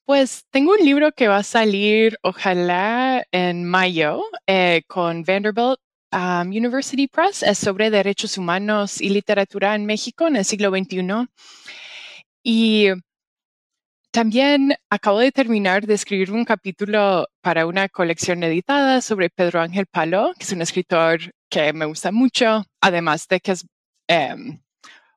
Pues 0.04 0.44
tengo 0.50 0.72
un 0.72 0.84
libro 0.84 1.10
que 1.12 1.26
va 1.26 1.38
a 1.38 1.42
salir, 1.42 2.16
ojalá, 2.22 3.24
en 3.32 3.64
mayo 3.64 4.22
eh, 4.46 4.82
con 4.86 5.24
Vanderbilt 5.24 5.78
um, 6.12 6.48
University 6.48 7.08
Press. 7.08 7.42
Es 7.42 7.58
sobre 7.58 7.90
derechos 7.90 8.38
humanos 8.38 9.00
y 9.00 9.08
literatura 9.08 9.74
en 9.74 9.86
México 9.86 10.28
en 10.28 10.36
el 10.36 10.44
siglo 10.44 10.70
XXI. 10.70 11.26
Y 12.44 12.88
también 14.12 14.74
acabo 14.90 15.18
de 15.18 15.32
terminar 15.32 15.86
de 15.86 15.94
escribir 15.94 16.32
un 16.32 16.44
capítulo 16.44 17.26
para 17.42 17.66
una 17.66 17.88
colección 17.88 18.42
editada 18.44 19.00
sobre 19.02 19.28
Pedro 19.30 19.60
Ángel 19.60 19.86
Palo, 19.86 20.32
que 20.38 20.44
es 20.44 20.52
un 20.52 20.62
escritor 20.62 21.18
que 21.50 21.72
me 21.72 21.84
gusta 21.84 22.12
mucho, 22.12 22.64
además 22.80 23.26
de 23.28 23.40
que 23.40 23.52
es 23.52 23.66
em, 24.08 24.60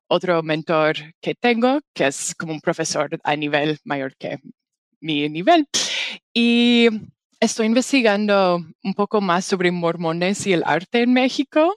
otro 0.10 0.44
mentor 0.44 0.96
que 1.22 1.36
tengo, 1.36 1.80
que 1.94 2.08
es 2.08 2.36
como 2.36 2.54
un 2.54 2.62
profesor 2.62 3.10
a 3.24 3.36
nivel 3.36 3.80
mayor 3.86 4.16
que 4.18 4.40
mi 5.00 5.30
nivel. 5.30 5.68
Y 6.34 6.90
estoy 7.40 7.68
investigando 7.68 8.62
un 8.84 8.94
poco 8.94 9.22
más 9.22 9.46
sobre 9.46 9.72
mormones 9.72 10.46
y 10.46 10.54
el 10.54 10.64
arte 10.66 11.04
en 11.04 11.14
México 11.14 11.76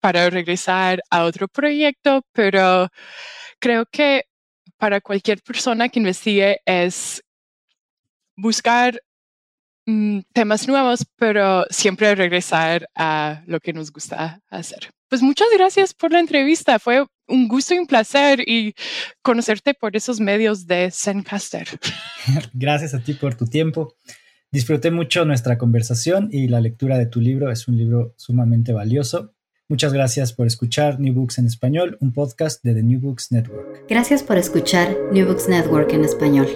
para 0.00 0.30
regresar 0.30 1.02
a 1.10 1.24
otro 1.24 1.46
proyecto, 1.46 2.22
pero 2.32 2.88
creo 3.60 3.84
que 3.86 4.24
para 4.78 5.00
cualquier 5.00 5.42
persona 5.42 5.88
que 5.90 6.00
investigue 6.00 6.60
es 6.64 7.22
buscar 8.34 8.98
mm, 9.86 10.20
temas 10.32 10.66
nuevos, 10.66 11.04
pero 11.16 11.66
siempre 11.68 12.14
regresar 12.14 12.88
a 12.94 13.42
lo 13.46 13.60
que 13.60 13.74
nos 13.74 13.92
gusta 13.92 14.40
hacer. 14.48 14.90
Pues 15.08 15.22
muchas 15.22 15.48
gracias 15.52 15.92
por 15.92 16.12
la 16.12 16.20
entrevista. 16.20 16.78
Fue 16.78 17.04
un 17.30 17.48
gusto 17.48 17.74
y 17.74 17.78
un 17.78 17.86
placer 17.86 18.40
y 18.46 18.74
conocerte 19.22 19.74
por 19.74 19.96
esos 19.96 20.20
medios 20.20 20.66
de 20.66 20.90
Zencaster. 20.90 21.66
Gracias 22.52 22.94
a 22.94 23.00
ti 23.00 23.14
por 23.14 23.34
tu 23.34 23.46
tiempo. 23.46 23.94
Disfruté 24.52 24.90
mucho 24.90 25.24
nuestra 25.24 25.58
conversación 25.58 26.28
y 26.32 26.48
la 26.48 26.60
lectura 26.60 26.98
de 26.98 27.06
tu 27.06 27.20
libro. 27.20 27.50
Es 27.50 27.68
un 27.68 27.76
libro 27.76 28.14
sumamente 28.16 28.72
valioso. 28.72 29.32
Muchas 29.68 29.92
gracias 29.92 30.32
por 30.32 30.48
escuchar 30.48 30.98
New 30.98 31.14
Books 31.14 31.38
en 31.38 31.46
Español, 31.46 31.96
un 32.00 32.12
podcast 32.12 32.60
de 32.64 32.74
The 32.74 32.82
New 32.82 32.98
Books 32.98 33.30
Network. 33.30 33.86
Gracias 33.88 34.24
por 34.24 34.36
escuchar 34.36 34.96
New 35.12 35.28
Books 35.28 35.48
Network 35.48 35.92
en 35.92 36.04
español. 36.04 36.48